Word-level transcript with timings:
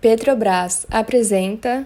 Petrobras 0.00 0.86
apresenta. 0.90 1.84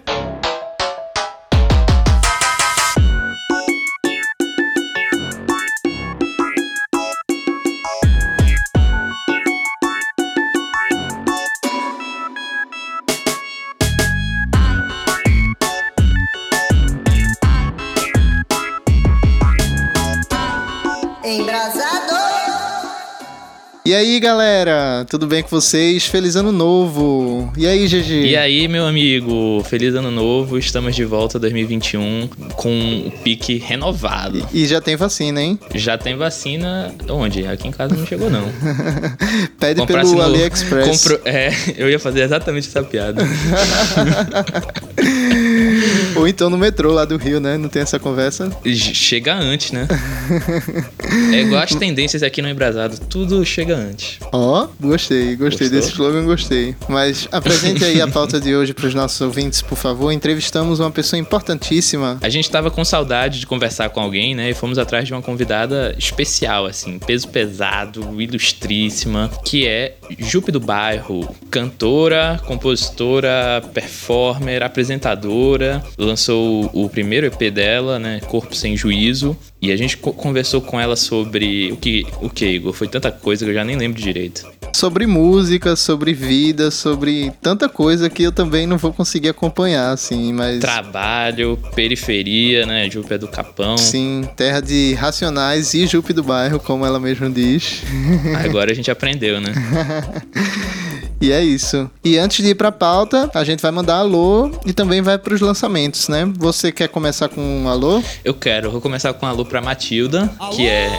Galera, 24.23 25.05
tudo 25.09 25.27
bem 25.27 25.43
com 25.43 25.49
vocês? 25.49 26.05
Feliz 26.05 26.37
ano 26.37 26.53
novo! 26.53 27.51
E 27.57 27.67
aí, 27.67 27.85
GG? 27.85 28.27
E 28.27 28.37
aí, 28.37 28.69
meu 28.69 28.87
amigo, 28.87 29.61
feliz 29.65 29.93
ano 29.95 30.09
novo. 30.09 30.57
Estamos 30.57 30.95
de 30.95 31.03
volta 31.03 31.37
2021 31.37 32.29
com 32.55 33.03
o 33.05 33.11
pique 33.21 33.57
renovado. 33.57 34.47
E, 34.53 34.63
e 34.63 34.65
já 34.65 34.79
tem 34.79 34.95
vacina, 34.95 35.41
hein? 35.41 35.59
Já 35.75 35.97
tem 35.97 36.15
vacina. 36.15 36.95
Onde? 37.09 37.45
Aqui 37.45 37.67
em 37.67 37.71
casa 37.71 37.97
não 37.97 38.07
chegou, 38.07 38.29
não. 38.29 38.47
Pede 39.59 39.81
Comprasse 39.81 40.11
pelo 40.11 40.21
no... 40.21 40.29
AliExpress. 40.29 41.03
Compro... 41.03 41.19
É, 41.25 41.51
eu 41.75 41.89
ia 41.89 41.99
fazer 41.99 42.21
exatamente 42.21 42.69
essa 42.69 42.81
piada. 42.81 43.21
Ou 46.17 46.27
então 46.27 46.49
no 46.49 46.57
metrô 46.57 46.91
lá 46.91 47.05
do 47.05 47.17
Rio, 47.17 47.39
né? 47.39 47.57
Não 47.57 47.69
tem 47.69 47.81
essa 47.81 47.99
conversa? 47.99 48.51
Chega 48.65 49.35
antes, 49.35 49.71
né? 49.71 49.87
é 51.33 51.41
igual 51.41 51.61
as 51.61 51.75
tendências 51.75 52.23
aqui 52.23 52.41
no 52.41 52.49
Embrasado. 52.49 52.99
Tudo 52.99 53.45
chega 53.45 53.75
antes. 53.75 54.17
Ó, 54.31 54.63
oh, 54.63 54.87
gostei, 54.87 55.35
gostei 55.35 55.67
Gostou? 55.67 55.69
desse 55.69 55.91
slogan, 55.91 56.25
gostei. 56.25 56.75
Mas 56.87 57.27
apresente 57.31 57.83
aí 57.83 58.01
a 58.01 58.07
pauta 58.07 58.39
de 58.39 58.55
hoje 58.55 58.73
para 58.73 58.87
os 58.87 58.93
nossos 58.93 59.19
ouvintes, 59.21 59.61
por 59.61 59.77
favor. 59.77 60.11
Entrevistamos 60.11 60.79
uma 60.79 60.91
pessoa 60.91 61.19
importantíssima. 61.19 62.17
A 62.21 62.29
gente 62.29 62.45
estava 62.45 62.69
com 62.69 62.83
saudade 62.83 63.39
de 63.39 63.47
conversar 63.47 63.89
com 63.89 63.99
alguém, 63.99 64.35
né? 64.35 64.49
E 64.49 64.53
fomos 64.53 64.77
atrás 64.77 65.07
de 65.07 65.13
uma 65.13 65.21
convidada 65.21 65.95
especial, 65.97 66.65
assim, 66.65 66.99
peso 66.99 67.27
pesado, 67.27 68.21
ilustríssima, 68.21 69.29
que 69.43 69.67
é 69.67 69.95
Jupe 70.17 70.51
do 70.51 70.59
Bairro, 70.59 71.35
cantora, 71.49 72.39
compositora, 72.45 73.63
performer, 73.73 74.63
apresentadora. 74.63 75.83
Lançou 76.05 76.69
o 76.73 76.89
primeiro 76.89 77.27
EP 77.27 77.51
dela, 77.51 77.97
né? 77.97 78.19
Corpo 78.27 78.55
Sem 78.55 78.75
Juízo. 78.75 79.37
E 79.61 79.71
a 79.71 79.77
gente 79.77 79.95
conversou 79.97 80.61
com 80.61 80.79
ela 80.79 80.95
sobre 80.95 81.71
o 81.71 81.77
que, 81.77 82.05
o 82.21 82.29
que, 82.29 82.45
Igor? 82.45 82.73
Foi 82.73 82.87
tanta 82.87 83.11
coisa 83.11 83.45
que 83.45 83.51
eu 83.51 83.55
já 83.55 83.63
nem 83.63 83.77
lembro 83.77 84.01
direito. 84.01 84.45
Sobre 84.73 85.05
música, 85.05 85.75
sobre 85.75 86.13
vida, 86.13 86.71
sobre 86.71 87.31
tanta 87.41 87.69
coisa 87.69 88.09
que 88.09 88.23
eu 88.23 88.31
também 88.31 88.65
não 88.65 88.77
vou 88.77 88.91
conseguir 88.91 89.29
acompanhar, 89.29 89.91
assim, 89.91 90.33
mas. 90.33 90.59
Trabalho, 90.59 91.57
periferia, 91.75 92.65
né? 92.65 92.89
Jupe 92.89 93.13
é 93.13 93.17
do 93.17 93.27
Capão. 93.27 93.77
Sim, 93.77 94.27
terra 94.35 94.59
de 94.59 94.95
racionais 94.95 95.73
e 95.73 95.85
Jupe 95.85 96.11
do 96.11 96.23
bairro, 96.23 96.59
como 96.59 96.85
ela 96.85 96.99
mesma 96.99 97.29
diz. 97.29 97.83
Agora 98.43 98.71
a 98.71 98.75
gente 98.75 98.91
aprendeu, 98.91 99.39
né? 99.39 99.53
E 101.23 101.31
é 101.31 101.41
isso. 101.41 101.89
E 102.03 102.17
antes 102.17 102.43
de 102.43 102.51
ir 102.51 102.55
pra 102.55 102.69
pauta, 102.69 103.31
a 103.33 103.45
gente 103.45 103.61
vai 103.61 103.71
mandar 103.71 103.95
alô 103.95 104.51
e 104.65 104.73
também 104.73 105.01
vai 105.01 105.17
pros 105.17 105.39
lançamentos, 105.39 106.09
né? 106.09 106.29
Você 106.37 106.69
quer 106.69 106.89
começar 106.89 107.29
com 107.29 107.39
um 107.39 107.69
alô? 107.69 108.03
Eu 108.25 108.33
quero. 108.33 108.69
Vou 108.69 108.81
começar 108.81 109.13
com 109.13 109.25
um 109.25 109.29
alô 109.29 109.45
pra 109.45 109.61
Matilda, 109.61 110.29
alô! 110.37 110.53
que 110.53 110.67
é 110.67 110.91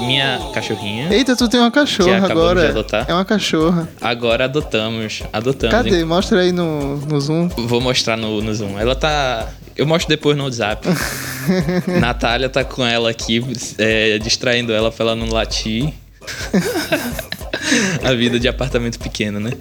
minha 0.00 0.38
cachorrinha. 0.52 1.10
Eita, 1.10 1.34
tu 1.34 1.48
tem 1.48 1.58
uma 1.58 1.70
cachorra 1.70 2.26
agora. 2.30 2.60
De 2.60 2.66
adotar. 2.72 3.06
É 3.08 3.14
uma 3.14 3.24
cachorra. 3.24 3.88
Agora 4.02 4.44
adotamos. 4.44 5.22
Adotamos. 5.32 5.74
Cadê? 5.74 6.00
Hein? 6.00 6.04
Mostra 6.04 6.40
aí 6.40 6.52
no, 6.52 6.98
no 6.98 7.18
Zoom. 7.18 7.48
Vou 7.48 7.80
mostrar 7.80 8.18
no, 8.18 8.42
no 8.42 8.54
Zoom. 8.54 8.78
Ela 8.78 8.94
tá. 8.94 9.48
Eu 9.74 9.86
mostro 9.86 10.10
depois 10.10 10.36
no 10.36 10.44
WhatsApp. 10.44 10.86
Natália 11.98 12.50
tá 12.50 12.62
com 12.62 12.84
ela 12.84 13.08
aqui, 13.08 13.42
é, 13.78 14.18
distraindo 14.18 14.74
ela 14.74 14.92
pra 14.92 15.06
ela 15.06 15.16
não 15.16 15.30
latir. 15.30 15.90
a 18.02 18.12
vida 18.14 18.38
de 18.38 18.48
apartamento 18.48 18.98
pequeno, 18.98 19.40
né? 19.40 19.52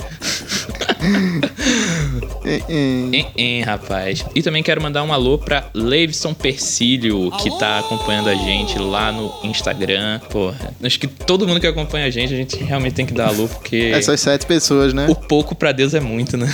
em, 2.69 3.25
em, 3.35 3.61
rapaz. 3.61 4.25
E 4.35 4.41
também 4.41 4.63
quero 4.63 4.81
mandar 4.81 5.03
um 5.03 5.13
alô 5.13 5.37
pra 5.37 5.69
Leivson 5.73 6.33
Persílio, 6.33 7.31
que 7.31 7.57
tá 7.57 7.79
acompanhando 7.79 8.29
a 8.29 8.35
gente 8.35 8.77
lá 8.77 9.11
no 9.11 9.31
Instagram. 9.43 10.19
Pô, 10.29 10.53
acho 10.83 10.99
que 10.99 11.07
todo 11.07 11.47
mundo 11.47 11.59
que 11.59 11.67
acompanha 11.67 12.05
a 12.05 12.09
gente, 12.09 12.33
a 12.33 12.37
gente 12.37 12.57
realmente 12.63 12.93
tem 12.93 13.05
que 13.05 13.13
dar 13.13 13.27
alô, 13.27 13.47
porque. 13.47 13.91
Essas 13.93 14.19
sete 14.19 14.45
pessoas, 14.45 14.93
né? 14.93 15.07
O 15.09 15.15
pouco 15.15 15.55
pra 15.55 15.71
Deus 15.71 15.93
é 15.93 15.99
muito, 15.99 16.37
né? 16.37 16.47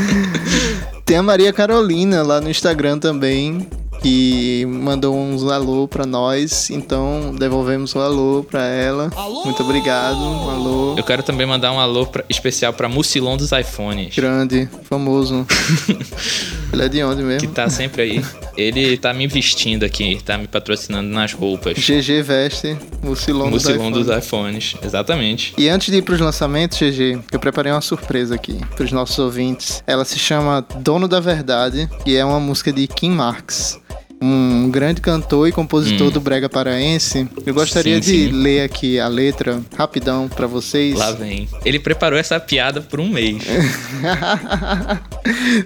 tem 1.04 1.16
a 1.16 1.22
Maria 1.22 1.52
Carolina 1.52 2.22
lá 2.22 2.40
no 2.40 2.50
Instagram 2.50 2.98
também, 2.98 3.66
que 4.02 4.66
mandou 4.66 5.16
uns 5.16 5.44
alô 5.44 5.86
para 5.86 6.06
nós, 6.06 6.70
então 6.70 7.34
devolvemos 7.38 7.94
o 7.94 8.00
alô 8.00 8.44
para 8.48 8.66
ela. 8.66 9.10
Alô! 9.14 9.44
Muito 9.44 9.62
obrigado, 9.62 10.16
um 10.16 10.50
alô. 10.50 10.94
Eu 10.96 11.04
quero 11.04 11.22
também 11.22 11.46
mandar 11.46 11.72
um 11.72 11.78
alô 11.78 12.06
pra, 12.06 12.24
especial 12.28 12.72
para 12.72 12.88
Mucilon 12.88 13.36
dos 13.36 13.52
iPhones. 13.52 14.14
Grande, 14.14 14.68
famoso. 14.84 15.46
Ele 16.72 16.82
é 16.84 16.88
de 16.88 17.02
onde 17.02 17.22
mesmo? 17.22 17.48
Que 17.48 17.54
tá 17.54 17.68
sempre 17.68 18.02
aí. 18.02 18.24
Ele 18.56 18.96
tá 18.96 19.12
me 19.12 19.26
vestindo 19.26 19.84
aqui, 19.84 20.20
tá 20.24 20.38
me 20.38 20.46
patrocinando 20.46 21.08
nas 21.08 21.32
roupas. 21.32 21.76
GG 21.76 22.22
Veste, 22.22 22.76
Mucilon, 23.02 23.50
dos 23.50 23.64
iPhones. 23.64 24.06
dos 24.06 24.16
iPhones, 24.16 24.74
exatamente. 24.82 25.54
E 25.58 25.68
antes 25.68 25.90
de 25.90 25.98
ir 25.98 26.02
pros 26.02 26.20
lançamentos, 26.20 26.78
GG, 26.78 27.18
eu 27.32 27.40
preparei 27.40 27.72
uma 27.72 27.80
surpresa 27.80 28.34
aqui 28.34 28.58
pros 28.76 28.92
nossos 28.92 29.18
ouvintes. 29.18 29.82
Ela 29.86 30.04
se 30.04 30.18
chama 30.18 30.64
Dono 30.78 31.08
da 31.08 31.20
Verdade 31.20 31.88
e 32.06 32.16
é 32.16 32.24
uma 32.24 32.38
música 32.38 32.72
de 32.72 32.86
Kim 32.86 33.10
Marx 33.10 33.80
um 34.20 34.70
grande 34.70 35.00
cantor 35.00 35.48
e 35.48 35.52
compositor 35.52 36.08
hum. 36.08 36.10
do 36.10 36.20
brega 36.20 36.48
paraense. 36.48 37.28
Eu 37.46 37.54
gostaria 37.54 37.94
sim, 37.96 38.00
de 38.00 38.28
sim. 38.28 38.30
ler 38.30 38.62
aqui 38.62 39.00
a 39.00 39.08
letra 39.08 39.60
rapidão 39.76 40.28
para 40.28 40.46
vocês. 40.46 40.98
Lá 40.98 41.12
vem. 41.12 41.48
Ele 41.64 41.78
preparou 41.78 42.18
essa 42.18 42.38
piada 42.38 42.80
por 42.80 43.00
um 43.00 43.08
mês. 43.08 43.42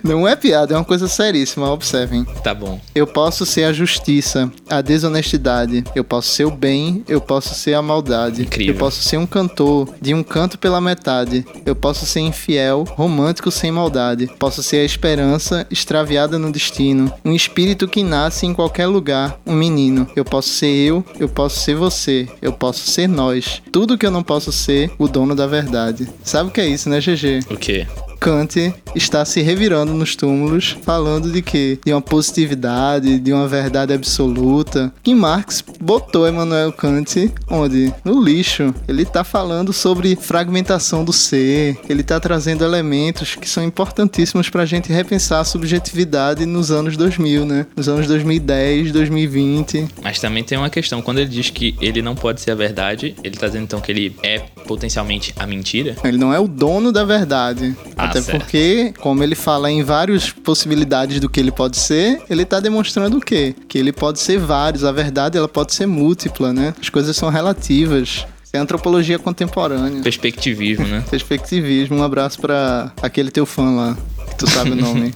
Não 0.02 0.26
é 0.26 0.36
piada, 0.36 0.74
é 0.74 0.76
uma 0.76 0.84
coisa 0.84 1.08
seríssima, 1.08 1.70
observem. 1.70 2.24
Tá 2.42 2.54
bom. 2.54 2.80
Eu 2.94 3.06
posso 3.06 3.46
ser 3.46 3.64
a 3.64 3.72
justiça, 3.72 4.50
a 4.68 4.80
desonestidade, 4.80 5.84
eu 5.94 6.04
posso 6.04 6.28
ser 6.28 6.44
o 6.44 6.50
bem, 6.50 7.04
eu 7.08 7.20
posso 7.20 7.54
ser 7.54 7.74
a 7.74 7.82
maldade. 7.82 8.42
Incrível. 8.42 8.74
Eu 8.74 8.78
posso 8.78 9.02
ser 9.02 9.16
um 9.16 9.26
cantor 9.26 9.88
de 10.00 10.14
um 10.14 10.22
canto 10.22 10.58
pela 10.58 10.80
metade. 10.80 11.44
Eu 11.64 11.74
posso 11.74 12.06
ser 12.06 12.20
infiel, 12.20 12.84
romântico 12.90 13.50
sem 13.50 13.70
maldade. 13.70 14.28
Posso 14.38 14.62
ser 14.62 14.78
a 14.78 14.84
esperança 14.84 15.66
extraviada 15.70 16.38
no 16.38 16.52
destino, 16.52 17.12
um 17.24 17.32
espírito 17.32 17.88
que 17.88 18.02
nasce 18.02 18.43
em 18.46 18.54
qualquer 18.54 18.86
lugar 18.86 19.38
um 19.46 19.54
menino. 19.54 20.06
Eu 20.14 20.24
posso 20.24 20.48
ser 20.48 20.66
eu, 20.66 21.04
eu 21.18 21.28
posso 21.28 21.60
ser 21.60 21.74
você, 21.74 22.28
eu 22.40 22.52
posso 22.52 22.90
ser 22.90 23.08
nós. 23.08 23.62
Tudo 23.72 23.98
que 23.98 24.06
eu 24.06 24.10
não 24.10 24.22
posso 24.22 24.52
ser, 24.52 24.90
o 24.98 25.08
dono 25.08 25.34
da 25.34 25.46
verdade. 25.46 26.08
Sabe 26.22 26.48
o 26.48 26.52
que 26.52 26.60
é 26.60 26.66
isso, 26.66 26.88
né, 26.88 27.00
GG? 27.00 27.40
O 27.50 27.56
quê? 27.56 27.86
Kant 28.24 28.72
está 28.94 29.22
se 29.22 29.42
revirando 29.42 29.92
nos 29.92 30.16
túmulos, 30.16 30.78
falando 30.80 31.30
de 31.30 31.42
que 31.42 31.78
de 31.84 31.92
uma 31.92 32.00
positividade, 32.00 33.18
de 33.18 33.34
uma 33.34 33.46
verdade 33.46 33.92
absoluta. 33.92 34.90
E 35.04 35.14
Marx 35.14 35.62
botou 35.78 36.26
Emmanuel 36.26 36.72
Kant 36.72 37.30
onde? 37.50 37.92
No 38.02 38.24
lixo. 38.24 38.74
Ele 38.88 39.02
está 39.02 39.24
falando 39.24 39.74
sobre 39.74 40.16
fragmentação 40.16 41.04
do 41.04 41.12
ser. 41.12 41.78
Ele 41.86 42.00
está 42.00 42.18
trazendo 42.18 42.64
elementos 42.64 43.34
que 43.34 43.46
são 43.46 43.62
importantíssimos 43.62 44.48
para 44.48 44.62
a 44.62 44.66
gente 44.66 44.90
repensar 44.90 45.40
a 45.40 45.44
subjetividade 45.44 46.46
nos 46.46 46.70
anos 46.70 46.96
2000, 46.96 47.44
né? 47.44 47.66
Nos 47.76 47.90
anos 47.90 48.06
2010, 48.06 48.90
2020. 48.90 49.86
Mas 50.02 50.18
também 50.18 50.42
tem 50.42 50.56
uma 50.56 50.70
questão. 50.70 51.02
Quando 51.02 51.18
ele 51.18 51.28
diz 51.28 51.50
que 51.50 51.74
ele 51.78 52.00
não 52.00 52.14
pode 52.14 52.40
ser 52.40 52.52
a 52.52 52.54
verdade, 52.54 53.14
ele 53.22 53.34
está 53.34 53.48
dizendo 53.48 53.64
então 53.64 53.82
que 53.82 53.92
ele 53.92 54.16
é 54.22 54.38
potencialmente 54.66 55.34
a 55.38 55.46
mentira? 55.46 55.94
Ele 56.02 56.16
não 56.16 56.32
é 56.32 56.40
o 56.40 56.48
dono 56.48 56.90
da 56.90 57.04
verdade. 57.04 57.76
Ah, 57.98 58.13
até 58.14 58.22
certo. 58.22 58.38
porque, 58.38 58.94
como 59.00 59.22
ele 59.22 59.34
fala 59.34 59.70
em 59.70 59.82
várias 59.82 60.30
possibilidades 60.30 61.18
do 61.18 61.28
que 61.28 61.40
ele 61.40 61.50
pode 61.50 61.76
ser, 61.76 62.22
ele 62.30 62.42
está 62.42 62.60
demonstrando 62.60 63.18
o 63.18 63.20
quê? 63.20 63.54
Que 63.68 63.78
ele 63.78 63.92
pode 63.92 64.20
ser 64.20 64.38
vários. 64.38 64.84
A 64.84 64.92
verdade, 64.92 65.36
ela 65.36 65.48
pode 65.48 65.74
ser 65.74 65.86
múltipla, 65.86 66.52
né? 66.52 66.74
As 66.80 66.88
coisas 66.88 67.16
são 67.16 67.28
relativas. 67.28 68.26
É 68.52 68.58
antropologia 68.58 69.18
contemporânea. 69.18 70.00
Perspectivismo, 70.00 70.86
né? 70.86 71.02
Perspectivismo. 71.10 71.96
Um 71.96 72.04
abraço 72.04 72.40
para 72.40 72.92
aquele 73.02 73.32
teu 73.32 73.44
fã 73.44 73.74
lá, 73.74 73.98
que 74.28 74.36
tu 74.36 74.48
sabe 74.48 74.70
o 74.70 74.76
nome. 74.76 75.12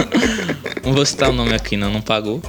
não 0.84 0.92
vou 0.92 1.06
citar 1.06 1.30
o 1.30 1.32
nome 1.32 1.54
aqui, 1.54 1.78
não. 1.78 1.90
Não 1.90 2.02
pagou. 2.02 2.42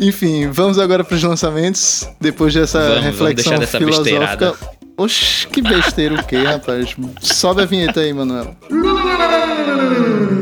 Enfim, 0.00 0.48
vamos 0.50 0.80
agora 0.80 1.04
para 1.04 1.14
os 1.14 1.22
lançamentos. 1.22 2.08
Depois 2.20 2.52
dessa 2.52 2.80
vamos, 2.80 3.04
reflexão 3.04 3.52
vamos 3.52 3.70
filosófica. 3.70 4.18
Besteirada. 4.18 4.77
Oxi, 4.98 5.46
que 5.46 5.62
besteira 5.62 6.16
o 6.16 6.26
quê, 6.26 6.38
rapaz? 6.38 6.96
Sobe 7.20 7.62
a 7.62 7.64
vinheta 7.64 8.00
aí, 8.00 8.12
Manuel. 8.12 8.56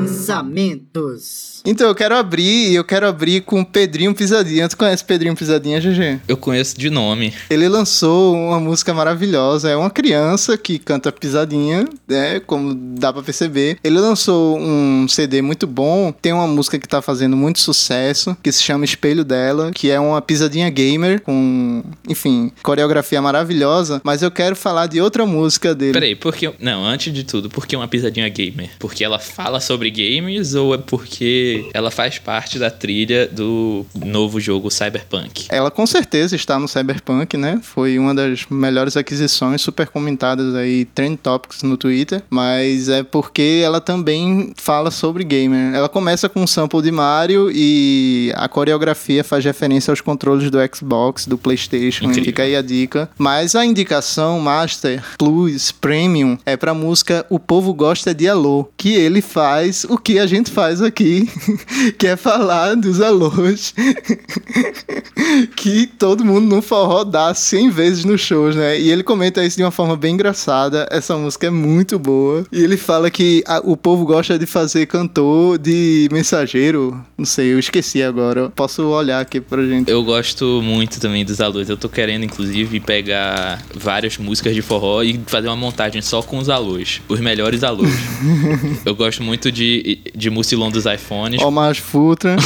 Lançamentos. 0.06 1.55
Então, 1.66 1.88
eu 1.88 1.94
quero 1.96 2.14
abrir, 2.14 2.72
eu 2.72 2.84
quero 2.84 3.08
abrir 3.08 3.40
com 3.40 3.64
Pedrinho 3.64 4.14
Pisadinha. 4.14 4.68
Tu 4.68 4.76
conhece 4.76 5.04
Pedrinho 5.04 5.34
Pisadinha, 5.34 5.80
GG? 5.80 6.20
Eu 6.28 6.36
conheço 6.36 6.78
de 6.78 6.88
nome. 6.88 7.34
Ele 7.50 7.68
lançou 7.68 8.36
uma 8.36 8.60
música 8.60 8.94
maravilhosa. 8.94 9.68
É 9.68 9.76
uma 9.76 9.90
criança 9.90 10.56
que 10.56 10.78
canta 10.78 11.10
pisadinha, 11.10 11.84
né? 12.06 12.38
Como 12.38 12.72
dá 12.72 13.12
pra 13.12 13.20
perceber. 13.20 13.78
Ele 13.82 13.98
lançou 13.98 14.56
um 14.56 15.08
CD 15.08 15.42
muito 15.42 15.66
bom. 15.66 16.12
Tem 16.12 16.32
uma 16.32 16.46
música 16.46 16.78
que 16.78 16.86
tá 16.86 17.02
fazendo 17.02 17.36
muito 17.36 17.58
sucesso, 17.58 18.36
que 18.40 18.52
se 18.52 18.62
chama 18.62 18.84
Espelho 18.84 19.24
dela, 19.24 19.72
que 19.72 19.90
é 19.90 19.98
uma 19.98 20.22
pisadinha 20.22 20.70
gamer 20.70 21.20
com, 21.20 21.82
enfim, 22.08 22.52
coreografia 22.62 23.20
maravilhosa. 23.20 24.00
Mas 24.04 24.22
eu 24.22 24.30
quero 24.30 24.54
falar 24.54 24.86
de 24.86 25.00
outra 25.00 25.26
música 25.26 25.74
dele. 25.74 25.94
Peraí, 25.94 26.14
porque. 26.14 26.52
Não, 26.60 26.84
antes 26.84 27.12
de 27.12 27.24
tudo, 27.24 27.48
por 27.48 27.66
que 27.66 27.74
uma 27.74 27.88
pisadinha 27.88 28.28
gamer? 28.28 28.70
Porque 28.78 29.02
ela 29.02 29.18
fala 29.18 29.58
sobre 29.58 29.90
games 29.90 30.54
ou 30.54 30.72
é 30.72 30.78
porque 30.78 31.55
ela 31.72 31.90
faz 31.90 32.18
parte 32.18 32.58
da 32.58 32.70
trilha 32.70 33.26
do 33.26 33.84
novo 33.94 34.40
jogo 34.40 34.70
Cyberpunk. 34.70 35.46
Ela 35.48 35.70
com 35.70 35.86
certeza 35.86 36.36
está 36.36 36.58
no 36.58 36.68
Cyberpunk, 36.68 37.36
né? 37.36 37.60
Foi 37.62 37.98
uma 37.98 38.14
das 38.14 38.46
melhores 38.50 38.96
aquisições, 38.96 39.60
super 39.60 39.88
comentadas 39.88 40.54
aí, 40.54 40.84
trend 40.84 41.16
topics 41.18 41.62
no 41.62 41.76
Twitter, 41.76 42.22
mas 42.30 42.88
é 42.88 43.02
porque 43.02 43.60
ela 43.64 43.80
também 43.80 44.52
fala 44.56 44.90
sobre 44.90 45.24
gamer. 45.24 45.74
Ela 45.74 45.88
começa 45.88 46.28
com 46.28 46.42
um 46.42 46.46
sample 46.46 46.82
de 46.82 46.90
Mario 46.90 47.50
e 47.52 48.32
a 48.34 48.48
coreografia 48.48 49.22
faz 49.24 49.44
referência 49.44 49.90
aos 49.90 50.00
controles 50.00 50.50
do 50.50 50.58
Xbox, 50.74 51.26
do 51.26 51.38
PlayStation, 51.38 52.06
Incrível. 52.06 52.24
fica 52.24 52.42
aí 52.42 52.56
a 52.56 52.62
dica. 52.62 53.08
Mas 53.18 53.54
a 53.54 53.64
indicação 53.64 54.40
Master 54.40 55.02
Plus 55.18 55.72
Premium 55.72 56.38
é 56.44 56.56
pra 56.56 56.74
música 56.74 57.24
O 57.30 57.38
Povo 57.38 57.72
Gosta 57.74 58.14
de 58.14 58.28
Alô, 58.28 58.68
que 58.76 58.94
ele 58.94 59.20
faz 59.20 59.84
o 59.84 59.98
que 59.98 60.18
a 60.18 60.26
gente 60.26 60.50
faz 60.50 60.80
aqui 60.82 61.28
que 61.98 62.06
é 62.06 62.16
falar 62.16 62.74
dos 62.74 63.00
alôs 63.00 63.74
que 65.56 65.86
todo 65.86 66.24
mundo 66.24 66.46
no 66.54 66.62
forró 66.62 67.04
dá 67.04 67.32
100 67.34 67.70
vezes 67.70 68.04
nos 68.04 68.20
shows, 68.20 68.54
né? 68.56 68.78
E 68.80 68.90
ele 68.90 69.02
comenta 69.02 69.44
isso 69.44 69.56
de 69.56 69.62
uma 69.62 69.70
forma 69.70 69.96
bem 69.96 70.14
engraçada. 70.14 70.86
Essa 70.90 71.16
música 71.16 71.46
é 71.46 71.50
muito 71.50 71.98
boa. 71.98 72.46
E 72.52 72.62
ele 72.62 72.76
fala 72.76 73.10
que 73.10 73.42
a- 73.46 73.60
o 73.64 73.76
povo 73.76 74.04
gosta 74.04 74.38
de 74.38 74.46
fazer 74.46 74.86
cantor 74.86 75.58
de 75.58 76.08
mensageiro. 76.12 77.00
Não 77.16 77.24
sei, 77.24 77.52
eu 77.52 77.58
esqueci 77.58 78.02
agora. 78.02 78.50
Posso 78.50 78.82
olhar 78.88 79.20
aqui 79.20 79.40
pra 79.40 79.64
gente. 79.64 79.90
Eu 79.90 80.02
gosto 80.02 80.60
muito 80.62 81.00
também 81.00 81.24
dos 81.24 81.40
alôs. 81.40 81.68
Eu 81.68 81.76
tô 81.76 81.88
querendo, 81.88 82.24
inclusive, 82.24 82.80
pegar 82.80 83.62
várias 83.74 84.18
músicas 84.18 84.54
de 84.54 84.62
forró 84.62 85.02
e 85.02 85.20
fazer 85.26 85.48
uma 85.48 85.56
montagem 85.56 86.00
só 86.02 86.22
com 86.22 86.38
os 86.38 86.48
alôs. 86.48 87.00
Os 87.08 87.20
melhores 87.20 87.62
alôs. 87.64 87.90
Eu 88.84 88.94
gosto 88.94 89.22
muito 89.22 89.50
de, 89.50 89.98
de 90.14 90.30
Mucilon 90.30 90.70
dos 90.70 90.84
iPhones, 90.86 91.35
Omar 91.44 91.74
Futra. 91.74 92.36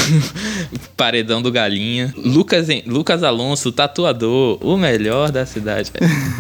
Paredão 0.97 1.41
do 1.41 1.51
Galinha, 1.51 2.13
Lucas, 2.17 2.69
Lucas 2.87 3.23
Alonso, 3.23 3.73
tatuador, 3.73 4.59
o 4.61 4.77
melhor 4.77 5.31
da 5.31 5.47
cidade. 5.47 5.91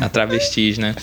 A 0.00 0.08
travestis, 0.08 0.76
né? 0.78 0.94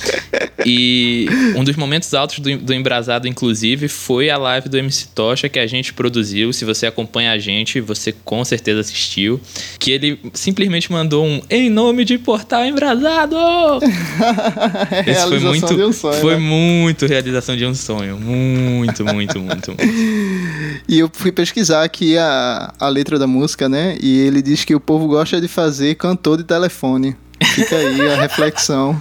E 0.66 1.28
um 1.56 1.64
dos 1.64 1.76
momentos 1.76 2.14
altos 2.14 2.40
do, 2.40 2.58
do 2.58 2.74
Embrasado, 2.74 3.28
inclusive, 3.28 3.88
foi 3.88 4.30
a 4.30 4.38
live 4.38 4.70
do 4.70 4.78
MC 4.78 5.08
Tocha 5.16 5.50
que 5.50 5.60
a 5.60 5.66
gente 5.66 5.94
produziu. 5.94 6.52
Se 6.52 6.66
você 6.66 6.86
acompanha 6.86 7.32
a 7.32 7.38
gente, 7.38 7.80
você 7.80 8.14
com 8.24 8.44
certeza 8.44 8.82
assistiu. 8.82 9.40
Que 9.80 9.92
ele 9.92 10.20
simplesmente 10.34 10.92
mandou 10.92 11.26
um 11.26 11.42
Em 11.50 11.70
nome 11.70 12.06
de 12.06 12.18
Portal 12.18 12.66
Embrasado! 12.66 13.38
Esse 15.06 15.28
foi 15.28 15.40
muito, 15.40 15.76
de 15.76 15.84
um 15.84 15.94
sonho, 15.94 16.22
foi 16.22 16.34
né? 16.36 16.40
muito 16.40 17.06
realização 17.06 17.56
de 17.56 17.66
um 17.66 17.74
sonho. 17.74 18.18
Muito, 18.18 19.06
muito, 19.06 19.40
muito, 19.40 19.74
muito. 19.74 19.76
E 20.88 21.00
eu 21.00 21.10
fui 21.28 21.32
pesquisar 21.34 21.84
aqui 21.84 22.18
a, 22.18 22.74
a 22.80 22.88
letra 22.88 23.20
da 23.20 23.28
música, 23.28 23.68
né? 23.68 23.98
E 24.02 24.20
ele 24.20 24.42
diz 24.42 24.64
que 24.64 24.74
o 24.74 24.80
povo 24.80 25.08
gosta 25.08 25.42
de 25.42 25.48
fazer 25.50 25.96
cantor 25.96 26.38
de 26.38 26.46
telefone. 26.46 27.18
Fica 27.44 27.76
aí 27.76 28.02
a 28.12 28.16
reflexão. 28.22 29.00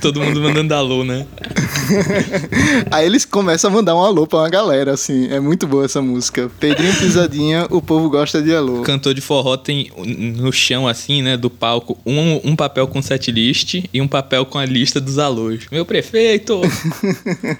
Todo 0.00 0.20
mundo 0.20 0.40
mandando 0.40 0.74
alô, 0.74 1.04
né? 1.04 1.26
Aí 2.90 3.06
eles 3.06 3.24
começam 3.24 3.70
a 3.70 3.74
mandar 3.74 3.94
um 3.94 4.00
alô 4.00 4.26
pra 4.26 4.40
uma 4.40 4.48
galera, 4.48 4.92
assim. 4.92 5.28
É 5.32 5.40
muito 5.40 5.66
boa 5.66 5.84
essa 5.84 6.00
música. 6.00 6.50
Pedrinho 6.60 6.94
Pisadinha, 6.94 7.66
o 7.70 7.80
povo 7.80 8.08
gosta 8.08 8.42
de 8.42 8.54
alô. 8.54 8.82
cantor 8.82 9.14
de 9.14 9.20
forró 9.20 9.56
tem 9.56 9.90
no 9.96 10.52
chão, 10.52 10.86
assim, 10.86 11.22
né, 11.22 11.36
do 11.36 11.50
palco, 11.50 11.98
um, 12.04 12.40
um 12.50 12.56
papel 12.56 12.86
com 12.86 13.02
setlist 13.02 13.84
e 13.92 14.00
um 14.00 14.08
papel 14.08 14.46
com 14.46 14.58
a 14.58 14.64
lista 14.64 15.00
dos 15.00 15.18
alôs. 15.18 15.66
Meu 15.70 15.84
prefeito! 15.84 16.60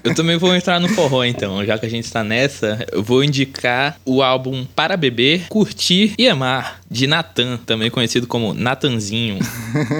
eu 0.04 0.14
também 0.14 0.36
vou 0.36 0.54
entrar 0.54 0.80
no 0.80 0.88
forró, 0.88 1.24
então. 1.24 1.64
Já 1.64 1.78
que 1.78 1.86
a 1.86 1.90
gente 1.90 2.04
está 2.04 2.22
nessa, 2.22 2.84
eu 2.92 3.02
vou 3.02 3.22
indicar 3.24 3.96
o 4.04 4.22
álbum 4.22 4.64
Para 4.74 4.96
Beber, 4.96 5.46
Curtir 5.48 6.14
e 6.18 6.28
Amar, 6.28 6.80
de 6.90 7.06
Natan, 7.06 7.58
também 7.64 7.90
conhecido 7.90 8.26
como 8.26 8.54
Natanzinho. 8.54 9.38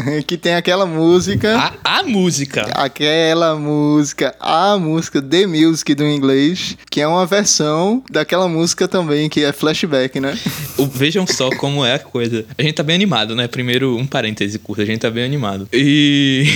que 0.27 0.37
tem 0.37 0.55
aquela 0.55 0.87
música. 0.87 1.57
A, 1.85 1.99
a 1.99 2.03
música! 2.03 2.63
Aquela 2.75 3.57
música, 3.57 4.35
a 4.41 4.77
música 4.79 5.21
The 5.23 5.47
Music 5.47 5.95
do 5.95 6.05
inglês, 6.07 6.77
que 6.91 7.01
é 7.01 7.07
uma 7.09 7.27
versão 7.27 8.03
daquela 8.11 8.49
música 8.49 8.87
também, 8.89 9.29
que 9.29 9.43
é 9.45 9.53
flashback, 9.53 10.19
né? 10.21 10.39
O- 10.79 10.87
Vejam 10.87 11.27
só 11.27 11.51
como 11.51 11.85
é 11.85 11.95
a 11.95 11.99
coisa. 11.99 12.45
A 12.57 12.63
gente 12.63 12.75
tá 12.75 12.83
bem 12.83 12.95
animado, 12.97 13.35
né? 13.35 13.47
Primeiro, 13.47 13.97
um 13.97 14.07
parêntese 14.07 14.59
curto, 14.59 14.81
a 14.83 14.85
gente 14.85 15.01
tá 15.01 15.11
bem 15.11 15.25
animado. 15.25 15.69
E 15.73 16.47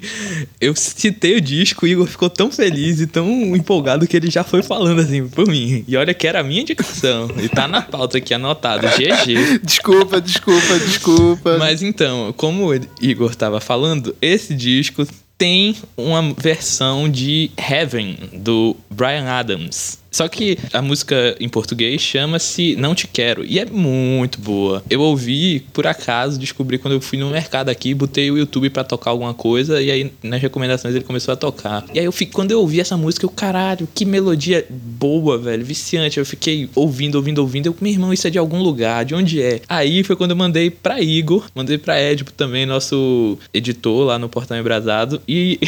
eu 0.60 0.74
citei 0.74 1.36
o 1.36 1.40
disco, 1.40 1.84
o 1.84 1.88
Igor 1.88 2.06
ficou 2.06 2.28
tão 2.30 2.50
feliz 2.50 3.00
e 3.00 3.06
tão 3.06 3.28
empolgado 3.54 4.06
que 4.06 4.16
ele 4.16 4.30
já 4.30 4.42
foi 4.44 4.62
falando 4.62 5.00
assim 5.00 5.26
por 5.28 5.46
mim. 5.46 5.84
E 5.86 5.96
olha 5.96 6.12
que 6.14 6.26
era 6.26 6.40
a 6.40 6.42
minha 6.42 6.62
indicação. 6.62 7.28
E 7.42 7.48
tá 7.48 7.68
na 7.68 7.82
pauta 7.82 8.18
aqui 8.18 8.34
anotado, 8.34 8.86
GG. 8.88 9.60
Desculpa, 9.62 10.20
desculpa, 10.20 10.78
desculpa. 10.78 11.56
Mas 11.58 11.82
então, 11.82 12.32
como 12.36 12.66
o 12.70 12.74
Igor 13.00 13.34
tava 13.34 13.60
falando, 13.60 14.14
esse 14.20 14.54
disco 14.54 15.06
tem 15.36 15.76
uma 15.96 16.32
versão 16.34 17.08
de 17.08 17.50
Heaven 17.56 18.16
do 18.32 18.76
Brian 18.90 19.28
Adams. 19.28 19.98
Só 20.14 20.28
que 20.28 20.56
a 20.72 20.80
música 20.80 21.34
em 21.40 21.48
português 21.48 22.00
chama-se 22.00 22.76
Não 22.76 22.94
Te 22.94 23.08
Quero 23.08 23.44
e 23.44 23.58
é 23.58 23.66
muito 23.66 24.38
boa. 24.38 24.80
Eu 24.88 25.00
ouvi 25.00 25.66
por 25.72 25.88
acaso, 25.88 26.38
descobri 26.38 26.78
quando 26.78 26.94
eu 26.94 27.00
fui 27.00 27.18
no 27.18 27.30
mercado 27.30 27.68
aqui, 27.68 27.92
botei 27.92 28.30
o 28.30 28.38
YouTube 28.38 28.70
pra 28.70 28.84
tocar 28.84 29.10
alguma 29.10 29.34
coisa 29.34 29.82
e 29.82 29.90
aí 29.90 30.12
nas 30.22 30.40
recomendações 30.40 30.94
ele 30.94 31.02
começou 31.02 31.34
a 31.34 31.36
tocar. 31.36 31.84
E 31.92 31.98
aí 31.98 32.04
eu 32.04 32.12
fiquei, 32.12 32.32
quando 32.32 32.52
eu 32.52 32.60
ouvi 32.60 32.78
essa 32.78 32.96
música, 32.96 33.26
eu 33.26 33.28
caralho, 33.28 33.88
que 33.92 34.04
melodia 34.04 34.64
boa, 34.70 35.36
velho, 35.36 35.64
viciante. 35.64 36.18
Eu 36.18 36.24
fiquei 36.24 36.70
ouvindo, 36.76 37.16
ouvindo, 37.16 37.40
ouvindo. 37.40 37.66
Eu, 37.66 37.76
meu 37.80 37.90
irmão, 37.90 38.12
isso 38.12 38.28
é 38.28 38.30
de 38.30 38.38
algum 38.38 38.62
lugar, 38.62 39.04
de 39.04 39.16
onde 39.16 39.42
é? 39.42 39.62
Aí 39.68 40.04
foi 40.04 40.14
quando 40.14 40.30
eu 40.30 40.36
mandei 40.36 40.70
pra 40.70 41.00
Igor, 41.00 41.44
mandei 41.56 41.76
pra 41.76 42.00
Edipo 42.00 42.32
também, 42.32 42.64
nosso 42.66 43.36
editor 43.52 44.04
lá 44.06 44.16
no 44.16 44.28
Portal 44.28 44.58
Embrasado, 44.58 45.20
e 45.26 45.58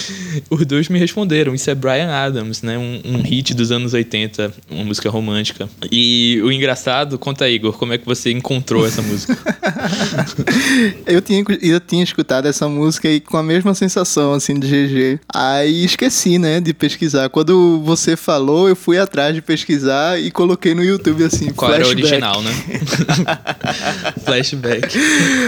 os 0.48 0.64
dois 0.64 0.88
me 0.88 0.98
responderam. 0.98 1.54
Isso 1.54 1.68
é 1.70 1.74
Brian 1.74 2.08
Adams, 2.08 2.62
né? 2.62 2.78
Um, 2.78 3.02
um 3.04 3.20
hit 3.20 3.52
dos 3.52 3.70
anos 3.70 3.89
80, 3.94 4.52
uma 4.70 4.84
música 4.84 5.08
romântica. 5.10 5.68
E 5.90 6.40
o 6.44 6.50
engraçado, 6.52 7.18
conta 7.18 7.44
aí, 7.44 7.54
Igor, 7.54 7.72
como 7.74 7.92
é 7.92 7.98
que 7.98 8.06
você 8.06 8.30
encontrou 8.30 8.86
essa 8.86 9.02
música? 9.02 9.36
Eu 11.06 11.20
tinha, 11.20 11.44
eu 11.62 11.80
tinha 11.80 12.02
escutado 12.04 12.46
essa 12.46 12.68
música 12.68 13.08
aí 13.08 13.20
com 13.20 13.36
a 13.36 13.42
mesma 13.42 13.74
sensação, 13.74 14.32
assim, 14.32 14.58
de 14.58 14.66
GG. 14.68 15.20
Aí 15.32 15.84
esqueci, 15.84 16.38
né, 16.38 16.60
de 16.60 16.72
pesquisar. 16.72 17.28
Quando 17.28 17.80
você 17.84 18.16
falou, 18.16 18.68
eu 18.68 18.76
fui 18.76 18.98
atrás 18.98 19.34
de 19.34 19.42
pesquisar 19.42 20.20
e 20.20 20.30
coloquei 20.30 20.74
no 20.74 20.82
YouTube, 20.84 21.24
assim, 21.24 21.50
Qual 21.52 21.72
era 21.72 21.84
flashback. 21.84 22.06
original, 22.12 22.42
né? 22.42 22.50
flashback. 24.24 24.98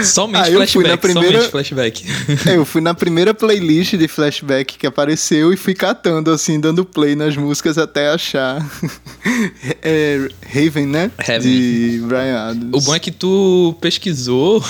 Somente 0.05 0.41
Ah, 0.43 0.49
eu 0.49 0.57
fui 0.67 0.83
flashback, 0.83 0.89
na 0.89 0.97
primeira- 0.97 1.37
somente 1.39 1.51
flashback. 1.51 2.05
É, 2.49 2.57
eu 2.57 2.65
fui 2.65 2.81
na 2.81 2.93
primeira 2.93 3.33
playlist 3.33 3.93
de 3.95 4.07
flashback 4.07 4.77
que 4.77 4.85
apareceu 4.87 5.53
e 5.53 5.57
fui 5.57 5.73
catando, 5.73 6.31
assim, 6.31 6.59
dando 6.59 6.83
play 6.83 7.15
nas 7.15 7.35
músicas 7.37 7.77
até 7.77 8.09
achar. 8.09 8.32
é, 9.81 10.27
Raven, 10.53 10.87
né? 10.87 11.11
Heaven. 11.27 11.41
De 11.51 12.01
Brian 12.07 12.49
Adams. 12.49 12.71
O 12.73 12.81
bom 12.85 12.95
é 12.95 12.99
que 12.99 13.11
tu 13.11 13.75
pesquisou 13.81 14.63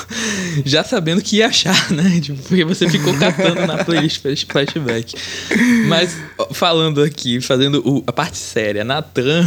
já 0.64 0.82
sabendo 0.84 1.22
que 1.22 1.36
ia 1.36 1.46
achar, 1.48 1.90
né? 1.92 2.18
Tipo, 2.22 2.42
porque 2.42 2.64
você 2.64 2.88
ficou 2.88 3.14
catando 3.18 3.66
na 3.66 3.84
playlist 3.84 4.20
flash- 4.22 4.46
flashback. 4.48 5.14
Mas 5.88 6.16
falando 6.52 7.02
aqui, 7.02 7.40
fazendo 7.40 7.82
o- 7.86 8.02
a 8.06 8.12
parte 8.12 8.38
séria, 8.38 8.84
Natan. 8.84 9.44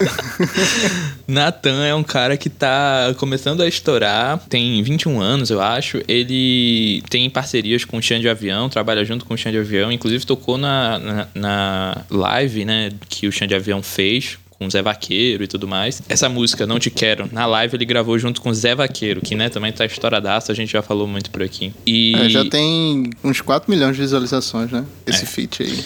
Natan 1.26 1.84
é 1.84 1.94
um 1.94 2.02
cara 2.02 2.36
que 2.36 2.48
tá 2.48 3.14
começando 3.18 3.60
a 3.62 3.68
estourar, 3.68 4.38
tem 4.48 4.82
21 4.82 5.20
anos, 5.20 5.50
eu 5.50 5.60
acho. 5.60 6.00
Ele 6.08 7.02
tem 7.08 7.28
parcerias 7.30 7.84
com 7.84 7.98
o 7.98 8.02
Xande 8.02 8.28
Avião, 8.28 8.68
trabalha 8.68 9.04
junto 9.04 9.24
com 9.24 9.34
o 9.34 9.38
Xande 9.38 9.58
Avião, 9.58 9.92
inclusive 9.92 10.24
tocou 10.26 10.58
na, 10.58 10.98
na, 10.98 11.28
na 11.34 12.04
live, 12.10 12.64
né, 12.64 12.90
que 13.08 13.26
o 13.28 13.32
Xande 13.32 13.54
Avião 13.54 13.82
fez 13.82 14.38
com 14.50 14.66
o 14.66 14.70
Zé 14.70 14.82
Vaqueiro 14.82 15.42
e 15.42 15.46
tudo 15.46 15.66
mais. 15.66 16.02
Essa 16.06 16.28
música, 16.28 16.66
Não 16.66 16.78
Te 16.78 16.90
Quero, 16.90 17.28
na 17.32 17.46
live 17.46 17.76
ele 17.76 17.84
gravou 17.86 18.18
junto 18.18 18.42
com 18.42 18.50
o 18.50 18.54
Zé 18.54 18.74
Vaqueiro, 18.74 19.20
que 19.22 19.34
né, 19.34 19.48
também 19.48 19.72
tá 19.72 19.86
estouradaço, 19.86 20.52
a 20.52 20.54
gente 20.54 20.70
já 20.72 20.82
falou 20.82 21.06
muito 21.06 21.30
por 21.30 21.42
aqui. 21.42 21.72
E, 21.86 22.14
É, 22.16 22.28
já 22.28 22.44
tem 22.44 23.08
uns 23.24 23.40
4 23.40 23.70
milhões 23.70 23.96
de 23.96 24.02
visualizações, 24.02 24.70
né? 24.70 24.84
Esse 25.06 25.22
É. 25.22 25.26
feat 25.26 25.62
aí. 25.62 25.82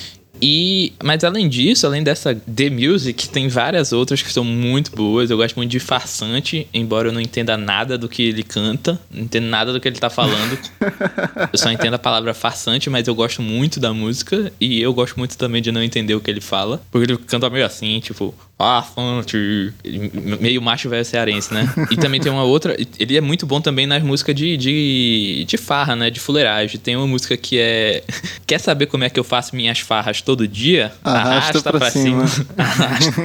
E, 0.46 0.92
mas 1.02 1.24
além 1.24 1.48
disso, 1.48 1.86
além 1.86 2.02
dessa 2.02 2.34
The 2.34 2.68
Music, 2.68 3.30
tem 3.30 3.48
várias 3.48 3.94
outras 3.94 4.20
que 4.20 4.30
são 4.30 4.44
muito 4.44 4.94
boas. 4.94 5.30
Eu 5.30 5.38
gosto 5.38 5.56
muito 5.56 5.70
de 5.70 5.80
Farsante, 5.80 6.68
embora 6.74 7.08
eu 7.08 7.12
não 7.12 7.20
entenda 7.20 7.56
nada 7.56 7.96
do 7.96 8.10
que 8.10 8.22
ele 8.22 8.42
canta, 8.42 9.00
não 9.10 9.22
entendo 9.22 9.46
nada 9.46 9.72
do 9.72 9.80
que 9.80 9.88
ele 9.88 9.96
tá 9.96 10.10
falando. 10.10 10.58
eu 11.50 11.58
só 11.58 11.70
entendo 11.70 11.94
a 11.94 11.98
palavra 11.98 12.34
farsante, 12.34 12.90
mas 12.90 13.08
eu 13.08 13.14
gosto 13.14 13.40
muito 13.40 13.80
da 13.80 13.94
música 13.94 14.52
e 14.60 14.82
eu 14.82 14.92
gosto 14.92 15.16
muito 15.16 15.38
também 15.38 15.62
de 15.62 15.72
não 15.72 15.82
entender 15.82 16.14
o 16.14 16.20
que 16.20 16.30
ele 16.30 16.42
fala, 16.42 16.82
porque 16.90 17.10
ele 17.10 17.18
canta 17.18 17.48
meio 17.48 17.64
assim, 17.64 17.98
tipo, 18.00 18.34
farsante, 18.58 19.72
meio 20.40 20.60
macho 20.60 20.90
velho 20.90 21.04
cearense, 21.04 21.54
né? 21.54 21.72
E 21.90 21.96
também 21.96 22.20
tem 22.20 22.30
uma 22.30 22.42
outra, 22.42 22.76
ele 22.98 23.16
é 23.16 23.20
muito 23.20 23.46
bom 23.46 23.60
também 23.60 23.86
nas 23.86 24.02
músicas 24.02 24.34
de, 24.34 24.56
de, 24.56 25.44
de 25.46 25.56
farra, 25.56 25.94
né? 25.94 26.10
De 26.10 26.18
fuleiragem. 26.18 26.80
Tem 26.80 26.96
uma 26.96 27.06
música 27.06 27.36
que 27.36 27.58
é 27.58 28.02
Quer 28.46 28.58
saber 28.58 28.86
como 28.86 29.04
é 29.04 29.10
que 29.10 29.18
eu 29.18 29.24
faço 29.24 29.54
minhas 29.54 29.80
farras 29.80 30.20
todo 30.34 30.48
dia? 30.48 30.92
Arrasta, 31.04 31.58
Arrasta 31.58 31.70
pra, 31.70 31.78
pra 31.78 31.90
cima. 31.90 32.26
cima. 32.26 32.46
Arrasta. 32.58 33.12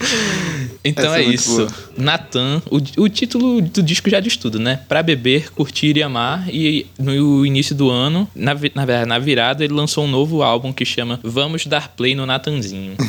Então 0.84 1.14
é, 1.14 1.22
é 1.22 1.24
isso. 1.24 1.66
Natan, 1.96 2.62
o, 2.70 3.02
o 3.02 3.08
título 3.08 3.60
do 3.60 3.82
disco 3.82 4.08
já 4.08 4.20
diz 4.20 4.36
tudo, 4.36 4.58
né? 4.58 4.80
Pra 4.88 5.02
beber, 5.02 5.50
curtir 5.52 5.96
e 5.96 6.02
amar. 6.02 6.48
E 6.48 6.86
no 6.98 7.44
início 7.44 7.74
do 7.74 7.90
ano, 7.90 8.28
na, 8.34 8.54
na, 8.74 9.06
na 9.06 9.18
virada, 9.18 9.64
ele 9.64 9.74
lançou 9.74 10.04
um 10.04 10.08
novo 10.08 10.42
álbum 10.42 10.72
que 10.72 10.84
chama 10.84 11.20
Vamos 11.22 11.66
Dar 11.66 11.88
Play 11.88 12.14
no 12.14 12.24
Natanzinho. 12.26 12.94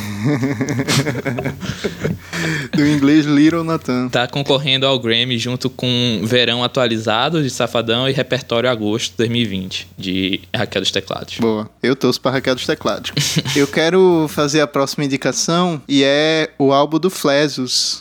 do 2.74 2.86
inglês 2.86 3.26
Little 3.26 3.64
Nathan. 3.64 4.08
Tá 4.08 4.26
concorrendo 4.26 4.86
ao 4.86 4.98
Grammy 4.98 5.38
junto 5.38 5.70
com 5.70 6.20
Verão 6.24 6.62
Atualizado 6.64 7.42
de 7.42 7.50
Safadão 7.50 8.08
e 8.08 8.12
Repertório 8.12 8.68
Agosto 8.68 9.14
2020 9.16 9.88
de 9.96 10.40
Raquel 10.54 10.82
dos 10.82 10.90
Teclados. 10.90 11.38
Boa. 11.38 11.68
Eu 11.82 11.94
torço 11.96 12.20
pra 12.20 12.32
Raquel 12.32 12.54
dos 12.54 12.66
Teclados. 12.66 13.12
Eu 13.56 13.66
quero 13.66 14.26
fazer 14.28 14.60
a 14.60 14.66
próxima 14.66 15.04
indicação 15.04 15.80
e 15.88 16.02
é 16.04 16.50
o 16.58 16.72
álbum 16.72 16.98
do 16.98 17.10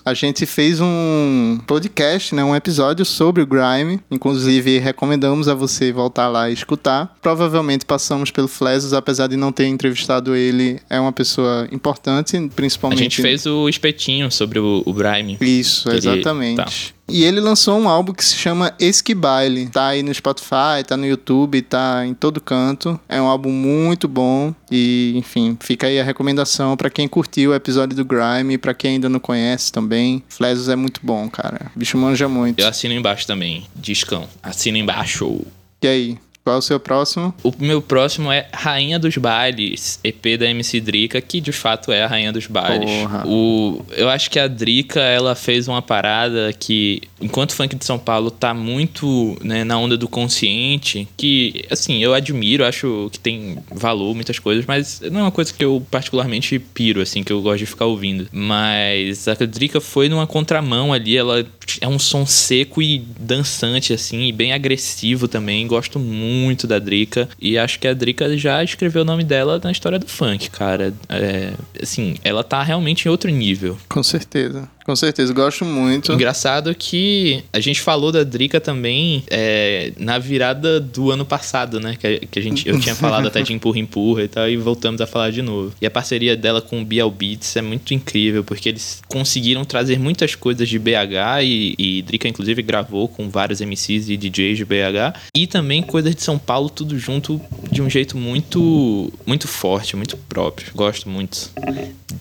A 0.05 0.13
gente 0.13 0.45
fez 0.45 0.79
um 0.81 1.59
podcast, 1.65 2.33
né, 2.35 2.43
um 2.43 2.55
episódio 2.55 3.05
sobre 3.05 3.41
o 3.41 3.45
Grime. 3.45 3.99
Inclusive, 4.09 4.79
recomendamos 4.79 5.47
a 5.47 5.53
você 5.53 5.91
voltar 5.91 6.27
lá 6.27 6.49
e 6.49 6.53
escutar. 6.53 7.15
Provavelmente 7.21 7.85
passamos 7.85 8.31
pelo 8.31 8.47
Flesos, 8.47 8.93
apesar 8.93 9.27
de 9.27 9.37
não 9.37 9.51
ter 9.51 9.67
entrevistado 9.67 10.35
ele. 10.35 10.79
É 10.89 10.99
uma 10.99 11.11
pessoa 11.11 11.67
importante, 11.71 12.37
principalmente. 12.55 12.99
A 12.99 13.03
gente 13.03 13.21
fez 13.21 13.45
o 13.45 13.67
espetinho 13.69 14.31
sobre 14.31 14.59
o, 14.59 14.83
o 14.85 14.93
Grime. 14.93 15.37
Isso, 15.39 15.89
exatamente. 15.91 16.59
Ele... 16.59 16.65
Tá. 16.65 16.71
E 17.11 17.23
ele 17.23 17.39
lançou 17.39 17.77
um 17.77 17.89
álbum 17.89 18.13
que 18.13 18.23
se 18.23 18.35
chama 18.35 18.73
Esquibaile. 18.79 19.67
Tá 19.67 19.87
aí 19.87 20.01
no 20.01 20.13
Spotify, 20.13 20.83
tá 20.87 20.95
no 20.95 21.05
YouTube, 21.05 21.61
tá 21.61 22.05
em 22.05 22.13
todo 22.13 22.39
canto. 22.39 22.99
É 23.07 23.21
um 23.21 23.25
álbum 23.25 23.51
muito 23.51 24.07
bom 24.07 24.53
e, 24.71 25.13
enfim, 25.15 25.57
fica 25.59 25.87
aí 25.87 25.99
a 25.99 26.03
recomendação 26.03 26.77
para 26.77 26.89
quem 26.89 27.07
curtiu 27.07 27.51
o 27.51 27.53
episódio 27.53 27.95
do 27.95 28.05
Grime, 28.05 28.57
para 28.57 28.73
quem 28.73 28.93
ainda 28.93 29.09
não 29.09 29.19
conhece 29.19 29.71
também. 29.71 30.23
Flesos 30.29 30.69
é 30.69 30.75
muito 30.75 31.01
bom, 31.03 31.29
cara. 31.29 31.69
O 31.75 31.79
bicho 31.79 31.97
manja 31.97 32.29
muito. 32.29 32.59
Eu 32.59 32.67
assino 32.67 32.93
embaixo 32.93 33.27
também, 33.27 33.67
discão. 33.75 34.27
Assina 34.41 34.77
embaixo. 34.77 35.41
E 35.81 35.87
aí? 35.87 36.17
Qual 36.43 36.55
é 36.55 36.59
o 36.59 36.61
seu 36.61 36.79
próximo? 36.79 37.33
O 37.43 37.53
meu 37.59 37.81
próximo 37.81 38.31
é 38.31 38.47
Rainha 38.51 38.97
dos 38.97 39.15
Bailes, 39.15 39.99
EP 40.03 40.39
da 40.39 40.47
MC 40.47 40.81
Drica, 40.81 41.21
que 41.21 41.39
de 41.39 41.51
fato 41.51 41.91
é 41.91 42.03
a 42.03 42.07
Rainha 42.07 42.31
dos 42.31 42.47
Bailes. 42.47 42.89
Porra. 42.89 43.23
O, 43.27 43.85
eu 43.91 44.09
acho 44.09 44.29
que 44.31 44.39
a 44.39 44.47
Drica, 44.47 44.99
ela 44.99 45.35
fez 45.35 45.67
uma 45.67 45.83
parada 45.83 46.51
que, 46.53 47.03
enquanto 47.21 47.51
o 47.51 47.53
funk 47.53 47.75
de 47.75 47.85
São 47.85 47.99
Paulo 47.99 48.31
tá 48.31 48.55
muito 48.55 49.37
né, 49.43 49.63
na 49.63 49.77
onda 49.77 49.95
do 49.95 50.07
consciente, 50.07 51.07
que, 51.15 51.63
assim, 51.69 52.01
eu 52.01 52.11
admiro, 52.11 52.65
acho 52.65 53.09
que 53.11 53.19
tem 53.19 53.59
valor, 53.71 54.15
muitas 54.15 54.39
coisas, 54.39 54.65
mas 54.65 54.99
não 55.11 55.19
é 55.19 55.23
uma 55.23 55.31
coisa 55.31 55.53
que 55.53 55.63
eu 55.63 55.85
particularmente 55.91 56.57
piro, 56.57 57.01
assim, 57.01 57.23
que 57.23 57.31
eu 57.31 57.41
gosto 57.41 57.59
de 57.59 57.65
ficar 57.67 57.85
ouvindo. 57.85 58.27
Mas 58.31 59.27
a 59.27 59.35
Drica 59.35 59.79
foi 59.79 60.09
numa 60.09 60.25
contramão 60.25 60.91
ali, 60.91 61.15
ela 61.15 61.45
é 61.79 61.87
um 61.87 61.99
som 61.99 62.25
seco 62.25 62.81
e 62.81 62.97
dançante, 63.19 63.93
assim, 63.93 64.23
e 64.23 64.31
bem 64.31 64.53
agressivo 64.53 65.27
também, 65.27 65.67
gosto 65.67 65.99
muito 65.99 66.30
muito 66.31 66.65
da 66.65 66.79
Drica. 66.79 67.29
E 67.39 67.57
acho 67.57 67.79
que 67.79 67.87
a 67.87 67.93
Drica 67.93 68.37
já 68.37 68.63
escreveu 68.63 69.01
o 69.01 69.05
nome 69.05 69.23
dela 69.23 69.59
na 69.63 69.71
história 69.71 69.99
do 69.99 70.07
funk, 70.07 70.49
cara. 70.49 70.93
É, 71.09 71.53
assim, 71.81 72.15
ela 72.23 72.43
tá 72.43 72.63
realmente 72.63 73.05
em 73.05 73.09
outro 73.09 73.29
nível. 73.29 73.77
Com 73.89 74.03
certeza. 74.03 74.67
Com 74.83 74.95
certeza, 74.95 75.33
gosto 75.33 75.63
muito. 75.63 76.11
Engraçado 76.11 76.73
que 76.73 77.43
a 77.53 77.59
gente 77.59 77.81
falou 77.81 78.11
da 78.11 78.23
Drica 78.23 78.59
também 78.59 79.23
é, 79.29 79.93
na 79.97 80.17
virada 80.17 80.79
do 80.79 81.11
ano 81.11 81.25
passado, 81.25 81.79
né? 81.79 81.95
Que, 81.99 82.19
que 82.19 82.39
a 82.39 82.41
gente, 82.41 82.67
eu 82.67 82.79
tinha 82.79 82.95
falado 82.95 83.27
até 83.27 83.41
de 83.41 83.53
empurra, 83.53 83.79
empurra 83.79 84.23
e 84.23 84.27
tal, 84.27 84.49
e 84.49 84.57
voltamos 84.57 85.01
a 85.01 85.07
falar 85.07 85.31
de 85.31 85.41
novo. 85.41 85.73
E 85.81 85.85
a 85.85 85.91
parceria 85.91 86.35
dela 86.35 86.61
com 86.61 86.81
o 86.81 86.85
Bial 86.85 87.11
Beats 87.11 87.55
é 87.55 87.61
muito 87.61 87.93
incrível, 87.93 88.43
porque 88.43 88.69
eles 88.69 89.01
conseguiram 89.07 89.63
trazer 89.63 89.99
muitas 89.99 90.35
coisas 90.35 90.67
de 90.67 90.79
BH 90.79 91.43
e, 91.43 91.75
e 91.77 92.01
Drica, 92.01 92.27
inclusive, 92.27 92.61
gravou 92.61 93.07
com 93.07 93.29
vários 93.29 93.61
MCs 93.61 94.09
e 94.09 94.17
DJs 94.17 94.57
de 94.57 94.65
BH, 94.65 95.19
e 95.35 95.47
também 95.47 95.81
coisas 95.81 96.15
de 96.15 96.21
São 96.21 96.37
Paulo, 96.37 96.69
tudo 96.69 96.97
junto 96.97 97.39
de 97.71 97.81
um 97.81 97.89
jeito 97.89 98.17
muito, 98.17 99.11
muito 99.25 99.47
forte, 99.47 99.95
muito 99.95 100.17
próprio. 100.17 100.71
Gosto 100.73 101.09
muito. 101.09 101.51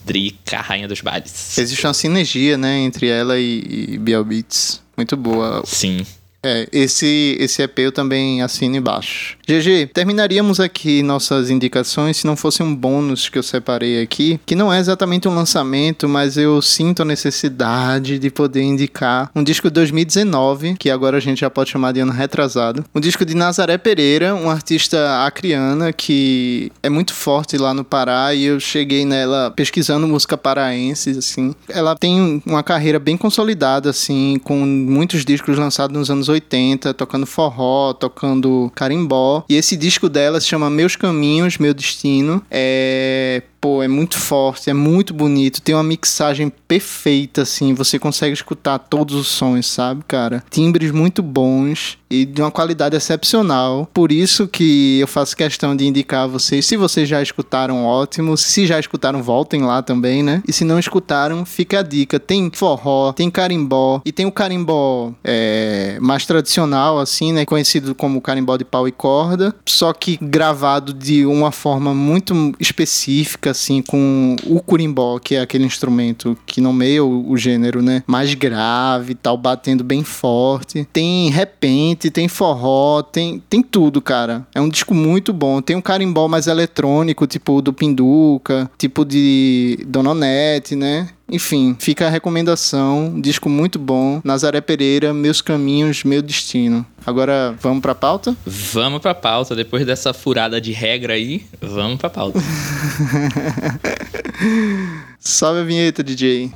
Drica, 0.04 0.60
rainha 0.60 0.88
dos 0.88 1.00
bares. 1.00 1.56
Existe 1.58 1.86
uma 1.86 1.94
sinergia, 1.94 2.49
né, 2.56 2.78
entre 2.80 3.08
ela 3.08 3.38
e, 3.38 3.94
e 3.94 3.98
Biel 3.98 4.24
Beats. 4.24 4.82
Muito 4.96 5.16
boa. 5.16 5.62
Sim. 5.64 6.04
É, 6.42 6.68
esse, 6.72 7.36
esse 7.38 7.62
EP 7.62 7.78
eu 7.80 7.92
também 7.92 8.42
assino 8.42 8.76
embaixo. 8.76 9.36
GG, 9.50 9.90
terminaríamos 9.92 10.60
aqui 10.60 11.02
nossas 11.02 11.50
indicações 11.50 12.18
se 12.18 12.24
não 12.24 12.36
fosse 12.36 12.62
um 12.62 12.72
bônus 12.72 13.28
que 13.28 13.36
eu 13.36 13.42
separei 13.42 14.00
aqui, 14.00 14.38
que 14.46 14.54
não 14.54 14.72
é 14.72 14.78
exatamente 14.78 15.26
um 15.26 15.34
lançamento, 15.34 16.08
mas 16.08 16.36
eu 16.36 16.62
sinto 16.62 17.02
a 17.02 17.04
necessidade 17.04 18.20
de 18.20 18.30
poder 18.30 18.62
indicar 18.62 19.28
um 19.34 19.42
disco 19.42 19.66
de 19.66 19.74
2019, 19.74 20.76
que 20.78 20.88
agora 20.88 21.16
a 21.16 21.20
gente 21.20 21.40
já 21.40 21.50
pode 21.50 21.70
chamar 21.70 21.90
de 21.90 21.98
ano 21.98 22.12
retrasado. 22.12 22.84
Um 22.94 23.00
disco 23.00 23.24
de 23.24 23.34
Nazaré 23.34 23.76
Pereira, 23.76 24.36
uma 24.36 24.52
artista 24.52 25.24
acriana 25.26 25.92
que 25.92 26.70
é 26.80 26.88
muito 26.88 27.12
forte 27.12 27.58
lá 27.58 27.74
no 27.74 27.82
Pará 27.82 28.32
e 28.32 28.44
eu 28.44 28.60
cheguei 28.60 29.04
nela 29.04 29.52
pesquisando 29.56 30.06
música 30.06 30.38
paraense, 30.38 31.10
assim. 31.10 31.56
Ela 31.68 31.96
tem 31.96 32.40
uma 32.46 32.62
carreira 32.62 33.00
bem 33.00 33.16
consolidada, 33.16 33.90
assim, 33.90 34.40
com 34.44 34.64
muitos 34.64 35.24
discos 35.24 35.58
lançados 35.58 35.96
nos 35.96 36.08
anos 36.08 36.28
80, 36.28 36.94
tocando 36.94 37.26
forró, 37.26 37.92
tocando 37.92 38.70
carimbó. 38.76 39.39
E 39.48 39.56
esse 39.56 39.76
disco 39.76 40.08
dela 40.08 40.40
se 40.40 40.46
chama 40.46 40.70
Meus 40.70 40.96
Caminhos, 40.96 41.58
Meu 41.58 41.74
Destino. 41.74 42.44
É 42.50 43.42
pô, 43.60 43.82
é 43.82 43.88
muito 43.88 44.18
forte, 44.18 44.70
é 44.70 44.74
muito 44.74 45.12
bonito, 45.12 45.60
tem 45.60 45.74
uma 45.74 45.84
mixagem 45.84 46.50
perfeita, 46.66 47.42
assim, 47.42 47.74
você 47.74 47.98
consegue 47.98 48.32
escutar 48.32 48.78
todos 48.78 49.14
os 49.14 49.28
sons, 49.28 49.66
sabe, 49.66 50.02
cara? 50.06 50.42
Timbres 50.50 50.90
muito 50.90 51.22
bons 51.22 51.98
e 52.10 52.24
de 52.24 52.42
uma 52.42 52.50
qualidade 52.50 52.96
excepcional. 52.96 53.88
Por 53.94 54.10
isso 54.10 54.48
que 54.48 54.98
eu 54.98 55.06
faço 55.06 55.36
questão 55.36 55.76
de 55.76 55.86
indicar 55.86 56.24
a 56.24 56.26
vocês, 56.26 56.66
se 56.66 56.76
vocês 56.76 57.08
já 57.08 57.22
escutaram, 57.22 57.84
ótimo. 57.84 58.36
Se 58.36 58.66
já 58.66 58.80
escutaram, 58.80 59.22
voltem 59.22 59.62
lá 59.62 59.82
também, 59.82 60.22
né? 60.22 60.42
E 60.46 60.52
se 60.52 60.64
não 60.64 60.78
escutaram, 60.78 61.44
fica 61.44 61.80
a 61.80 61.82
dica. 61.82 62.18
Tem 62.18 62.50
forró, 62.52 63.12
tem 63.12 63.30
carimbó 63.30 64.00
e 64.04 64.10
tem 64.10 64.26
o 64.26 64.32
carimbó 64.32 65.12
é, 65.22 65.98
mais 66.00 66.26
tradicional, 66.26 66.98
assim, 66.98 67.32
né? 67.32 67.44
Conhecido 67.44 67.94
como 67.94 68.20
carimbó 68.20 68.56
de 68.56 68.64
pau 68.64 68.88
e 68.88 68.92
corda, 68.92 69.54
só 69.66 69.92
que 69.92 70.18
gravado 70.20 70.92
de 70.92 71.24
uma 71.24 71.52
forma 71.52 71.94
muito 71.94 72.54
específica 72.58 73.49
assim 73.50 73.82
com 73.82 74.36
o 74.46 74.60
curimbó, 74.60 75.18
que 75.18 75.34
é 75.34 75.40
aquele 75.40 75.64
instrumento 75.64 76.36
que 76.46 76.60
nomeia 76.60 77.04
o, 77.04 77.30
o 77.30 77.36
gênero, 77.36 77.82
né? 77.82 78.02
Mais 78.06 78.34
grave, 78.34 79.14
tal, 79.14 79.36
batendo 79.36 79.84
bem 79.84 80.02
forte. 80.02 80.86
Tem 80.92 81.30
repente, 81.30 82.10
tem 82.10 82.28
forró, 82.28 83.02
tem, 83.02 83.42
tem 83.48 83.62
tudo, 83.62 84.00
cara. 84.00 84.46
É 84.54 84.60
um 84.60 84.68
disco 84.68 84.94
muito 84.94 85.32
bom. 85.32 85.60
Tem 85.60 85.76
um 85.76 85.82
carimbó 85.82 86.28
mais 86.28 86.46
eletrônico, 86.46 87.26
tipo 87.26 87.60
do 87.60 87.72
Pinduca, 87.72 88.70
tipo 88.78 89.04
de 89.04 89.78
Dononete, 89.86 90.76
né? 90.76 91.08
Enfim, 91.30 91.76
fica 91.78 92.06
a 92.06 92.10
recomendação, 92.10 93.20
disco 93.20 93.48
muito 93.48 93.78
bom. 93.78 94.20
Nazaré 94.24 94.60
Pereira, 94.60 95.14
Meus 95.14 95.40
Caminhos, 95.40 96.02
Meu 96.02 96.20
Destino. 96.20 96.84
Agora, 97.06 97.54
vamos 97.60 97.80
pra 97.80 97.94
pauta? 97.94 98.36
Vamos 98.44 99.00
pra 99.00 99.14
pauta. 99.14 99.54
Depois 99.54 99.86
dessa 99.86 100.12
furada 100.12 100.60
de 100.60 100.72
regra 100.72 101.14
aí, 101.14 101.46
vamos 101.60 101.98
pra 101.98 102.10
pauta. 102.10 102.40
Sobe 105.20 105.60
a 105.60 105.62
vinheta, 105.64 106.02
DJ. 106.02 106.50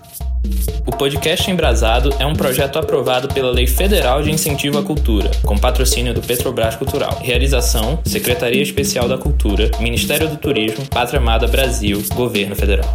O 0.87 0.91
podcast 0.91 1.51
Embrasado 1.51 2.15
é 2.19 2.25
um 2.25 2.33
projeto 2.33 2.79
aprovado 2.79 3.29
pela 3.29 3.51
Lei 3.51 3.67
Federal 3.67 4.23
de 4.23 4.31
Incentivo 4.31 4.79
à 4.79 4.83
Cultura, 4.83 5.31
com 5.43 5.57
patrocínio 5.57 6.15
do 6.15 6.23
Petrobras 6.23 6.75
Cultural. 6.75 7.19
Realização: 7.21 8.01
Secretaria 8.07 8.63
Especial 8.63 9.07
da 9.07 9.19
Cultura, 9.19 9.71
Ministério 9.81 10.31
do 10.31 10.39
Turismo, 10.39 10.87
Pátria 10.89 11.21
Amada 11.21 11.47
Brasil, 11.47 12.03
Governo 12.15 12.57
Federal. 12.57 12.91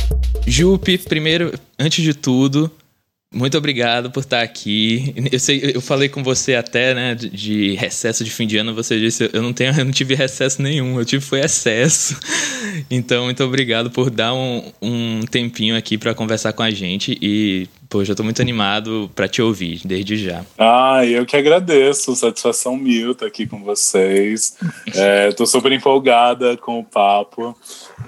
Jupe, 0.47 0.97
primeiro, 0.97 1.53
antes 1.77 2.03
de 2.03 2.15
tudo, 2.15 2.71
muito 3.31 3.57
obrigado 3.57 4.09
por 4.09 4.21
estar 4.21 4.41
aqui. 4.41 5.13
Eu 5.31 5.39
sei, 5.39 5.71
eu 5.75 5.81
falei 5.81 6.09
com 6.09 6.23
você 6.23 6.55
até, 6.55 6.93
né, 6.95 7.15
de, 7.15 7.29
de 7.29 7.75
recesso 7.75 8.23
de 8.23 8.31
fim 8.31 8.47
de 8.47 8.57
ano. 8.57 8.73
Você 8.73 8.99
disse, 8.99 9.29
eu 9.31 9.41
não 9.41 9.53
tenho, 9.53 9.77
eu 9.77 9.85
não 9.85 9.91
tive 9.91 10.15
recesso 10.15 10.61
nenhum. 10.61 10.97
Eu 10.97 11.05
tive 11.05 11.23
foi 11.23 11.39
excesso. 11.39 12.17
Então, 12.89 13.25
muito 13.25 13.43
obrigado 13.43 13.89
por 13.89 14.09
dar 14.09 14.33
um, 14.33 14.71
um 14.81 15.21
tempinho 15.25 15.75
aqui 15.75 15.97
para 15.97 16.13
conversar 16.13 16.53
com 16.53 16.61
a 16.61 16.69
gente 16.69 17.17
e 17.21 17.67
Pô, 17.89 18.05
já 18.05 18.13
tô 18.13 18.21
muito 18.21 18.39
animado 18.39 19.09
para 19.15 19.27
te 19.27 19.41
ouvir, 19.41 19.81
desde 19.83 20.15
já. 20.15 20.45
Ah, 20.59 21.03
eu 21.03 21.25
que 21.25 21.35
agradeço. 21.35 22.15
Satisfação 22.15 22.77
mil 22.77 23.13
estar 23.13 23.25
aqui 23.25 23.47
com 23.47 23.63
vocês. 23.63 24.55
É, 24.95 25.31
tô 25.31 25.45
super 25.45 25.71
empolgada 25.71 26.57
com 26.57 26.79
o 26.79 26.83
papo 26.83 27.55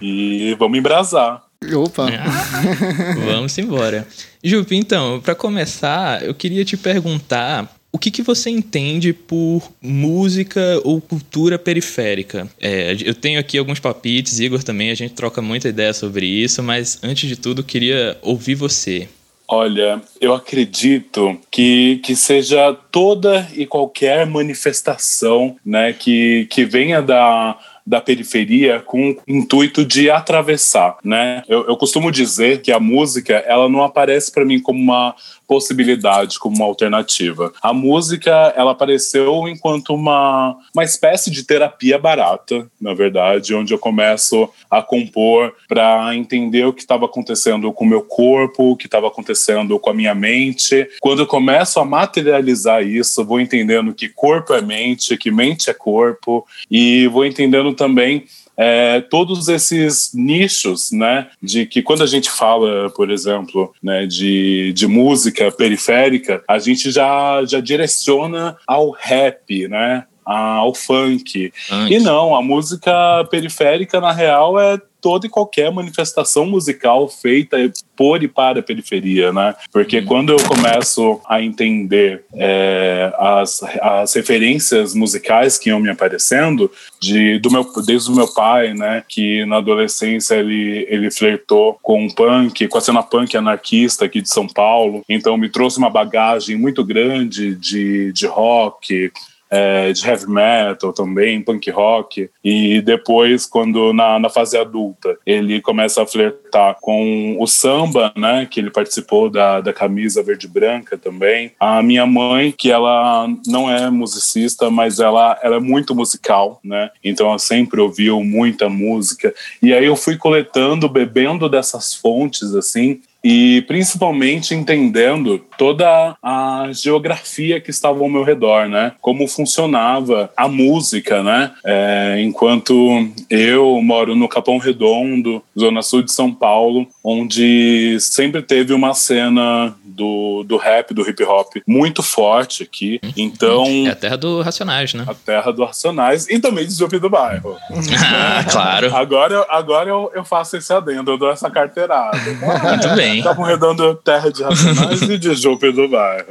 e 0.01 0.55
vamos 0.59 0.77
embrasar. 0.77 1.43
Opa! 1.70 2.08
Ah, 2.10 2.62
vamos 3.24 3.56
embora. 3.60 4.08
Jupi, 4.44 4.75
então, 4.75 5.22
para 5.22 5.36
começar, 5.36 6.24
eu 6.24 6.34
queria 6.34 6.65
te 6.65 6.75
perguntar 6.75 7.72
o 7.91 8.00
que, 8.00 8.10
que 8.10 8.24
você 8.24 8.50
entende 8.50 9.13
por 9.13 9.72
música 9.80 10.82
ou 10.84 11.00
cultura 11.00 11.60
periférica? 11.60 12.50
É, 12.60 12.96
eu 13.03 13.13
tenho 13.13 13.39
aqui 13.39 13.60
alguns 13.60 13.80
palpites, 13.80 14.39
Igor 14.39 14.63
também, 14.63 14.89
a 14.89 14.96
gente 14.96 15.13
troca 15.13 15.39
muita 15.41 15.70
ideia 15.70 15.94
sobre 15.94 16.25
isso, 16.25 16.63
mas 16.63 17.00
antes 17.03 17.30
de 17.30 17.36
tudo, 17.36 17.63
queria 17.63 18.18
ouvir 18.24 18.56
você. 18.56 19.08
Olha, 19.48 20.01
eu 20.20 20.34
acredito 20.34 21.38
que, 21.51 22.00
que 22.03 22.15
seja 22.15 22.74
toda 22.89 23.48
e 23.53 23.65
qualquer 23.65 24.25
manifestação 24.25 25.58
né, 25.63 25.91
que, 25.91 26.48
que 26.50 26.63
venha 26.63 27.01
da, 27.01 27.60
da 27.91 28.00
periferia 28.00 28.79
com 28.79 29.10
o 29.10 29.17
intuito 29.27 29.83
de 29.83 30.10
atravessar, 30.10 30.95
né? 31.03 31.43
Eu, 31.45 31.67
eu 31.67 31.75
costumo 31.75 32.10
dizer 32.10 32.62
que 32.62 32.71
a 32.71 32.79
música 32.79 33.33
ela 33.45 33.67
não 33.67 33.83
aparece 33.83 34.31
para 34.31 34.45
mim 34.45 34.62
como 34.62 34.81
uma 34.81 35.13
possibilidade, 35.51 36.39
como 36.39 36.55
uma 36.55 36.63
alternativa. 36.63 37.51
A 37.62 37.74
música, 37.74 38.31
ela 38.55 38.72
apareceu 38.72 39.50
enquanto 39.50 39.93
uma, 39.93 40.55
uma 40.74 40.84
espécie 40.86 41.29
de 41.29 41.43
terapia 41.43 42.00
barata, 42.00 42.72
na 42.79 42.93
verdade, 42.93 43.53
onde 43.53 43.74
eu 43.74 43.77
começo 43.77 44.50
a 44.70 44.81
compor 44.81 45.53
para 45.67 46.15
entender 46.15 46.65
o 46.65 46.72
que 46.72 46.79
estava 46.79 47.03
acontecendo 47.03 47.70
com 47.74 47.84
o 47.84 47.88
meu 47.88 48.01
corpo, 48.01 48.72
o 48.72 48.77
que 48.77 48.86
estava 48.86 49.10
acontecendo 49.10 49.77
com 49.77 49.89
a 49.89 49.93
minha 49.93 50.15
mente. 50.15 50.88
Quando 51.01 51.24
eu 51.24 51.27
começo 51.27 51.81
a 51.81 51.86
materializar 51.86 52.81
isso, 52.81 53.25
vou 53.25 53.41
entendendo 53.41 53.93
que 53.93 54.08
corpo 54.08 54.53
é 54.53 54.62
mente, 54.62 55.17
que 55.17 55.29
mente 55.29 55.70
é 55.70 55.74
corpo, 55.74 56.48
e 56.70 57.08
vou 57.08 57.25
entendendo 57.25 57.74
também 57.74 58.24
é, 58.58 59.01
todos 59.01 59.48
esses 59.48 60.12
nichos, 60.13 60.91
né, 60.91 61.27
de 61.41 61.65
que 61.65 61.81
quando 61.81 62.03
a 62.03 62.08
gente 62.08 62.29
fala, 62.29 62.89
por 62.89 63.10
exemplo, 63.10 63.74
né, 63.81 64.05
de, 64.05 64.74
de 64.74 64.88
música 64.88 65.51
periférica, 65.51 66.43
a 66.48 66.60
gente 66.60 66.91
já, 66.91 67.43
já 67.46 67.60
direciona 67.60 68.58
ao 68.67 68.91
rap, 68.91 69.67
né, 69.67 70.05
ao 70.25 70.74
funk. 70.74 71.51
funk. 71.67 71.93
E 71.93 72.00
não, 72.00 72.36
a 72.36 72.41
música 72.41 72.91
periférica, 73.29 74.00
na 74.00 74.12
real, 74.12 74.60
é 74.60 74.79
toda 75.01 75.25
e 75.25 75.29
qualquer 75.29 75.72
manifestação 75.72 76.46
musical 76.46 77.10
feita 77.10 77.58
por 77.96 78.24
e 78.24 78.27
para 78.27 78.60
a 78.60 78.63
periferia, 78.63 79.34
né? 79.34 79.55
Porque 79.72 80.00
uhum. 80.00 80.05
quando 80.05 80.31
eu 80.31 80.38
começo 80.43 81.20
a 81.27 81.41
entender 81.41 82.24
é, 82.36 83.12
as, 83.17 83.62
as 83.81 84.13
referências 84.13 84.93
musicais 84.93 85.58
que 85.58 85.70
iam 85.70 85.79
me 85.79 85.89
aparecendo, 85.89 86.72
de, 87.00 87.39
do 87.39 87.51
meu, 87.51 87.65
desde 87.86 88.12
o 88.12 88.15
meu 88.15 88.31
pai, 88.31 88.74
né? 88.74 89.03
Que 89.08 89.46
na 89.46 89.58
adolescência 89.58 90.36
ele, 90.36 90.86
ele 90.89 91.10
flertou 91.10 91.77
com 91.81 92.05
o 92.05 92.13
punk, 92.13 92.67
com 92.67 92.77
a 92.77 92.81
cena 92.81 93.03
punk 93.03 93.36
anarquista 93.36 94.05
aqui 94.05 94.22
de 94.22 94.29
São 94.29 94.48
Paulo, 94.48 95.03
então 95.10 95.38
me 95.38 95.50
trouxe 95.50 95.77
uma 95.77 95.89
bagagem 95.89 96.55
muito 96.55 96.84
grande 96.84 97.55
de, 97.55 98.12
de 98.12 98.27
rock, 98.27 99.12
é, 99.51 99.91
de 99.91 100.08
heavy 100.08 100.29
metal 100.29 100.93
também, 100.93 101.41
punk 101.41 101.70
rock. 101.70 102.29
E 102.43 102.81
depois, 102.81 103.46
quando 103.46 103.91
na, 103.91 104.17
na 104.17 104.29
fase 104.29 104.58
adulta, 104.58 105.17
ele 105.25 105.62
começa 105.62 106.01
a 106.01 106.08
flertar 106.08 106.77
com 106.79 107.36
o 107.38 107.46
samba, 107.46 108.13
né? 108.15 108.48
Que 108.50 108.62
ele 108.62 108.72
participou 108.72 109.29
da, 109.29 109.60
da 109.60 109.74
camisa 109.74 110.24
verde 110.24 110.48
branca 110.48 110.98
também. 110.98 111.51
A 111.60 111.84
minha 111.84 112.05
mãe, 112.05 112.53
que 112.58 112.72
ela 112.72 113.27
não 113.46 113.70
é 113.70 113.89
musicista, 113.89 114.70
mas 114.72 115.00
ela, 115.00 115.38
ela 115.43 115.58
é 115.58 115.60
muito 115.60 115.93
musical, 115.93 116.60
né? 116.63 116.89
Então 117.03 117.27
ela 117.27 117.39
sempre 117.39 117.81
ouviu 117.81 118.24
muita 118.24 118.70
música. 118.70 119.34
E 119.62 119.74
aí 119.74 119.86
eu 119.86 119.98
fui 119.98 120.15
coletando, 120.15 120.88
bebendo 120.88 121.50
dessas 121.50 121.93
fontes, 121.93 122.55
assim, 122.55 123.01
e 123.23 123.62
principalmente 123.67 124.55
entendendo 124.55 125.39
toda 125.57 126.15
a 126.23 126.69
geografia 126.71 127.62
que 127.62 127.69
estava 127.69 127.99
ao 127.99 128.10
meu 128.10 128.23
redor, 128.23 128.67
né? 128.67 128.93
Como 128.99 129.27
funcionava 129.27 130.31
a 130.36 130.47
música, 130.47 131.21
né? 131.21 131.51
É, 131.63 132.21
enquanto 132.21 133.07
eu 133.29 133.79
moro 133.81 134.15
no 134.15 134.27
Capão 134.27 134.57
Redondo, 134.57 135.43
zona 135.57 135.81
sul 135.84 136.01
de 136.01 136.12
São 136.12 136.34
Paulo, 136.34 136.88
onde 137.03 137.97
sempre 137.99 138.41
teve 138.41 138.73
uma 138.73 138.93
cena 138.93 139.75
do, 139.84 140.43
do 140.43 140.57
rap, 140.57 140.93
do 140.93 141.07
hip 141.07 141.23
hop 141.23 141.57
muito 141.67 142.01
forte 142.01 142.63
aqui. 142.63 142.99
Então. 143.15 143.65
É 143.86 143.91
a 143.91 143.95
terra 143.95 144.17
do 144.17 144.41
Racionais, 144.41 144.93
né? 144.93 145.05
A 145.07 145.13
terra 145.13 145.51
do 145.51 145.63
Racionais 145.63 146.27
e 146.27 146.39
também 146.39 146.65
de 146.65 146.73
Zumbi 146.73 146.97
do 146.97 147.10
Bairro. 147.10 147.57
ah, 147.69 148.43
claro. 148.49 148.95
Agora, 148.95 149.45
agora 149.49 149.89
eu, 149.89 150.12
eu 150.15 150.23
faço 150.23 150.57
esse 150.57 150.73
adendo, 150.73 151.12
eu 151.12 151.17
dou 151.17 151.29
essa 151.29 151.51
carteirada. 151.51 152.17
Muito 152.69 152.95
bem. 152.95 153.11
Capão 153.21 153.45
Redondo, 153.45 153.95
terra 153.95 154.32
de 154.32 154.43
Racionais 154.43 155.02
e 155.02 155.17
de 155.17 155.34
Jupe 155.36 155.71
do 155.71 155.88
Bairro. 155.88 156.28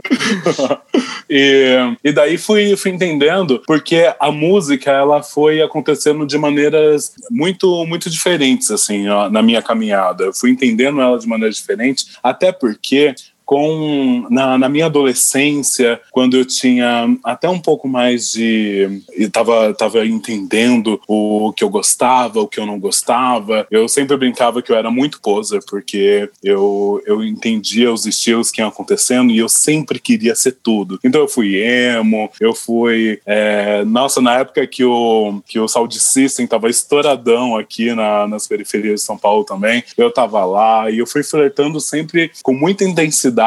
e, 1.29 1.97
e 2.05 2.13
daí 2.13 2.39
fui, 2.39 2.77
fui 2.77 2.91
entendendo 2.91 3.63
porque 3.67 4.13
a 4.19 4.31
música 4.31 4.91
ela 4.91 5.23
foi 5.23 5.61
acontecendo 5.61 6.27
de 6.27 6.39
maneiras 6.39 7.13
muito, 7.31 7.85
muito 7.87 8.09
diferentes, 8.09 8.71
assim, 8.71 9.09
ó, 9.09 9.29
na 9.29 9.43
minha 9.43 9.63
caminhada. 9.63 10.25
Eu 10.25 10.35
fui 10.35 10.51
entendendo 10.51 11.01
ela 11.01 11.19
de 11.19 11.27
maneira 11.27 11.53
diferente, 11.53 12.07
até 12.23 12.53
porque 12.53 13.15
com 13.51 14.29
na, 14.31 14.57
na, 14.57 14.69
minha 14.69 14.87
adolescência, 14.87 16.01
quando 16.13 16.37
eu 16.37 16.45
tinha 16.45 17.13
até 17.25 17.49
um 17.49 17.59
pouco 17.59 17.89
mais 17.89 18.31
de 18.31 19.03
estava 19.11 19.75
tava 19.75 20.07
entendendo 20.07 21.01
o 21.09 21.53
que 21.53 21.65
eu 21.65 21.69
gostava, 21.69 22.41
o 22.41 22.47
que 22.47 22.61
eu 22.61 22.65
não 22.65 22.79
gostava, 22.79 23.67
eu 23.69 23.89
sempre 23.89 24.17
brincava 24.17 24.63
que 24.63 24.71
eu 24.71 24.77
era 24.77 24.89
muito 24.89 25.21
poser 25.21 25.65
porque 25.69 26.31
eu 26.45 27.03
eu 27.05 27.25
entendia 27.25 27.93
os 27.93 28.07
estilos 28.07 28.53
que 28.53 28.61
iam 28.61 28.69
acontecendo 28.69 29.33
e 29.33 29.39
eu 29.39 29.49
sempre 29.49 29.99
queria 29.99 30.37
ser 30.37 30.53
tudo. 30.63 31.01
Então 31.03 31.21
eu 31.21 31.27
fui 31.29 31.57
emo, 31.57 32.31
eu 32.39 32.55
fui 32.55 33.21
é, 33.27 33.85
nossa 33.85 34.21
na 34.21 34.39
época 34.39 34.65
que 34.65 34.85
o 34.85 35.43
que 35.45 35.59
o 35.59 35.67
Sound 35.67 35.99
System 35.99 36.47
tava 36.47 36.71
estouradão 36.71 37.57
aqui 37.57 37.93
na, 37.97 38.29
nas 38.29 38.47
periferias 38.47 39.01
de 39.01 39.07
São 39.07 39.19
Paulo 39.19 39.43
também, 39.43 39.83
eu 39.99 40.09
tava 40.13 40.45
lá 40.45 40.89
e 40.89 41.01
eu 41.01 41.07
fui 41.07 41.25
flertando 41.25 41.81
sempre 41.81 42.31
com 42.45 42.55
muita 42.55 42.85
intensidade 42.85 43.40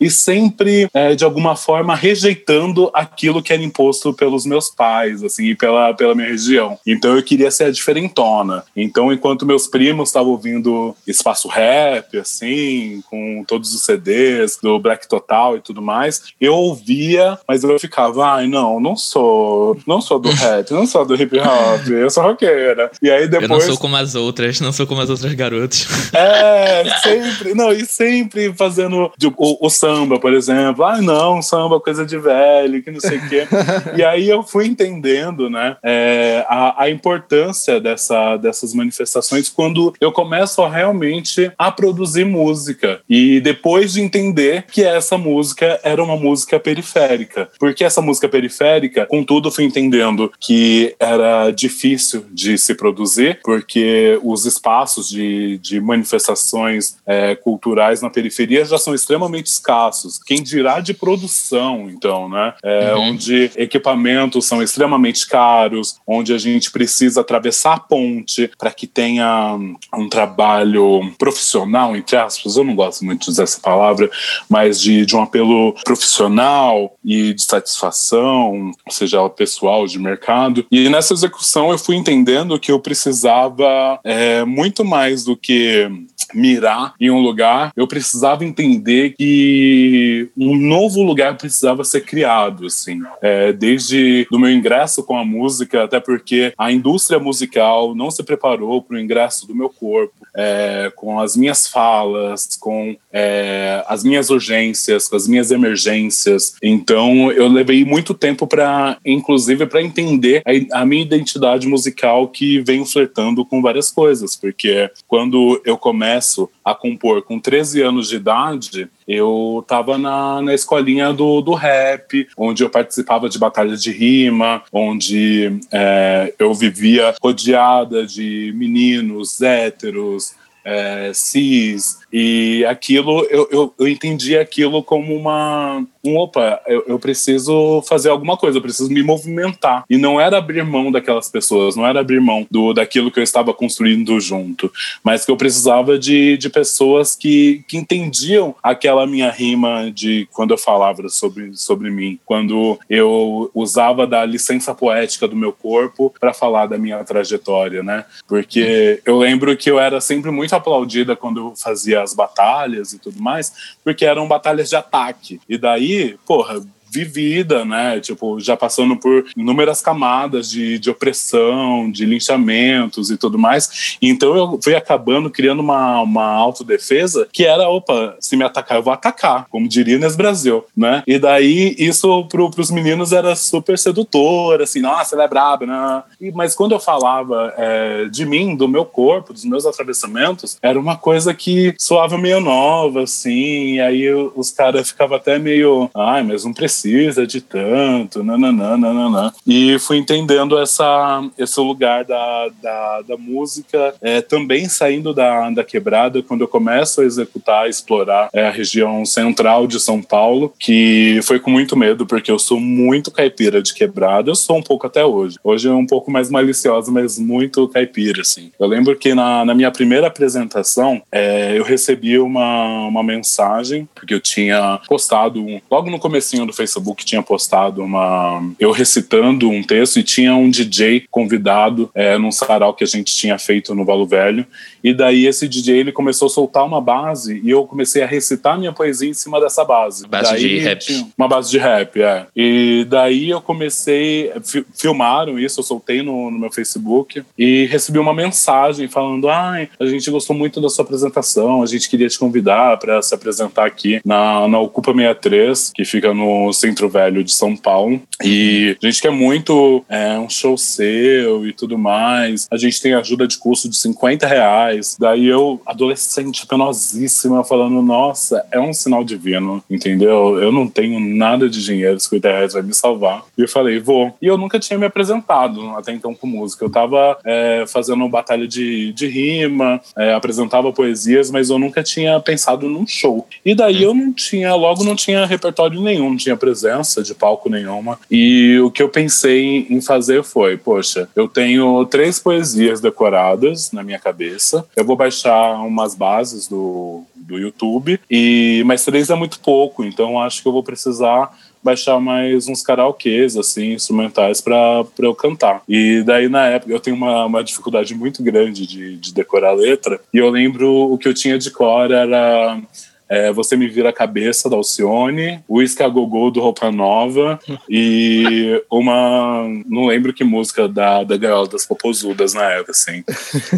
e 0.00 0.10
sempre, 0.10 0.88
é, 0.92 1.14
de 1.14 1.24
alguma 1.24 1.56
forma, 1.56 1.94
rejeitando 1.94 2.90
aquilo 2.92 3.42
que 3.42 3.52
era 3.52 3.62
imposto 3.62 4.12
pelos 4.12 4.44
meus 4.44 4.70
pais, 4.70 5.22
assim, 5.22 5.46
e 5.46 5.54
pela, 5.54 5.94
pela 5.94 6.14
minha 6.14 6.28
região. 6.28 6.78
Então 6.86 7.16
eu 7.16 7.22
queria 7.22 7.50
ser 7.50 7.64
a 7.64 7.70
diferentona. 7.70 8.64
Então, 8.76 9.12
enquanto 9.12 9.46
meus 9.46 9.66
primos 9.66 10.08
estavam 10.08 10.32
ouvindo 10.32 10.94
espaço 11.06 11.48
rap, 11.48 12.18
assim, 12.18 13.02
com 13.10 13.44
todos 13.46 13.74
os 13.74 13.82
CDs 13.82 14.58
do 14.62 14.78
Black 14.78 15.08
Total 15.08 15.56
e 15.56 15.60
tudo 15.60 15.82
mais, 15.82 16.22
eu 16.40 16.54
ouvia, 16.54 17.38
mas 17.46 17.64
eu 17.64 17.78
ficava, 17.78 18.26
ai, 18.26 18.46
não, 18.46 18.80
não 18.80 18.96
sou, 18.96 19.76
não 19.86 20.00
sou 20.00 20.18
do 20.18 20.30
rap, 20.32 20.70
não 20.70 20.86
sou 20.86 21.04
do 21.04 21.14
hip 21.14 21.38
hop, 21.38 21.88
eu 21.88 22.10
sou 22.10 22.22
roqueira. 22.22 22.90
E 23.00 23.10
aí 23.10 23.28
depois. 23.28 23.50
Eu 23.50 23.56
não 23.56 23.60
sou 23.60 23.78
como 23.78 23.96
as 23.96 24.14
outras, 24.14 24.60
não 24.60 24.72
sou 24.72 24.86
como 24.86 25.00
as 25.00 25.10
outras 25.10 25.32
garotas. 25.34 25.86
É, 26.12 26.84
sempre, 27.02 27.54
não, 27.54 27.72
e 27.72 27.86
sempre 27.86 28.52
fazendo 28.52 29.12
o, 29.26 29.58
o, 29.60 29.70
samba, 29.70 30.18
por 30.18 30.32
exemplo. 30.32 30.84
Ah, 30.84 31.00
não, 31.00 31.42
samba 31.42 31.80
coisa 31.80 32.04
de 32.04 32.18
velho, 32.18 32.82
que 32.82 32.90
não 32.90 33.00
sei 33.00 33.18
o 33.18 33.28
quê. 33.28 33.46
e 33.96 34.02
aí 34.02 34.28
eu 34.28 34.42
fui 34.42 34.66
entendendo, 34.66 35.50
né, 35.50 35.76
é, 35.82 36.44
a, 36.48 36.84
a 36.84 36.90
importância 36.90 37.80
dessa, 37.80 38.36
dessas 38.36 38.74
manifestações 38.74 39.48
quando 39.48 39.94
eu 40.00 40.12
começo 40.12 40.62
a 40.62 40.68
realmente 40.68 41.50
a 41.58 41.70
produzir 41.70 42.24
música. 42.24 43.00
E 43.08 43.40
depois 43.40 43.92
de 43.92 44.00
entender 44.00 44.64
que 44.70 44.82
essa 44.82 45.18
música 45.18 45.80
era 45.82 46.02
uma 46.02 46.16
música 46.16 46.58
periférica. 46.58 47.48
Porque 47.58 47.84
essa 47.84 48.00
música 48.00 48.28
periférica, 48.28 49.06
contudo, 49.06 49.50
fui 49.50 49.64
entendendo 49.64 50.32
que 50.40 50.94
era 50.98 51.50
difícil 51.50 52.24
de 52.30 52.58
se 52.58 52.74
produzir, 52.74 53.40
porque 53.42 54.18
os 54.22 54.46
espaços 54.46 55.08
de, 55.08 55.58
de 55.58 55.80
manifestações 55.80 56.96
é, 57.06 57.34
culturais 57.34 58.00
na 58.00 58.10
periferia 58.10 58.64
já 58.64 58.78
são 58.78 58.94
extremamente 59.02 59.46
escassos. 59.46 60.18
Quem 60.18 60.42
dirá 60.42 60.80
de 60.80 60.94
produção, 60.94 61.88
então, 61.90 62.28
né? 62.28 62.54
É, 62.62 62.94
uhum. 62.94 63.10
Onde 63.10 63.50
equipamentos 63.56 64.46
são 64.46 64.62
extremamente 64.62 65.26
caros, 65.26 65.96
onde 66.06 66.32
a 66.32 66.38
gente 66.38 66.70
precisa 66.70 67.20
atravessar 67.20 67.74
a 67.74 67.80
ponte 67.80 68.50
para 68.58 68.70
que 68.70 68.86
tenha 68.86 69.58
um 69.94 70.08
trabalho 70.08 71.12
profissional, 71.18 71.96
entre 71.96 72.16
aspas, 72.16 72.56
eu 72.56 72.64
não 72.64 72.74
gosto 72.74 73.04
muito 73.04 73.24
de 73.24 73.30
usar 73.30 73.44
essa 73.44 73.60
palavra, 73.60 74.10
mas 74.48 74.80
de, 74.80 75.04
de 75.04 75.16
um 75.16 75.22
apelo 75.22 75.74
profissional 75.84 76.96
e 77.04 77.34
de 77.34 77.42
satisfação, 77.42 78.72
seja 78.88 79.28
pessoal, 79.28 79.86
de 79.86 79.98
mercado. 79.98 80.64
E 80.70 80.88
nessa 80.88 81.12
execução 81.12 81.70
eu 81.70 81.78
fui 81.78 81.96
entendendo 81.96 82.58
que 82.58 82.70
eu 82.70 82.80
precisava 82.80 83.98
é, 84.04 84.44
muito 84.44 84.84
mais 84.84 85.24
do 85.24 85.36
que 85.36 85.90
mirar 86.34 86.94
em 87.00 87.10
um 87.10 87.20
lugar, 87.20 87.72
eu 87.76 87.86
precisava 87.86 88.44
entender 88.44 88.91
que 89.18 90.28
um 90.36 90.56
novo 90.56 91.02
lugar 91.02 91.36
precisava 91.36 91.84
ser 91.84 92.02
criado, 92.02 92.66
assim. 92.66 93.00
É, 93.20 93.52
desde 93.52 94.26
do 94.30 94.38
meu 94.38 94.50
ingresso 94.50 95.02
com 95.02 95.16
a 95.16 95.24
música, 95.24 95.84
até 95.84 96.00
porque 96.00 96.52
a 96.56 96.70
indústria 96.70 97.18
musical 97.18 97.94
não 97.94 98.10
se 98.10 98.22
preparou 98.22 98.82
para 98.82 98.96
o 98.96 99.00
ingresso 99.00 99.46
do 99.46 99.54
meu 99.54 99.68
corpo, 99.68 100.14
é, 100.34 100.90
com 100.96 101.20
as 101.20 101.36
minhas 101.36 101.66
falas, 101.66 102.56
com 102.60 102.96
é, 103.12 103.84
as 103.86 104.02
minhas 104.02 104.30
urgências, 104.30 105.08
com 105.08 105.16
as 105.16 105.28
minhas 105.28 105.50
emergências. 105.50 106.54
Então, 106.62 107.30
eu 107.32 107.48
levei 107.48 107.84
muito 107.84 108.14
tempo 108.14 108.46
para, 108.46 108.96
inclusive, 109.04 109.66
para 109.66 109.82
entender 109.82 110.42
a, 110.46 110.80
a 110.80 110.86
minha 110.86 111.02
identidade 111.02 111.66
musical 111.66 112.28
que 112.28 112.60
venho 112.60 112.84
flertando 112.84 113.44
com 113.44 113.60
várias 113.60 113.90
coisas, 113.90 114.36
porque 114.36 114.90
quando 115.06 115.60
eu 115.64 115.76
começo 115.76 116.48
a 116.64 116.74
compor. 116.74 117.22
Com 117.22 117.38
13 117.38 117.82
anos 117.82 118.08
de 118.08 118.16
idade, 118.16 118.88
eu 119.06 119.60
estava 119.62 119.98
na, 119.98 120.40
na 120.42 120.54
escolinha 120.54 121.12
do, 121.12 121.40
do 121.40 121.54
rap, 121.54 122.28
onde 122.36 122.62
eu 122.62 122.70
participava 122.70 123.28
de 123.28 123.38
batalhas 123.38 123.82
de 123.82 123.90
rima, 123.90 124.62
onde 124.72 125.58
é, 125.72 126.34
eu 126.38 126.52
vivia 126.54 127.14
rodeada 127.20 128.06
de 128.06 128.52
meninos 128.54 129.40
héteros, 129.40 130.34
é, 130.64 131.10
cis, 131.12 131.98
e 132.12 132.64
aquilo, 132.66 133.24
eu, 133.30 133.48
eu, 133.50 133.74
eu 133.78 133.88
entendi 133.88 134.36
aquilo 134.36 134.82
como 134.82 135.16
uma. 135.16 135.82
Um, 136.04 136.16
opa, 136.16 136.60
eu, 136.66 136.84
eu 136.88 136.98
preciso 136.98 137.80
fazer 137.88 138.10
alguma 138.10 138.36
coisa, 138.36 138.58
eu 138.58 138.62
preciso 138.62 138.90
me 138.90 139.02
movimentar. 139.02 139.84
E 139.88 139.96
não 139.96 140.20
era 140.20 140.36
abrir 140.36 140.64
mão 140.64 140.92
daquelas 140.92 141.30
pessoas, 141.30 141.74
não 141.74 141.86
era 141.86 142.00
abrir 142.00 142.20
mão 142.20 142.46
do, 142.50 142.74
daquilo 142.74 143.10
que 143.10 143.18
eu 143.18 143.22
estava 143.22 143.54
construindo 143.54 144.20
junto, 144.20 144.70
mas 145.02 145.24
que 145.24 145.30
eu 145.30 145.36
precisava 145.36 145.98
de, 145.98 146.36
de 146.36 146.50
pessoas 146.50 147.16
que, 147.16 147.64
que 147.66 147.78
entendiam 147.78 148.54
aquela 148.62 149.06
minha 149.06 149.30
rima 149.30 149.90
de 149.90 150.28
quando 150.32 150.50
eu 150.50 150.58
falava 150.58 151.08
sobre, 151.08 151.56
sobre 151.56 151.90
mim, 151.90 152.18
quando 152.26 152.78
eu 152.90 153.50
usava 153.54 154.06
da 154.06 154.24
licença 154.24 154.74
poética 154.74 155.26
do 155.26 155.36
meu 155.36 155.52
corpo 155.52 156.12
para 156.20 156.34
falar 156.34 156.66
da 156.66 156.76
minha 156.76 157.02
trajetória, 157.04 157.82
né? 157.82 158.04
Porque 158.28 159.00
eu 159.06 159.18
lembro 159.18 159.56
que 159.56 159.70
eu 159.70 159.78
era 159.78 160.00
sempre 160.00 160.30
muito 160.30 160.54
aplaudida 160.54 161.16
quando 161.16 161.40
eu 161.40 161.54
fazia 161.56 162.01
as 162.02 162.14
batalhas 162.14 162.92
e 162.92 162.98
tudo 162.98 163.20
mais, 163.20 163.76
porque 163.82 164.04
eram 164.04 164.28
batalhas 164.28 164.68
de 164.68 164.76
ataque. 164.76 165.40
E 165.48 165.56
daí, 165.56 166.18
porra, 166.26 166.60
vivida, 166.92 167.64
né? 167.64 167.98
Tipo, 168.00 168.38
já 168.38 168.54
passando 168.54 168.96
por 168.96 169.24
inúmeras 169.34 169.80
camadas 169.80 170.50
de, 170.50 170.78
de 170.78 170.90
opressão, 170.90 171.90
de 171.90 172.04
linchamentos 172.04 173.10
e 173.10 173.16
tudo 173.16 173.38
mais. 173.38 173.96
Então 174.02 174.36
eu 174.36 174.60
fui 174.62 174.74
acabando 174.74 175.30
criando 175.30 175.60
uma, 175.60 176.02
uma 176.02 176.26
autodefesa 176.26 177.26
que 177.32 177.46
era, 177.46 177.68
opa, 177.68 178.16
se 178.20 178.36
me 178.36 178.44
atacar, 178.44 178.76
eu 178.76 178.82
vou 178.82 178.92
atacar, 178.92 179.46
como 179.48 179.66
diria 179.66 179.98
nesse 179.98 180.16
Brasil, 180.16 180.64
né? 180.76 181.02
E 181.06 181.18
daí 181.18 181.74
isso 181.78 182.24
pro, 182.26 182.50
pros 182.50 182.70
meninos 182.70 183.12
era 183.12 183.34
super 183.34 183.78
sedutor, 183.78 184.60
assim, 184.60 184.80
nossa, 184.80 185.14
ela 185.14 185.24
é 185.24 185.28
braba, 185.28 185.64
né? 185.64 186.02
E, 186.20 186.30
mas 186.30 186.54
quando 186.54 186.72
eu 186.72 186.80
falava 186.80 187.54
é, 187.56 188.04
de 188.10 188.26
mim, 188.26 188.54
do 188.54 188.68
meu 188.68 188.84
corpo, 188.84 189.32
dos 189.32 189.44
meus 189.44 189.64
atravessamentos, 189.64 190.58
era 190.60 190.78
uma 190.78 190.96
coisa 190.96 191.32
que 191.32 191.74
soava 191.78 192.18
meio 192.18 192.40
nova, 192.40 193.04
assim, 193.04 193.74
e 193.74 193.80
aí 193.80 194.12
os 194.12 194.50
caras 194.50 194.90
ficavam 194.90 195.16
até 195.16 195.38
meio, 195.38 195.88
ai, 195.94 196.22
mas 196.22 196.44
não 196.44 196.52
precisa 196.52 196.81
precisa 196.82 197.26
de 197.26 197.40
tanto, 197.40 198.24
nananã, 198.24 198.76
nananã. 198.76 199.32
E 199.46 199.78
fui 199.78 199.98
entendendo 199.98 200.58
essa, 200.58 201.22
esse 201.38 201.60
lugar 201.60 202.04
da, 202.04 202.50
da, 202.60 203.02
da 203.02 203.16
música, 203.16 203.94
é, 204.02 204.20
também 204.20 204.68
saindo 204.68 205.14
da, 205.14 205.48
da 205.50 205.62
quebrada, 205.62 206.22
quando 206.22 206.40
eu 206.40 206.48
começo 206.48 207.00
a 207.00 207.04
executar, 207.04 207.68
explorar 207.68 208.28
é, 208.32 208.48
a 208.48 208.50
região 208.50 209.06
central 209.06 209.66
de 209.66 209.78
São 209.78 210.02
Paulo, 210.02 210.52
que 210.58 211.20
foi 211.22 211.38
com 211.38 211.50
muito 211.50 211.76
medo, 211.76 212.04
porque 212.04 212.30
eu 212.30 212.38
sou 212.38 212.58
muito 212.58 213.10
caipira 213.10 213.62
de 213.62 213.72
quebrada, 213.72 214.30
eu 214.30 214.34
sou 214.34 214.56
um 214.56 214.62
pouco 214.62 214.86
até 214.86 215.04
hoje. 215.04 215.38
Hoje 215.44 215.68
é 215.68 215.72
um 215.72 215.86
pouco 215.86 216.10
mais 216.10 216.30
maliciosa, 216.30 216.90
mas 216.90 217.18
muito 217.18 217.68
caipira, 217.68 218.22
assim. 218.22 218.50
Eu 218.58 218.66
lembro 218.66 218.96
que 218.96 219.14
na, 219.14 219.44
na 219.44 219.54
minha 219.54 219.70
primeira 219.70 220.08
apresentação, 220.08 221.00
é, 221.12 221.56
eu 221.56 221.62
recebi 221.62 222.18
uma, 222.18 222.86
uma 222.86 223.02
mensagem, 223.02 223.88
porque 223.94 224.14
eu 224.14 224.20
tinha 224.20 224.80
postado, 224.88 225.44
logo 225.70 225.90
no 225.90 225.98
comecinho 225.98 226.44
do 226.44 226.52
Facebook, 226.52 226.71
Facebook 226.72 227.04
tinha 227.04 227.22
postado 227.22 227.82
uma. 227.82 228.42
eu 228.58 228.70
recitando 228.70 229.50
um 229.50 229.62
texto 229.62 229.98
e 229.98 230.02
tinha 230.02 230.34
um 230.34 230.48
DJ 230.48 231.04
convidado 231.10 231.90
é, 231.94 232.16
num 232.16 232.32
sarau 232.32 232.72
que 232.72 232.84
a 232.84 232.86
gente 232.86 233.14
tinha 233.14 233.38
feito 233.38 233.74
no 233.74 233.84
Valo 233.84 234.06
Velho. 234.06 234.46
E 234.82 234.94
daí 234.94 235.26
esse 235.26 235.48
DJ 235.48 235.78
ele 235.78 235.92
começou 235.92 236.26
a 236.26 236.30
soltar 236.30 236.64
uma 236.64 236.80
base 236.80 237.40
e 237.44 237.50
eu 237.50 237.64
comecei 237.66 238.02
a 238.02 238.06
recitar 238.06 238.58
minha 238.58 238.72
poesia 238.72 239.08
em 239.08 239.14
cima 239.14 239.40
dessa 239.40 239.64
base. 239.64 240.06
Base 240.06 240.32
daí, 240.32 240.40
de 240.40 240.58
rap. 240.58 241.06
Uma 241.16 241.28
base 241.28 241.50
de 241.50 241.58
rap, 241.58 242.02
é. 242.02 242.26
E 242.34 242.86
daí 242.88 243.30
eu 243.30 243.40
comecei. 243.40 244.32
Filmaram 244.74 245.38
isso, 245.38 245.60
eu 245.60 245.64
soltei 245.64 246.02
no, 246.02 246.30
no 246.30 246.38
meu 246.38 246.50
Facebook 246.50 247.22
e 247.38 247.66
recebi 247.66 247.98
uma 247.98 248.14
mensagem 248.14 248.88
falando: 248.88 249.28
ai, 249.28 249.68
a 249.78 249.86
gente 249.86 250.10
gostou 250.10 250.34
muito 250.34 250.60
da 250.60 250.68
sua 250.68 250.84
apresentação, 250.84 251.62
a 251.62 251.66
gente 251.66 251.88
queria 251.88 252.08
te 252.08 252.18
convidar 252.18 252.78
para 252.78 253.00
se 253.02 253.14
apresentar 253.14 253.66
aqui 253.66 254.00
na, 254.04 254.48
na 254.48 254.58
Ocupa 254.58 254.92
63, 254.92 255.72
que 255.74 255.84
fica 255.84 256.12
no 256.12 256.52
Centro 256.52 256.88
Velho 256.88 257.24
de 257.24 257.32
São 257.32 257.56
Paulo. 257.56 258.00
E 258.22 258.76
a 258.82 258.86
gente 258.86 259.02
quer 259.02 259.10
muito 259.10 259.84
é, 259.88 260.18
um 260.18 260.28
show 260.28 260.56
seu 260.56 261.46
e 261.46 261.52
tudo 261.52 261.78
mais. 261.78 262.46
A 262.50 262.56
gente 262.56 262.80
tem 262.80 262.94
ajuda 262.94 263.26
de 263.26 263.38
custo 263.38 263.68
de 263.68 263.76
50 263.76 264.26
reais. 264.26 264.71
Daí 264.98 265.26
eu, 265.26 265.60
adolescente, 265.66 266.46
penosíssima, 266.46 267.44
falando: 267.44 267.82
Nossa, 267.82 268.44
é 268.50 268.60
um 268.60 268.72
sinal 268.72 269.04
divino, 269.04 269.62
entendeu? 269.68 270.38
Eu 270.40 270.52
não 270.52 270.68
tenho 270.68 271.00
nada 271.00 271.48
de 271.48 271.62
dinheiro, 271.62 271.98
50 271.98 272.28
reais 272.28 272.52
vai 272.52 272.62
me 272.62 272.74
salvar. 272.74 273.24
E 273.36 273.42
eu 273.42 273.48
falei: 273.48 273.78
Vou. 273.78 274.14
E 274.20 274.26
eu 274.26 274.36
nunca 274.36 274.58
tinha 274.58 274.78
me 274.78 274.86
apresentado 274.86 275.70
até 275.70 275.92
então 275.92 276.14
com 276.14 276.26
música. 276.26 276.64
Eu 276.64 276.70
tava 276.70 277.18
é, 277.24 277.64
fazendo 277.66 278.08
batalha 278.08 278.46
de, 278.46 278.92
de 278.92 279.06
rima, 279.06 279.80
é, 279.96 280.14
apresentava 280.14 280.72
poesias, 280.72 281.30
mas 281.30 281.50
eu 281.50 281.58
nunca 281.58 281.82
tinha 281.82 282.18
pensado 282.20 282.68
num 282.68 282.86
show. 282.86 283.26
E 283.44 283.54
daí 283.54 283.82
eu 283.82 283.94
não 283.94 284.12
tinha, 284.12 284.54
logo 284.54 284.84
não 284.84 284.94
tinha 284.94 285.26
repertório 285.26 285.80
nenhum, 285.80 286.10
não 286.10 286.16
tinha 286.16 286.36
presença 286.36 287.02
de 287.02 287.14
palco 287.14 287.48
nenhuma. 287.48 287.98
E 288.10 288.58
o 288.60 288.70
que 288.70 288.82
eu 288.82 288.88
pensei 288.88 289.66
em 289.68 289.80
fazer 289.80 290.22
foi: 290.22 290.56
poxa, 290.56 291.08
eu 291.14 291.28
tenho 291.28 291.84
três 291.86 292.18
poesias 292.18 292.80
decoradas 292.80 293.70
na 293.72 293.82
minha 293.82 293.98
cabeça, 293.98 294.61
eu 294.76 294.84
vou 294.84 294.96
baixar 294.96 295.64
umas 295.64 295.94
bases 295.94 296.48
do, 296.48 297.04
do 297.14 297.38
YouTube, 297.38 298.00
e 298.10 298.62
mas 298.66 298.84
três 298.84 299.10
é 299.10 299.14
muito 299.14 299.40
pouco, 299.40 299.84
então 299.84 300.20
acho 300.20 300.42
que 300.42 300.48
eu 300.48 300.52
vou 300.52 300.62
precisar 300.62 301.32
baixar 301.62 302.00
mais 302.00 302.48
uns 302.48 302.60
karaokês, 302.60 303.36
assim, 303.36 303.74
instrumentais 303.74 304.40
para 304.40 304.84
eu 304.98 305.14
cantar. 305.14 305.62
E 305.68 306.02
daí, 306.04 306.28
na 306.28 306.46
época, 306.48 306.72
eu 306.72 306.80
tenho 306.80 306.96
uma, 306.96 307.26
uma 307.26 307.44
dificuldade 307.44 307.94
muito 307.94 308.22
grande 308.22 308.66
de, 308.66 308.96
de 308.96 309.14
decorar 309.14 309.50
a 309.50 309.54
letra, 309.54 310.00
e 310.12 310.18
eu 310.18 310.28
lembro 310.28 310.92
o 310.92 310.98
que 310.98 311.06
eu 311.06 311.14
tinha 311.14 311.38
de 311.38 311.50
cor 311.50 311.90
era 311.90 312.60
é, 313.08 313.32
Você 313.32 313.56
Me 313.56 313.68
Vira 313.68 313.90
a 313.90 313.92
Cabeça, 313.92 314.48
da 314.48 314.56
Alcione, 314.56 315.40
o 315.46 315.60
Escagogô, 315.60 316.30
do 316.30 316.40
Roupa 316.40 316.70
Nova, 316.70 317.38
e 317.68 318.62
uma. 318.70 319.46
Não 319.66 319.86
lembro 319.86 320.12
que 320.12 320.24
música 320.24 320.66
da, 320.66 321.04
da 321.04 321.16
Gaiola 321.16 321.46
das 321.46 321.66
Popozudas 321.66 322.34
na 322.34 322.44
época, 322.52 322.72
assim. 322.72 323.04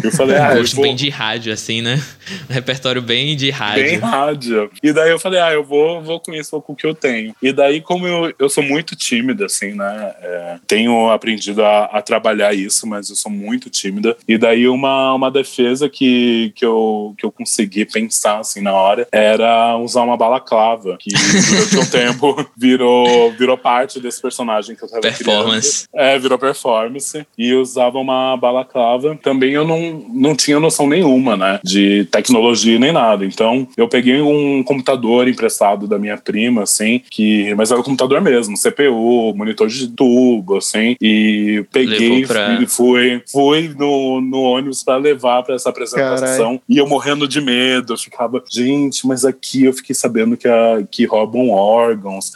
Eu 0.03 0.11
falei, 0.11 0.35
ah. 0.37 0.55
Gosto 0.55 0.75
vou... 0.75 0.83
bem 0.83 0.95
de 0.95 1.09
rádio, 1.09 1.53
assim, 1.53 1.81
né? 1.81 2.01
Um 2.49 2.53
repertório 2.53 3.01
bem 3.01 3.35
de 3.35 3.49
rádio. 3.49 3.83
Bem 3.83 3.97
rádio. 3.97 4.69
E 4.83 4.91
daí 4.91 5.09
eu 5.09 5.19
falei, 5.19 5.39
ah, 5.39 5.53
eu 5.53 5.63
vou, 5.63 6.01
vou 6.01 6.19
com 6.19 6.33
isso, 6.33 6.61
com 6.61 6.73
o 6.73 6.75
que 6.75 6.85
eu 6.85 6.93
tenho. 6.93 7.33
E 7.41 7.53
daí, 7.53 7.79
como 7.79 8.05
eu, 8.07 8.33
eu 8.37 8.49
sou 8.49 8.63
muito 8.63 8.95
tímida, 8.95 9.45
assim, 9.45 9.73
né? 9.73 10.13
É, 10.21 10.59
tenho 10.67 11.09
aprendido 11.09 11.63
a, 11.63 11.85
a 11.85 12.01
trabalhar 12.01 12.53
isso, 12.53 12.85
mas 12.85 13.09
eu 13.09 13.15
sou 13.15 13.31
muito 13.31 13.69
tímida. 13.69 14.17
E 14.27 14.37
daí, 14.37 14.67
uma, 14.67 15.13
uma 15.13 15.31
defesa 15.31 15.87
que, 15.87 16.51
que, 16.55 16.65
eu, 16.65 17.15
que 17.17 17.25
eu 17.25 17.31
consegui 17.31 17.85
pensar, 17.85 18.39
assim, 18.39 18.61
na 18.61 18.73
hora 18.73 19.07
era 19.11 19.44
era 19.45 19.77
usar 19.77 20.01
uma 20.03 20.17
balaclava, 20.17 20.97
que 20.99 21.11
durante 21.11 21.77
um 21.77 21.85
tempo 21.85 22.45
virou, 22.57 23.31
virou 23.31 23.57
parte 23.57 23.99
desse 23.99 24.21
personagem 24.21 24.75
que 24.75 24.83
eu 24.83 24.89
tava 24.89 25.01
Performance. 25.01 25.87
Criando. 25.87 26.07
É, 26.07 26.19
virou 26.19 26.37
performance. 26.37 27.25
E 27.37 27.53
usava 27.53 27.97
uma 27.97 28.35
balaclava. 28.37 29.17
Também 29.21 29.53
eu 29.53 29.65
não, 29.65 30.05
não 30.09 30.35
tinha 30.35 30.59
noção 30.59 30.87
nenhuma, 30.87 31.37
né? 31.37 31.59
De 31.63 32.05
tecnologia 32.05 32.79
nem 32.79 32.91
nada. 32.91 33.25
Então, 33.25 33.67
eu 33.77 33.87
peguei 33.87 34.21
um 34.21 34.63
computador 34.63 35.27
emprestado 35.27 35.87
da 35.87 35.97
minha 35.97 36.17
prima, 36.17 36.63
assim, 36.63 37.01
que. 37.09 37.53
Mas 37.55 37.71
era 37.71 37.79
o 37.79 37.83
computador 37.83 38.21
mesmo, 38.21 38.57
CPU, 38.57 39.33
monitor 39.35 39.67
de 39.67 39.87
tubo, 39.87 40.57
assim. 40.57 40.95
E 41.01 41.65
peguei 41.71 42.25
pra... 42.25 42.61
e 42.61 42.67
fui, 42.67 43.21
fui 43.31 43.73
no, 43.77 44.21
no 44.21 44.41
ônibus 44.41 44.83
para 44.83 44.97
levar 44.97 45.43
para 45.43 45.55
essa 45.55 45.69
apresentação. 45.69 46.57
Carai. 46.57 46.61
E 46.69 46.77
eu 46.77 46.87
morrendo 46.87 47.27
de 47.27 47.41
medo. 47.41 47.93
Eu 47.93 47.97
ficava, 47.97 48.43
gente, 48.49 49.05
mas 49.05 49.24
aqui 49.25 49.65
eu 49.65 49.73
fiquei 49.73 49.95
sabendo 49.95 50.37
que, 50.37 50.47
a, 50.47 50.85
que 50.89 51.05
roubam 51.05 51.49
órgãos. 51.49 52.33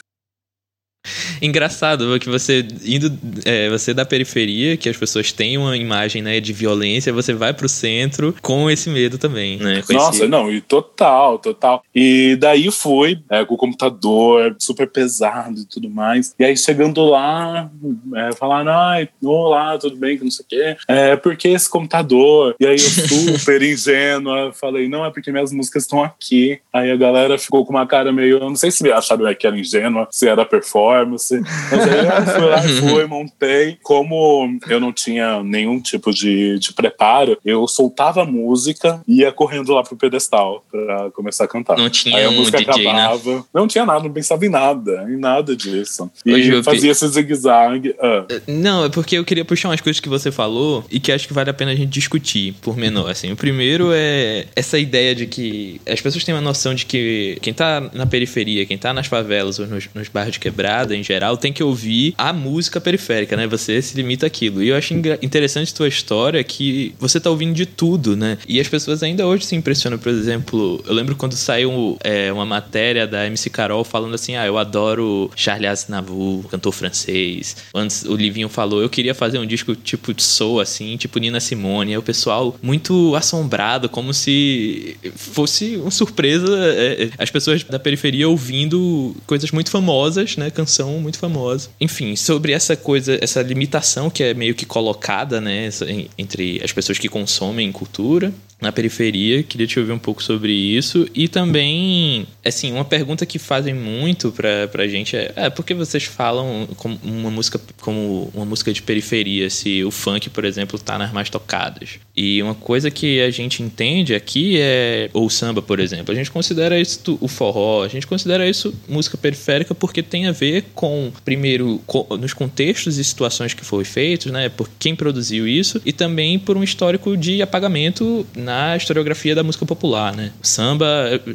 Engraçado 1.41 2.19
que 2.19 2.29
você 2.29 2.65
indo 2.85 3.11
é, 3.45 3.69
você 3.69 3.93
da 3.93 4.05
periferia, 4.05 4.77
que 4.77 4.89
as 4.89 4.97
pessoas 4.97 5.31
têm 5.31 5.57
uma 5.57 5.77
imagem 5.77 6.21
né, 6.21 6.39
de 6.39 6.53
violência, 6.53 7.13
você 7.13 7.33
vai 7.33 7.53
pro 7.53 7.69
centro 7.69 8.35
com 8.41 8.69
esse 8.69 8.89
medo 8.89 9.17
também, 9.17 9.57
né? 9.57 9.83
Nossa, 9.89 10.27
não, 10.27 10.51
e 10.51 10.61
total, 10.61 11.39
total. 11.39 11.83
E 11.93 12.35
daí 12.39 12.71
fui 12.71 13.19
é, 13.29 13.45
com 13.45 13.53
o 13.53 13.57
computador 13.57 14.55
super 14.59 14.87
pesado 14.87 15.59
e 15.61 15.65
tudo 15.65 15.89
mais. 15.89 16.33
E 16.37 16.43
aí 16.43 16.57
chegando 16.57 17.03
lá, 17.05 17.69
é, 18.15 18.33
falaram, 18.33 18.71
ai, 18.71 19.09
olá, 19.23 19.77
tudo 19.77 19.95
bem, 19.95 20.17
que 20.17 20.23
não 20.23 20.31
sei 20.31 20.45
o 20.45 20.49
quê. 20.49 20.77
É, 20.87 21.15
porque 21.15 21.47
esse 21.47 21.69
computador? 21.69 22.55
E 22.59 22.65
aí 22.65 22.73
eu 22.73 22.79
super 22.79 23.61
ingênua, 23.63 24.51
falei, 24.53 24.87
não, 24.87 25.05
é 25.05 25.11
porque 25.11 25.31
minhas 25.31 25.51
músicas 25.51 25.83
estão 25.83 26.03
aqui. 26.03 26.59
Aí 26.73 26.91
a 26.91 26.95
galera 26.95 27.37
ficou 27.37 27.65
com 27.65 27.73
uma 27.73 27.87
cara 27.87 28.11
meio, 28.11 28.37
eu 28.37 28.49
não 28.49 28.55
sei 28.55 28.71
se 28.71 28.89
acharam 28.91 29.29
que 29.35 29.45
era 29.45 29.57
ingênua, 29.57 30.07
se 30.11 30.27
era 30.27 30.45
performance 30.45 31.28
Mas 31.37 31.81
aí 31.81 32.05
eu 32.05 32.33
fui 32.33 32.45
lá, 32.45 32.61
fui, 32.79 33.05
montei. 33.05 33.77
Como 33.83 34.59
eu 34.67 34.79
não 34.79 34.91
tinha 34.91 35.43
nenhum 35.43 35.79
tipo 35.79 36.11
de, 36.13 36.57
de 36.59 36.73
preparo, 36.73 37.37
eu 37.43 37.67
soltava 37.67 38.23
a 38.23 38.25
música 38.25 39.01
e 39.07 39.21
ia 39.21 39.31
correndo 39.31 39.73
lá 39.73 39.83
pro 39.83 39.95
pedestal 39.95 40.63
pra 40.71 41.11
começar 41.11 41.45
a 41.45 41.47
cantar. 41.47 41.77
Não 41.77 41.89
tinha 41.89 42.17
aí 42.17 42.25
a 42.25 42.31
música 42.31 42.59
um 42.59 42.63
DJ, 42.63 42.83
né? 42.85 42.91
acabava. 42.91 43.35
Né? 43.35 43.43
Não 43.53 43.67
tinha 43.67 43.85
nada, 43.85 44.03
não 44.03 44.11
pensava 44.11 44.45
em 44.45 44.49
nada, 44.49 45.07
em 45.09 45.17
nada 45.17 45.55
disso. 45.55 46.09
E 46.25 46.63
fazia 46.63 46.91
esse 46.91 47.07
zigue-zague. 47.07 47.95
Ah. 47.99 48.25
Não, 48.47 48.85
é 48.85 48.89
porque 48.89 49.17
eu 49.17 49.25
queria 49.25 49.45
puxar 49.45 49.69
umas 49.69 49.81
coisas 49.81 49.99
que 49.99 50.09
você 50.09 50.31
falou 50.31 50.83
e 50.89 50.99
que 50.99 51.11
acho 51.11 51.27
que 51.27 51.33
vale 51.33 51.49
a 51.49 51.53
pena 51.53 51.71
a 51.71 51.75
gente 51.75 51.89
discutir 51.89 52.53
por 52.61 52.77
menor. 52.77 53.09
Assim, 53.09 53.31
o 53.31 53.35
primeiro 53.35 53.91
é 53.93 54.45
essa 54.55 54.77
ideia 54.77 55.15
de 55.15 55.25
que 55.25 55.81
as 55.87 56.01
pessoas 56.01 56.23
têm 56.23 56.33
uma 56.33 56.41
noção 56.41 56.73
de 56.73 56.85
que 56.85 57.37
quem 57.41 57.53
tá 57.53 57.89
na 57.93 58.05
periferia, 58.05 58.65
quem 58.65 58.77
tá 58.77 58.93
nas 58.93 59.07
favelas 59.07 59.59
ou 59.59 59.67
nos, 59.67 59.89
nos 59.93 60.07
bairros 60.07 60.33
de 60.33 60.39
quebrada, 60.39 60.95
em 60.95 61.03
geral, 61.03 61.18
tem 61.37 61.51
que 61.51 61.63
ouvir 61.63 62.13
a 62.17 62.31
música 62.31 62.79
periférica, 62.79 63.35
né? 63.35 63.47
Você 63.47 63.81
se 63.81 63.95
limita 63.95 64.27
àquilo. 64.27 64.61
E 64.61 64.69
eu 64.69 64.75
acho 64.75 64.93
interessante 64.93 65.73
tua 65.73 65.87
história 65.87 66.43
que 66.43 66.93
você 66.99 67.19
tá 67.19 67.29
ouvindo 67.29 67.53
de 67.53 67.65
tudo, 67.65 68.15
né? 68.15 68.37
E 68.47 68.59
as 68.59 68.67
pessoas 68.67 69.01
ainda 69.01 69.25
hoje 69.25 69.45
se 69.45 69.55
impressionam, 69.55 69.97
por 69.97 70.09
exemplo, 70.09 70.83
eu 70.85 70.93
lembro 70.93 71.15
quando 71.15 71.33
saiu 71.33 71.97
é, 72.03 72.31
uma 72.31 72.45
matéria 72.45 73.07
da 73.07 73.25
MC 73.25 73.49
Carol 73.49 73.83
falando 73.83 74.13
assim: 74.13 74.35
ah, 74.35 74.45
eu 74.45 74.57
adoro 74.57 75.31
Charles 75.35 75.69
Aznavour, 75.69 76.47
cantor 76.49 76.73
francês. 76.73 77.57
Antes 77.73 78.03
o 78.03 78.15
Livinho 78.15 78.49
falou, 78.49 78.81
eu 78.81 78.89
queria 78.89 79.15
fazer 79.15 79.39
um 79.39 79.45
disco 79.45 79.75
tipo 79.75 80.13
de 80.13 80.23
soul, 80.23 80.59
assim, 80.59 80.97
tipo 80.97 81.17
Nina 81.19 81.39
Simone. 81.39 81.91
Aí 81.91 81.97
o 81.97 82.03
pessoal 82.03 82.55
muito 82.61 83.15
assombrado, 83.15 83.89
como 83.89 84.13
se 84.13 84.97
fosse 85.15 85.77
uma 85.77 85.91
surpresa 85.91 86.55
é, 86.57 87.03
é 87.03 87.09
as 87.17 87.31
pessoas 87.31 87.63
da 87.63 87.79
periferia 87.79 88.27
ouvindo 88.27 89.15
coisas 89.25 89.51
muito 89.51 89.69
famosas, 89.71 90.37
né? 90.37 90.49
canção 90.59 90.99
muito 90.99 91.08
famosa. 91.17 91.69
Enfim, 91.79 92.15
sobre 92.15 92.51
essa 92.51 92.75
coisa, 92.75 93.17
essa 93.21 93.41
limitação 93.41 94.09
que 94.09 94.23
é 94.23 94.33
meio 94.33 94.53
que 94.53 94.65
colocada, 94.65 95.39
né, 95.39 95.69
entre 96.17 96.61
as 96.63 96.71
pessoas 96.71 96.99
que 96.99 97.07
consomem 97.07 97.71
cultura 97.71 98.33
na 98.61 98.71
periferia. 98.71 99.41
Queria 99.41 99.65
te 99.65 99.79
ouvir 99.79 99.91
um 99.91 99.99
pouco 99.99 100.21
sobre 100.21 100.51
isso. 100.51 101.07
E 101.15 101.27
também, 101.27 102.27
assim, 102.43 102.71
uma 102.71 102.85
pergunta 102.85 103.25
que 103.25 103.39
fazem 103.39 103.73
muito 103.73 104.31
pra, 104.31 104.67
pra 104.67 104.87
gente 104.87 105.15
é, 105.15 105.31
é 105.35 105.49
por 105.49 105.63
que 105.63 105.73
vocês 105.73 106.03
falam 106.03 106.67
uma 107.03 107.31
música 107.31 107.59
como 107.81 108.29
uma 108.33 108.45
música 108.45 108.73
de 108.73 108.81
periferia 108.81 109.49
se 109.49 109.83
o 109.83 109.91
funk, 109.91 110.29
por 110.29 110.43
exemplo, 110.43 110.77
tá 110.77 110.97
nas 110.97 111.11
mais 111.11 111.29
tocadas? 111.29 111.99
E 112.15 112.41
uma 112.43 112.55
coisa 112.55 112.91
que 112.91 113.21
a 113.21 113.29
gente 113.29 113.63
entende 113.63 114.13
aqui 114.13 114.57
é, 114.59 115.09
ou 115.13 115.29
samba, 115.29 115.61
por 115.61 115.79
exemplo, 115.79 116.11
a 116.11 116.15
gente 116.15 116.29
considera 116.29 116.79
isso 116.79 117.17
o 117.21 117.27
forró, 117.27 117.83
a 117.83 117.87
gente 117.87 118.05
considera 118.05 118.47
isso 118.47 118.73
música 118.87 119.17
periférica 119.17 119.73
porque 119.73 120.03
tem 120.03 120.27
a 120.27 120.31
ver 120.31 120.65
com, 120.75 120.98
primeiro, 121.23 121.81
nos 122.19 122.33
contextos 122.33 122.97
e 122.97 123.03
situações 123.03 123.53
que 123.53 123.65
foram 123.65 123.85
feitos, 123.85 124.31
né, 124.31 124.49
por 124.49 124.69
quem 124.79 124.95
produziu 124.95 125.47
isso, 125.47 125.81
e 125.85 125.93
também 125.93 126.37
por 126.37 126.57
um 126.57 126.63
histórico 126.63 127.15
de 127.15 127.41
apagamento 127.41 128.25
na 128.35 128.75
historiografia 128.75 129.35
da 129.35 129.43
música 129.43 129.65
popular, 129.65 130.15
né? 130.15 130.31
O 130.41 130.47
samba 130.47 130.85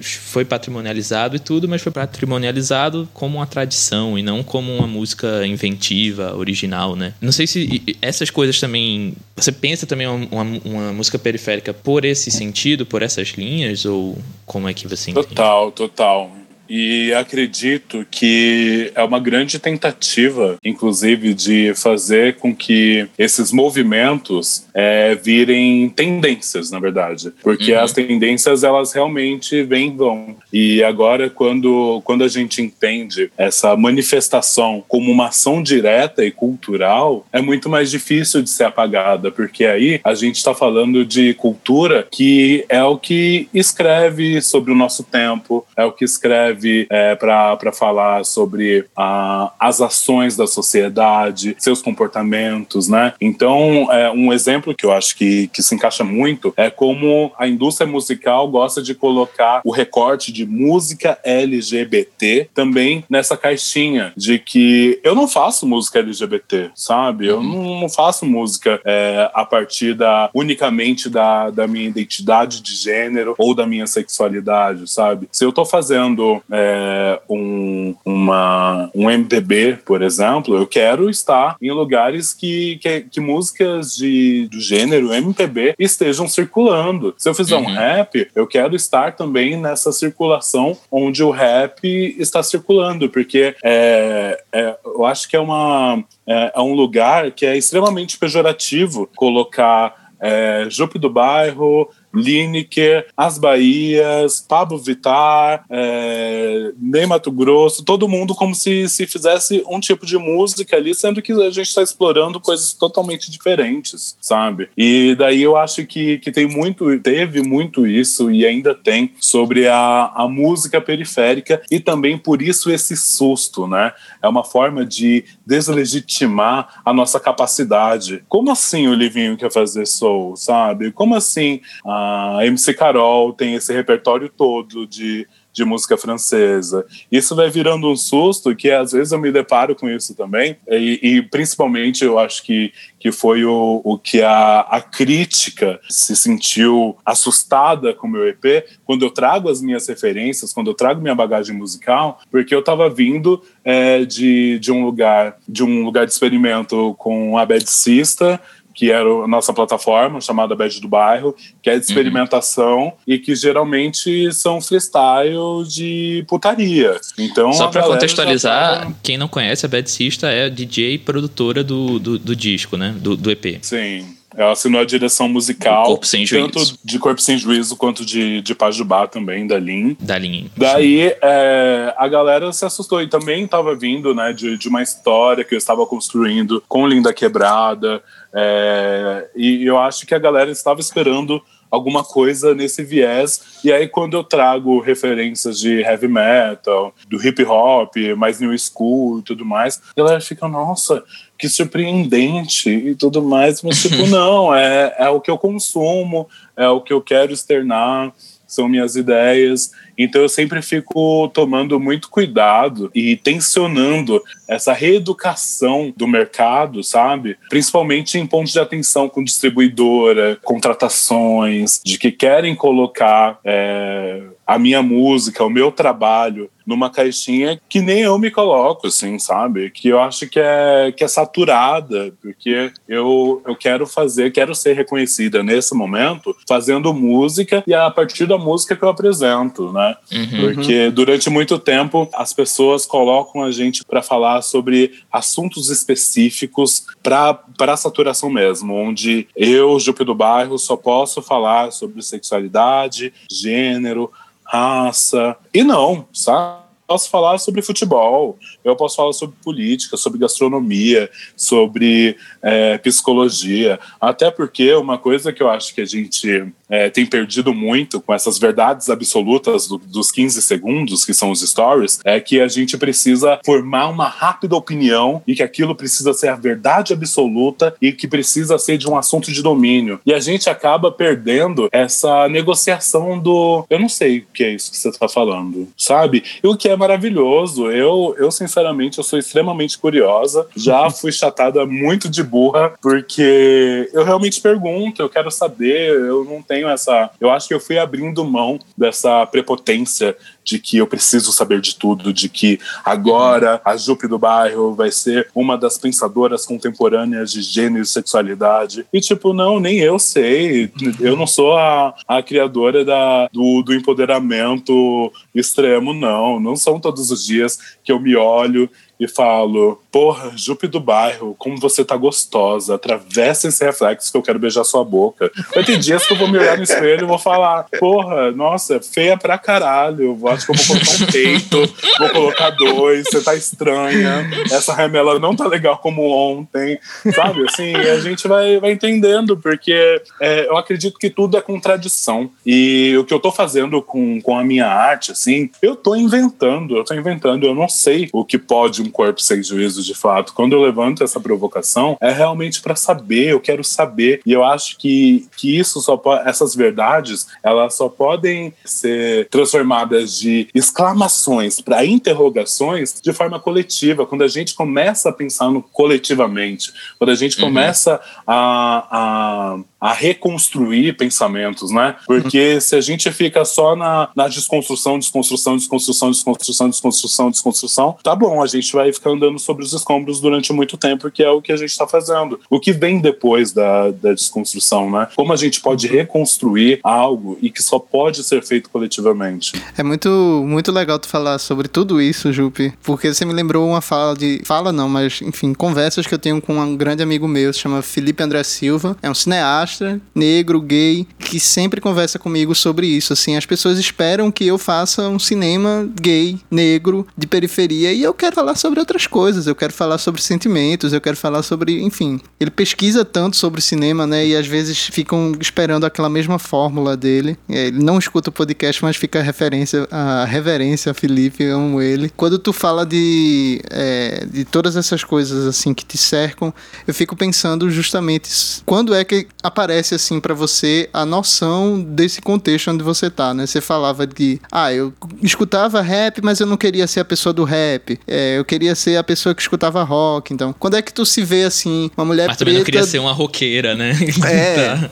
foi 0.02 0.44
patrimonializado 0.44 1.36
e 1.36 1.38
tudo, 1.38 1.68
mas 1.68 1.82
foi 1.82 1.92
patrimonializado 1.92 3.08
como 3.12 3.38
uma 3.38 3.46
tradição 3.46 4.18
e 4.18 4.22
não 4.22 4.42
como 4.42 4.74
uma 4.74 4.86
música 4.86 5.46
inventiva, 5.46 6.34
original, 6.36 6.96
né? 6.96 7.14
Não 7.20 7.32
sei 7.32 7.46
se 7.46 7.96
essas 8.00 8.30
coisas 8.30 8.58
também. 8.60 9.14
Você 9.36 9.52
pensa 9.52 9.86
também 9.86 10.06
uma, 10.06 10.42
uma, 10.42 10.60
uma 10.64 10.92
música 10.92 11.18
periférica 11.18 11.72
por 11.72 12.04
esse 12.04 12.30
sentido, 12.30 12.86
por 12.86 13.02
essas 13.02 13.28
linhas, 13.30 13.84
ou 13.84 14.18
como 14.46 14.68
é 14.68 14.74
que 14.74 14.86
você 14.86 15.10
entende? 15.10 15.28
Total, 15.28 15.72
total. 15.72 16.30
E 16.68 17.12
acredito 17.14 18.06
que 18.10 18.90
é 18.94 19.02
uma 19.02 19.20
grande 19.20 19.58
tentativa, 19.58 20.56
inclusive, 20.64 21.34
de 21.34 21.74
fazer 21.74 22.36
com 22.36 22.54
que 22.54 23.06
esses 23.18 23.52
movimentos 23.52 24.66
é, 24.72 25.14
virem 25.14 25.88
tendências, 25.90 26.70
na 26.70 26.78
verdade. 26.78 27.32
Porque 27.42 27.72
uhum. 27.72 27.80
as 27.80 27.92
tendências, 27.92 28.64
elas 28.64 28.92
realmente 28.92 29.62
vêm 29.62 29.88
e 29.88 29.96
vão. 29.96 30.36
E 30.52 30.82
agora, 30.82 31.28
quando, 31.28 32.00
quando 32.04 32.24
a 32.24 32.28
gente 32.28 32.62
entende 32.62 33.30
essa 33.36 33.76
manifestação 33.76 34.82
como 34.88 35.10
uma 35.10 35.28
ação 35.28 35.62
direta 35.62 36.24
e 36.24 36.30
cultural, 36.30 37.26
é 37.32 37.40
muito 37.40 37.68
mais 37.68 37.90
difícil 37.90 38.42
de 38.42 38.50
ser 38.50 38.64
apagada, 38.64 39.30
porque 39.30 39.64
aí 39.64 40.00
a 40.02 40.14
gente 40.14 40.36
está 40.36 40.54
falando 40.54 41.04
de 41.04 41.34
cultura 41.34 42.06
que 42.10 42.64
é 42.68 42.82
o 42.82 42.96
que 42.96 43.48
escreve 43.52 44.40
sobre 44.40 44.72
o 44.72 44.76
nosso 44.76 45.02
tempo, 45.02 45.66
é 45.76 45.84
o 45.84 45.92
que 45.92 46.04
escreve 46.04 46.53
serve 46.54 46.86
é, 46.88 47.14
para 47.14 47.72
falar 47.72 48.24
sobre 48.24 48.86
a, 48.96 49.52
as 49.58 49.80
ações 49.80 50.36
da 50.36 50.46
sociedade, 50.46 51.56
seus 51.58 51.82
comportamentos, 51.82 52.88
né? 52.88 53.12
Então, 53.20 53.88
é, 53.92 54.10
um 54.10 54.32
exemplo 54.32 54.74
que 54.74 54.86
eu 54.86 54.92
acho 54.92 55.16
que, 55.16 55.48
que 55.48 55.62
se 55.62 55.74
encaixa 55.74 56.04
muito 56.04 56.54
é 56.56 56.70
como 56.70 57.32
a 57.38 57.46
indústria 57.46 57.86
musical 57.86 58.48
gosta 58.48 58.80
de 58.82 58.94
colocar 58.94 59.60
o 59.64 59.70
recorte 59.70 60.32
de 60.32 60.46
música 60.46 61.18
LGBT 61.24 62.48
também 62.54 63.04
nessa 63.08 63.36
caixinha 63.36 64.12
de 64.16 64.38
que 64.38 65.00
eu 65.02 65.14
não 65.14 65.26
faço 65.26 65.66
música 65.66 65.98
LGBT, 65.98 66.70
sabe? 66.74 67.26
Eu 67.26 67.38
uhum. 67.38 67.80
não 67.80 67.88
faço 67.88 68.24
música 68.24 68.80
é, 68.84 69.30
a 69.34 69.44
partir 69.44 69.94
da 69.94 70.30
unicamente 70.34 71.08
da, 71.08 71.50
da 71.50 71.66
minha 71.66 71.88
identidade 71.88 72.62
de 72.62 72.74
gênero 72.74 73.34
ou 73.38 73.54
da 73.54 73.66
minha 73.66 73.86
sexualidade, 73.86 74.90
sabe? 74.90 75.28
Se 75.32 75.44
eu 75.44 75.52
tô 75.52 75.64
fazendo 75.64 76.42
é, 76.50 77.20
um, 77.28 77.94
uma, 78.04 78.90
um 78.94 79.10
MPB, 79.10 79.78
por 79.84 80.02
exemplo, 80.02 80.56
eu 80.56 80.66
quero 80.66 81.08
estar 81.08 81.56
em 81.60 81.70
lugares 81.70 82.32
que, 82.32 82.76
que, 82.78 83.00
que 83.02 83.20
músicas 83.20 83.96
de, 83.96 84.48
do 84.48 84.60
gênero 84.60 85.12
MPB 85.12 85.74
estejam 85.78 86.28
circulando. 86.28 87.14
Se 87.16 87.28
eu 87.28 87.34
fizer 87.34 87.56
uhum. 87.56 87.62
um 87.62 87.74
rap, 87.74 88.28
eu 88.34 88.46
quero 88.46 88.74
estar 88.76 89.16
também 89.16 89.56
nessa 89.56 89.92
circulação 89.92 90.76
onde 90.90 91.22
o 91.22 91.30
rap 91.30 91.84
está 92.18 92.42
circulando, 92.42 93.08
porque 93.08 93.54
é, 93.62 94.42
é, 94.52 94.76
eu 94.84 95.04
acho 95.04 95.28
que 95.28 95.36
é, 95.36 95.40
uma, 95.40 96.02
é, 96.26 96.52
é 96.54 96.60
um 96.60 96.74
lugar 96.74 97.30
que 97.30 97.46
é 97.46 97.56
extremamente 97.56 98.18
pejorativo 98.18 99.08
colocar 99.16 100.04
é, 100.20 100.66
Jupe 100.70 100.98
do 100.98 101.10
Bairro, 101.10 101.90
Lineker, 102.14 103.06
As 103.16 103.38
Bahias, 103.38 104.44
Pablo 104.46 104.78
Vittar, 104.78 105.64
é, 105.68 106.72
Ney 106.78 107.06
Mato 107.06 107.30
Grosso, 107.30 107.84
todo 107.84 108.08
mundo 108.08 108.34
como 108.34 108.54
se, 108.54 108.88
se 108.88 109.06
fizesse 109.06 109.62
um 109.68 109.80
tipo 109.80 110.06
de 110.06 110.16
música 110.16 110.76
ali, 110.76 110.94
sendo 110.94 111.20
que 111.20 111.32
a 111.32 111.50
gente 111.50 111.68
está 111.68 111.82
explorando 111.82 112.40
coisas 112.40 112.72
totalmente 112.72 113.30
diferentes, 113.30 114.16
sabe? 114.20 114.68
E 114.76 115.14
daí 115.18 115.42
eu 115.42 115.56
acho 115.56 115.84
que, 115.86 116.18
que 116.18 116.30
tem 116.30 116.46
muito, 116.46 116.98
teve 117.00 117.42
muito 117.42 117.86
isso 117.86 118.30
e 118.30 118.46
ainda 118.46 118.74
tem 118.74 119.12
sobre 119.20 119.66
a, 119.68 120.12
a 120.14 120.28
música 120.28 120.80
periférica 120.80 121.62
e 121.70 121.80
também 121.80 122.16
por 122.16 122.40
isso 122.40 122.70
esse 122.70 122.96
susto, 122.96 123.66
né? 123.66 123.92
É 124.22 124.28
uma 124.28 124.44
forma 124.44 124.84
de 124.84 125.24
deslegitimar 125.46 126.82
a 126.84 126.92
nossa 126.92 127.18
capacidade. 127.18 128.24
Como 128.28 128.50
assim 128.50 128.88
o 128.88 128.94
Livinho 128.94 129.36
quer 129.36 129.52
fazer 129.52 129.86
soul? 129.86 130.36
Sabe? 130.36 130.92
Como 130.92 131.14
assim 131.14 131.60
a 131.84 132.03
MC 132.42 132.74
Carol 132.74 133.32
tem 133.32 133.54
esse 133.54 133.72
repertório 133.72 134.28
todo 134.28 134.86
de 134.86 135.26
de 135.54 135.64
música 135.64 135.96
francesa. 135.96 136.84
Isso 137.10 137.36
vai 137.36 137.48
virando 137.48 137.88
um 137.88 137.96
susto 137.96 138.54
que 138.56 138.72
às 138.72 138.90
vezes 138.90 139.12
eu 139.12 139.20
me 139.20 139.30
deparo 139.30 139.76
com 139.76 139.88
isso 139.88 140.14
também, 140.16 140.56
e, 140.68 140.98
e 141.00 141.22
principalmente 141.22 142.04
eu 142.04 142.18
acho 142.18 142.42
que, 142.42 142.72
que 142.98 143.12
foi 143.12 143.44
o, 143.44 143.80
o 143.84 143.96
que 143.96 144.20
a, 144.20 144.60
a 144.62 144.80
crítica 144.80 145.80
se 145.88 146.16
sentiu 146.16 146.96
assustada 147.06 147.94
com 147.94 148.08
o 148.08 148.10
meu 148.10 148.26
EP, 148.26 148.66
quando 148.84 149.04
eu 149.04 149.10
trago 149.10 149.48
as 149.48 149.62
minhas 149.62 149.86
referências, 149.86 150.52
quando 150.52 150.72
eu 150.72 150.74
trago 150.74 151.00
minha 151.00 151.14
bagagem 151.14 151.56
musical, 151.56 152.20
porque 152.32 152.52
eu 152.52 152.58
estava 152.58 152.90
vindo 152.90 153.40
é, 153.64 154.04
de, 154.04 154.58
de 154.58 154.72
um 154.72 154.84
lugar 154.84 155.38
de 155.48 155.62
um 155.62 155.84
lugar 155.84 156.04
de 156.04 156.12
experimento 156.12 156.96
com 156.98 157.38
a 157.38 157.46
Bedcista, 157.46 158.40
que 158.74 158.90
era 158.90 159.08
a 159.08 159.28
nossa 159.28 159.52
plataforma 159.52 160.20
chamada 160.20 160.54
Bad 160.54 160.80
do 160.80 160.88
Bairro, 160.88 161.34
que 161.62 161.70
é 161.70 161.74
de 161.74 161.78
uhum. 161.78 161.82
experimentação 161.82 162.78
uhum. 162.84 162.92
e 163.06 163.18
que 163.18 163.34
geralmente 163.34 164.32
são 164.32 164.60
freestyle 164.60 165.64
de 165.66 166.24
putaria. 166.28 167.00
Então, 167.18 167.52
Só 167.52 167.68
para 167.68 167.82
contextualizar, 167.84 168.80
tava... 168.80 168.96
quem 169.02 169.16
não 169.16 169.28
conhece, 169.28 169.64
a 169.64 169.68
Bad 169.68 169.90
Sista 169.90 170.28
é 170.28 170.50
DJ 170.50 170.94
e 170.94 170.98
produtora 170.98 171.62
do, 171.62 171.98
do, 171.98 172.18
do 172.18 172.36
disco, 172.36 172.76
né? 172.76 172.94
Do, 172.98 173.16
do 173.16 173.30
EP. 173.30 173.58
Sim. 173.62 174.16
Ela 174.36 174.52
assinou 174.52 174.80
a 174.80 174.84
direção 174.84 175.28
musical, 175.28 175.98
tanto 176.28 176.78
de 176.84 176.98
Corpo 176.98 177.20
Sem 177.20 177.38
Juízo 177.38 177.76
quanto 177.76 178.04
de, 178.04 178.40
de 178.42 178.54
Pajubá 178.54 179.06
também, 179.06 179.46
da 179.46 179.58
Lin. 179.58 179.96
Da 180.00 180.18
Lin. 180.18 180.50
Daí 180.56 181.14
é, 181.22 181.94
a 181.96 182.08
galera 182.08 182.52
se 182.52 182.64
assustou 182.64 183.00
e 183.00 183.08
também 183.08 183.44
estava 183.44 183.74
vindo 183.74 184.14
né, 184.14 184.32
de, 184.32 184.58
de 184.58 184.68
uma 184.68 184.82
história 184.82 185.44
que 185.44 185.54
eu 185.54 185.58
estava 185.58 185.86
construindo 185.86 186.62
com 186.68 186.86
Linda 186.86 187.12
Quebrada. 187.12 188.02
É, 188.32 189.28
e 189.36 189.64
eu 189.64 189.78
acho 189.78 190.06
que 190.06 190.14
a 190.14 190.18
galera 190.18 190.50
estava 190.50 190.80
esperando 190.80 191.40
alguma 191.74 192.04
coisa 192.04 192.54
nesse 192.54 192.82
viés. 192.82 193.58
E 193.62 193.72
aí, 193.72 193.88
quando 193.88 194.14
eu 194.16 194.24
trago 194.24 194.80
referências 194.80 195.58
de 195.58 195.80
heavy 195.80 196.08
metal, 196.08 196.94
do 197.08 197.24
hip 197.24 197.44
hop, 197.44 197.94
mais 198.16 198.40
new 198.40 198.56
school 198.56 199.18
e 199.18 199.22
tudo 199.22 199.44
mais, 199.44 199.80
a 199.96 200.00
galera 200.00 200.20
fica, 200.20 200.46
nossa, 200.46 201.02
que 201.38 201.48
surpreendente 201.48 202.70
e 202.70 202.94
tudo 202.94 203.22
mais. 203.22 203.62
Mas, 203.62 203.82
tipo, 203.82 204.06
não, 204.08 204.54
é, 204.54 204.94
é 204.98 205.08
o 205.08 205.20
que 205.20 205.30
eu 205.30 205.38
consumo, 205.38 206.28
é 206.56 206.68
o 206.68 206.80
que 206.80 206.92
eu 206.92 207.02
quero 207.02 207.32
externar, 207.32 208.12
são 208.54 208.68
minhas 208.68 208.96
ideias. 208.96 209.72
Então 209.96 210.22
eu 210.22 210.28
sempre 210.28 210.60
fico 210.62 211.28
tomando 211.28 211.78
muito 211.78 212.08
cuidado 212.08 212.90
e 212.94 213.16
tensionando 213.16 214.22
essa 214.48 214.72
reeducação 214.72 215.92
do 215.96 216.06
mercado, 216.06 216.82
sabe? 216.82 217.36
Principalmente 217.48 218.18
em 218.18 218.26
pontos 218.26 218.52
de 218.52 218.60
atenção 218.60 219.08
com 219.08 219.22
distribuidora, 219.22 220.38
contratações, 220.42 221.80
de 221.84 221.98
que 221.98 222.10
querem 222.10 222.54
colocar 222.54 223.38
é, 223.44 224.22
a 224.46 224.58
minha 224.58 224.82
música, 224.82 225.44
o 225.44 225.50
meu 225.50 225.72
trabalho 225.72 226.50
numa 226.66 226.90
caixinha 226.90 227.60
que 227.68 227.80
nem 227.80 228.00
eu 228.00 228.18
me 228.18 228.30
coloco, 228.30 228.86
assim, 228.86 229.18
sabe? 229.18 229.70
Que 229.70 229.88
eu 229.88 230.00
acho 230.00 230.26
que 230.28 230.40
é, 230.40 230.92
que 230.96 231.04
é 231.04 231.08
saturada, 231.08 232.12
porque 232.22 232.72
eu, 232.88 233.42
eu 233.46 233.54
quero 233.54 233.86
fazer, 233.86 234.32
quero 234.32 234.54
ser 234.54 234.74
reconhecida 234.74 235.42
nesse 235.42 235.74
momento 235.74 236.34
fazendo 236.48 236.94
música 236.94 237.62
e 237.66 237.74
é 237.74 237.78
a 237.78 237.90
partir 237.90 238.26
da 238.26 238.38
música 238.38 238.74
que 238.74 238.82
eu 238.82 238.88
apresento, 238.88 239.72
né? 239.72 239.96
Uhum. 240.12 240.40
Porque 240.40 240.90
durante 240.90 241.28
muito 241.28 241.58
tempo 241.58 242.08
as 242.14 242.32
pessoas 242.32 242.86
colocam 242.86 243.42
a 243.42 243.50
gente 243.50 243.84
para 243.84 244.02
falar 244.02 244.42
sobre 244.42 245.00
assuntos 245.12 245.70
específicos 245.70 246.86
para 247.02 247.76
saturação 247.76 248.30
mesmo, 248.30 248.74
onde 248.74 249.28
eu, 249.36 249.78
Jupe 249.78 250.04
do 250.04 250.14
Bairro, 250.14 250.58
só 250.58 250.76
posso 250.76 251.20
falar 251.20 251.72
sobre 251.72 252.00
sexualidade, 252.02 253.12
gênero, 253.30 254.10
raça. 254.54 255.36
E 255.52 255.64
não, 255.64 256.06
sabe? 256.12 256.63
Posso 256.94 257.10
falar 257.10 257.38
sobre 257.38 257.60
futebol, 257.60 258.38
eu 258.64 258.76
posso 258.76 258.94
falar 258.94 259.12
sobre 259.12 259.34
política, 259.42 259.96
sobre 259.96 260.20
gastronomia, 260.20 261.10
sobre 261.36 262.16
é, 262.40 262.78
psicologia. 262.78 263.80
Até 264.00 264.30
porque 264.30 264.72
uma 264.74 264.96
coisa 264.96 265.32
que 265.32 265.42
eu 265.42 265.50
acho 265.50 265.74
que 265.74 265.80
a 265.80 265.84
gente 265.84 266.46
é, 266.68 266.88
tem 266.88 267.04
perdido 267.04 267.52
muito 267.52 268.00
com 268.00 268.14
essas 268.14 268.38
verdades 268.38 268.88
absolutas 268.88 269.66
do, 269.66 269.78
dos 269.78 270.10
15 270.10 270.40
segundos, 270.42 271.04
que 271.04 271.12
são 271.12 271.30
os 271.30 271.40
stories, 271.40 272.00
é 272.04 272.20
que 272.20 272.40
a 272.40 272.48
gente 272.48 272.76
precisa 272.78 273.40
formar 273.44 273.88
uma 273.88 274.08
rápida 274.08 274.56
opinião 274.56 275.22
e 275.26 275.34
que 275.34 275.42
aquilo 275.42 275.74
precisa 275.74 276.12
ser 276.12 276.28
a 276.28 276.36
verdade 276.36 276.92
absoluta 276.92 277.74
e 277.80 277.92
que 277.92 278.06
precisa 278.06 278.58
ser 278.58 278.78
de 278.78 278.88
um 278.88 278.96
assunto 278.96 279.32
de 279.32 279.42
domínio. 279.42 280.00
E 280.06 280.14
a 280.14 280.20
gente 280.20 280.48
acaba 280.48 280.92
perdendo 280.92 281.68
essa 281.72 282.28
negociação 282.28 283.18
do 283.18 283.64
eu 283.68 283.78
não 283.78 283.88
sei 283.88 284.18
o 284.18 284.26
que 284.32 284.44
é 284.44 284.50
isso 284.50 284.70
que 284.70 284.76
você 284.76 284.88
está 284.88 285.08
falando, 285.08 285.68
sabe? 285.76 286.22
E 286.42 286.46
o 286.46 286.56
que 286.56 286.68
é 286.68 286.76
maravilhoso. 286.84 287.70
Eu, 287.70 288.14
eu 288.18 288.30
sinceramente, 288.30 288.98
eu 288.98 289.04
sou 289.04 289.18
extremamente 289.18 289.78
curiosa. 289.78 290.46
Já 290.54 290.88
fui 290.92 291.10
chatada 291.10 291.64
muito 291.64 292.08
de 292.08 292.22
burra, 292.22 292.74
porque 292.80 293.90
eu 293.92 294.04
realmente 294.04 294.40
pergunto, 294.40 295.00
eu 295.00 295.08
quero 295.08 295.30
saber, 295.30 295.90
eu 295.90 296.24
não 296.24 296.42
tenho 296.42 296.68
essa. 296.68 297.10
Eu 297.20 297.30
acho 297.30 297.48
que 297.48 297.54
eu 297.54 297.60
fui 297.60 297.78
abrindo 297.78 298.24
mão 298.24 298.58
dessa 298.76 299.26
prepotência 299.26 300.16
de 300.44 300.58
que 300.58 300.76
eu 300.76 300.86
preciso 300.86 301.32
saber 301.32 301.60
de 301.60 301.74
tudo, 301.74 302.12
de 302.12 302.28
que 302.28 302.60
agora 302.84 303.60
a 303.64 303.76
Jupe 303.76 304.06
do 304.06 304.18
bairro 304.18 304.74
vai 304.74 304.90
ser 304.90 305.28
uma 305.34 305.56
das 305.56 305.78
pensadoras 305.78 306.44
contemporâneas 306.44 307.32
de 307.32 307.42
gênero 307.42 307.82
e 307.82 307.86
sexualidade. 307.86 308.86
E 308.92 309.00
tipo, 309.00 309.32
não, 309.32 309.58
nem 309.58 309.78
eu 309.78 309.98
sei. 309.98 310.70
Eu 311.00 311.16
não 311.16 311.26
sou 311.26 311.56
a, 311.56 311.94
a 312.06 312.22
criadora 312.22 312.84
da, 312.84 313.28
do, 313.32 313.62
do 313.62 313.74
empoderamento 313.74 315.12
extremo, 315.34 315.94
não. 315.94 316.38
Não 316.38 316.56
são 316.56 316.78
todos 316.78 317.10
os 317.10 317.24
dias 317.24 317.58
que 317.82 317.90
eu 317.90 318.00
me 318.00 318.14
olho 318.16 318.68
e 318.98 319.08
falo: 319.08 319.80
Porra, 319.90 320.32
Jupe 320.36 320.66
do 320.66 320.80
bairro, 320.80 321.34
como 321.38 321.58
você 321.58 321.84
tá 321.84 321.96
gostosa. 321.96 322.74
Atravessa 322.74 323.48
esse 323.48 323.64
reflexo 323.64 324.10
que 324.10 324.18
eu 324.18 324.22
quero 324.22 324.38
beijar 324.38 324.64
sua 324.64 324.84
boca. 324.84 325.30
Vai 325.54 325.64
ter 325.64 325.78
dias 325.78 326.06
que 326.06 326.12
eu 326.12 326.18
vou 326.18 326.28
me 326.28 326.38
olhar 326.38 326.56
no 326.56 326.62
espelho 326.62 327.04
e 327.04 327.08
vou 327.08 327.18
falar: 327.18 327.66
Porra, 327.78 328.30
nossa, 328.30 328.80
feia 328.80 329.16
pra 329.16 329.38
caralho. 329.38 330.18
Acho 330.28 330.46
que 330.46 330.52
eu 330.52 330.56
vou 330.56 330.66
colocar 330.66 330.92
um 330.92 331.06
peito, 331.06 331.74
vou 331.98 332.10
colocar 332.10 332.50
dois, 332.50 333.04
você 333.04 333.22
tá 333.22 333.34
estranha. 333.34 334.28
Essa 334.50 334.74
remela 334.74 335.18
não 335.18 335.34
tá 335.34 335.46
legal 335.46 335.78
como 335.78 336.08
ontem. 336.08 336.78
Sabe? 337.14 337.44
Assim, 337.48 337.74
a 337.74 338.00
gente 338.00 338.26
vai, 338.28 338.58
vai 338.58 338.72
entendendo, 338.72 339.36
porque 339.36 340.02
é, 340.20 340.46
eu 340.46 340.56
acredito 340.56 340.98
que 340.98 341.10
tudo 341.10 341.36
é 341.36 341.40
contradição. 341.40 342.30
E 342.44 342.96
o 342.96 343.04
que 343.04 343.12
eu 343.12 343.20
tô 343.20 343.30
fazendo 343.30 343.82
com, 343.82 344.20
com 344.20 344.36
a 344.36 344.44
minha 344.44 344.66
arte, 344.66 345.12
assim, 345.12 345.50
eu 345.60 345.76
tô 345.76 345.94
inventando, 345.94 346.76
eu 346.76 346.84
tô 346.84 346.94
inventando. 346.94 347.44
Eu 347.44 347.54
não 347.54 347.68
sei 347.68 348.08
o 348.12 348.24
que 348.24 348.38
pode 348.38 348.83
um 348.84 348.90
corpo 348.90 349.20
sem 349.20 349.42
juízo 349.42 349.82
de 349.82 349.94
fato. 349.94 350.32
Quando 350.32 350.52
eu 350.52 350.62
levanto 350.62 351.02
essa 351.02 351.20
provocação, 351.20 351.96
é 352.00 352.12
realmente 352.12 352.60
para 352.60 352.76
saber, 352.76 353.28
eu 353.28 353.40
quero 353.40 353.64
saber. 353.64 354.20
E 354.24 354.32
eu 354.32 354.44
acho 354.44 354.78
que, 354.78 355.28
que 355.36 355.58
isso 355.58 355.80
só 355.80 355.96
pode, 355.96 356.28
essas 356.28 356.54
verdades, 356.54 357.26
elas 357.42 357.74
só 357.74 357.88
podem 357.88 358.52
ser 358.64 359.28
transformadas 359.28 360.18
de 360.18 360.48
exclamações 360.54 361.60
para 361.60 361.84
interrogações 361.84 363.00
de 363.02 363.12
forma 363.12 363.38
coletiva, 363.38 364.06
quando 364.06 364.22
a 364.22 364.28
gente 364.28 364.54
começa 364.54 365.08
a 365.08 365.12
pensar 365.12 365.50
no 365.50 365.62
coletivamente, 365.62 366.72
quando 366.98 367.10
a 367.10 367.14
gente 367.14 367.38
uhum. 367.38 367.48
começa 367.48 368.00
a, 368.26 368.86
a 368.90 369.58
a 369.84 369.92
reconstruir 369.92 370.96
pensamentos, 370.96 371.70
né? 371.70 371.94
Porque 372.06 372.54
uhum. 372.54 372.60
se 372.60 372.74
a 372.74 372.80
gente 372.80 373.12
fica 373.12 373.44
só 373.44 373.76
na, 373.76 374.08
na 374.16 374.28
desconstrução, 374.28 374.98
desconstrução, 374.98 375.58
desconstrução, 375.58 376.10
desconstrução, 376.10 376.70
desconstrução, 376.70 377.30
desconstrução, 377.30 377.98
tá 378.02 378.16
bom, 378.16 378.42
a 378.42 378.46
gente 378.46 378.73
vai 378.74 378.92
ficar 378.92 379.10
andando 379.10 379.38
sobre 379.38 379.64
os 379.64 379.72
escombros 379.72 380.20
durante 380.20 380.52
muito 380.52 380.76
tempo, 380.76 381.10
que 381.10 381.22
é 381.22 381.30
o 381.30 381.40
que 381.40 381.52
a 381.52 381.56
gente 381.56 381.70
está 381.70 381.86
fazendo. 381.86 382.40
O 382.50 382.60
que 382.60 382.72
vem 382.72 383.00
depois 383.00 383.52
da, 383.52 383.90
da 383.90 384.12
desconstrução, 384.12 384.90
né? 384.90 385.08
Como 385.14 385.32
a 385.32 385.36
gente 385.36 385.60
pode 385.60 385.86
reconstruir 385.86 386.80
algo 386.82 387.38
e 387.40 387.50
que 387.50 387.62
só 387.62 387.78
pode 387.78 388.22
ser 388.24 388.42
feito 388.42 388.68
coletivamente. 388.70 389.52
É 389.76 389.82
muito, 389.82 390.08
muito 390.46 390.72
legal 390.72 390.98
tu 390.98 391.08
falar 391.08 391.38
sobre 391.38 391.68
tudo 391.68 392.00
isso, 392.00 392.32
Jupe, 392.32 392.72
porque 392.82 393.12
você 393.12 393.24
me 393.24 393.32
lembrou 393.32 393.68
uma 393.68 393.80
fala 393.80 394.14
de. 394.14 394.40
Fala 394.44 394.72
não, 394.72 394.88
mas 394.88 395.22
enfim, 395.22 395.54
conversas 395.54 396.06
que 396.06 396.14
eu 396.14 396.18
tenho 396.18 396.40
com 396.40 396.58
um 396.58 396.76
grande 396.76 397.02
amigo 397.02 397.28
meu, 397.28 397.52
se 397.52 397.60
chama 397.60 397.82
Felipe 397.82 398.22
André 398.22 398.42
Silva. 398.42 398.96
É 399.02 399.10
um 399.10 399.14
cineasta 399.14 400.00
negro, 400.14 400.60
gay, 400.60 401.06
que 401.18 401.38
sempre 401.38 401.80
conversa 401.80 402.18
comigo 402.18 402.54
sobre 402.54 402.86
isso. 402.86 403.12
Assim, 403.12 403.36
as 403.36 403.46
pessoas 403.46 403.78
esperam 403.78 404.30
que 404.30 404.46
eu 404.46 404.58
faça 404.58 405.08
um 405.08 405.18
cinema 405.18 405.88
gay, 406.00 406.38
negro, 406.50 407.06
de 407.16 407.26
periferia, 407.26 407.92
e 407.92 408.02
eu 408.02 408.14
quero 408.14 408.34
falar 408.34 408.54
sobre 408.64 408.80
outras 408.80 409.06
coisas, 409.06 409.46
eu 409.46 409.54
quero 409.54 409.74
falar 409.74 409.98
sobre 409.98 410.22
sentimentos, 410.22 410.94
eu 410.94 411.00
quero 411.00 411.18
falar 411.18 411.42
sobre, 411.42 411.82
enfim. 411.82 412.18
Ele 412.40 412.50
pesquisa 412.50 413.04
tanto 413.04 413.36
sobre 413.36 413.60
cinema, 413.60 414.06
né? 414.06 414.26
E 414.26 414.34
às 414.34 414.46
vezes 414.46 414.86
ficam 414.86 415.32
esperando 415.38 415.84
aquela 415.84 416.08
mesma 416.08 416.38
fórmula 416.38 416.96
dele. 416.96 417.36
É, 417.46 417.66
ele 417.66 417.84
não 417.84 417.98
escuta 417.98 418.30
o 418.30 418.32
podcast, 418.32 418.82
mas 418.82 418.96
fica 418.96 419.18
a 419.18 419.22
referência, 419.22 419.86
a 419.90 420.24
reverência 420.24 420.92
a 420.92 420.94
Felipe, 420.94 421.44
eu 421.44 421.58
amo 421.58 421.82
ele. 421.82 422.10
Quando 422.16 422.38
tu 422.38 422.54
fala 422.54 422.86
de, 422.86 423.60
é, 423.70 424.24
de 424.32 424.46
todas 424.46 424.76
essas 424.76 425.04
coisas 425.04 425.46
assim 425.46 425.74
que 425.74 425.84
te 425.84 425.98
cercam, 425.98 426.52
eu 426.86 426.94
fico 426.94 427.14
pensando 427.14 427.68
justamente 427.68 428.62
quando 428.64 428.94
é 428.94 429.04
que 429.04 429.26
aparece 429.42 429.94
assim 429.94 430.20
para 430.20 430.32
você 430.32 430.88
a 430.90 431.04
noção 431.04 431.82
desse 431.82 432.22
contexto 432.22 432.70
onde 432.70 432.82
você 432.82 433.10
tá, 433.10 433.34
né? 433.34 433.46
Você 433.46 433.60
falava 433.60 434.06
de, 434.06 434.40
ah, 434.50 434.72
eu 434.72 434.90
escutava 435.22 435.82
rap, 435.82 436.22
mas 436.22 436.40
eu 436.40 436.46
não 436.46 436.56
queria 436.56 436.86
ser 436.86 437.00
a 437.00 437.04
pessoa 437.04 437.34
do 437.34 437.44
rap. 437.44 438.00
É, 438.06 438.38
eu 438.38 438.53
queria 438.54 438.74
ser 438.76 438.96
a 438.96 439.02
pessoa 439.02 439.34
que 439.34 439.42
escutava 439.42 439.82
rock. 439.82 440.32
Então, 440.32 440.54
quando 440.56 440.76
é 440.76 440.82
que 440.82 440.94
tu 440.94 441.04
se 441.04 441.22
vê 441.24 441.42
assim, 441.42 441.90
uma 441.96 442.04
mulher 442.04 442.28
mas 442.28 442.36
preta... 442.36 442.44
também 442.44 442.58
não 442.58 442.64
queria 442.64 442.84
ser 442.84 443.00
uma 443.00 443.12
roqueira, 443.12 443.74
né? 443.74 443.92
É. 444.24 444.54
tá. 444.54 444.90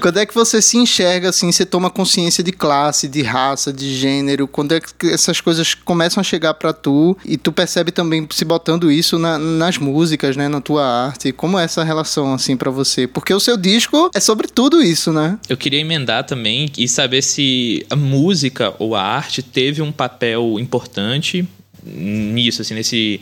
Quando 0.00 0.18
é 0.18 0.26
que 0.26 0.34
você 0.34 0.60
se 0.60 0.76
enxerga 0.76 1.30
assim, 1.30 1.50
você 1.50 1.64
toma 1.64 1.90
consciência 1.90 2.44
de 2.44 2.52
classe, 2.52 3.08
de 3.08 3.22
raça, 3.22 3.72
de 3.72 3.94
gênero? 3.94 4.46
Quando 4.46 4.72
é 4.72 4.80
que 4.80 5.08
essas 5.08 5.40
coisas 5.40 5.74
começam 5.74 6.20
a 6.20 6.24
chegar 6.24 6.54
para 6.54 6.72
tu 6.72 7.16
e 7.24 7.36
tu 7.36 7.50
percebe 7.50 7.90
também 7.90 8.26
se 8.30 8.44
botando 8.44 8.90
isso 8.90 9.18
na, 9.18 9.38
nas 9.38 9.78
músicas, 9.78 10.36
né, 10.36 10.48
na 10.48 10.60
tua 10.60 10.86
arte? 10.86 11.32
Como 11.32 11.58
é 11.58 11.64
essa 11.64 11.82
relação 11.82 12.34
assim 12.34 12.56
para 12.56 12.70
você? 12.70 13.06
Porque 13.06 13.32
o 13.32 13.40
seu 13.40 13.56
disco 13.56 14.10
é 14.14 14.20
sobre 14.20 14.48
tudo 14.48 14.82
isso, 14.82 15.12
né? 15.12 15.38
Eu 15.48 15.56
queria 15.56 15.80
emendar 15.80 16.24
também 16.24 16.70
e 16.76 16.86
saber 16.86 17.22
se 17.22 17.84
a 17.88 17.96
música 17.96 18.74
ou 18.78 18.94
a 18.94 19.02
arte 19.02 19.42
teve 19.42 19.80
um 19.80 19.92
papel 19.92 20.58
importante 20.58 21.46
nisso, 21.84 22.62
assim, 22.62 22.74
nesse 22.74 23.20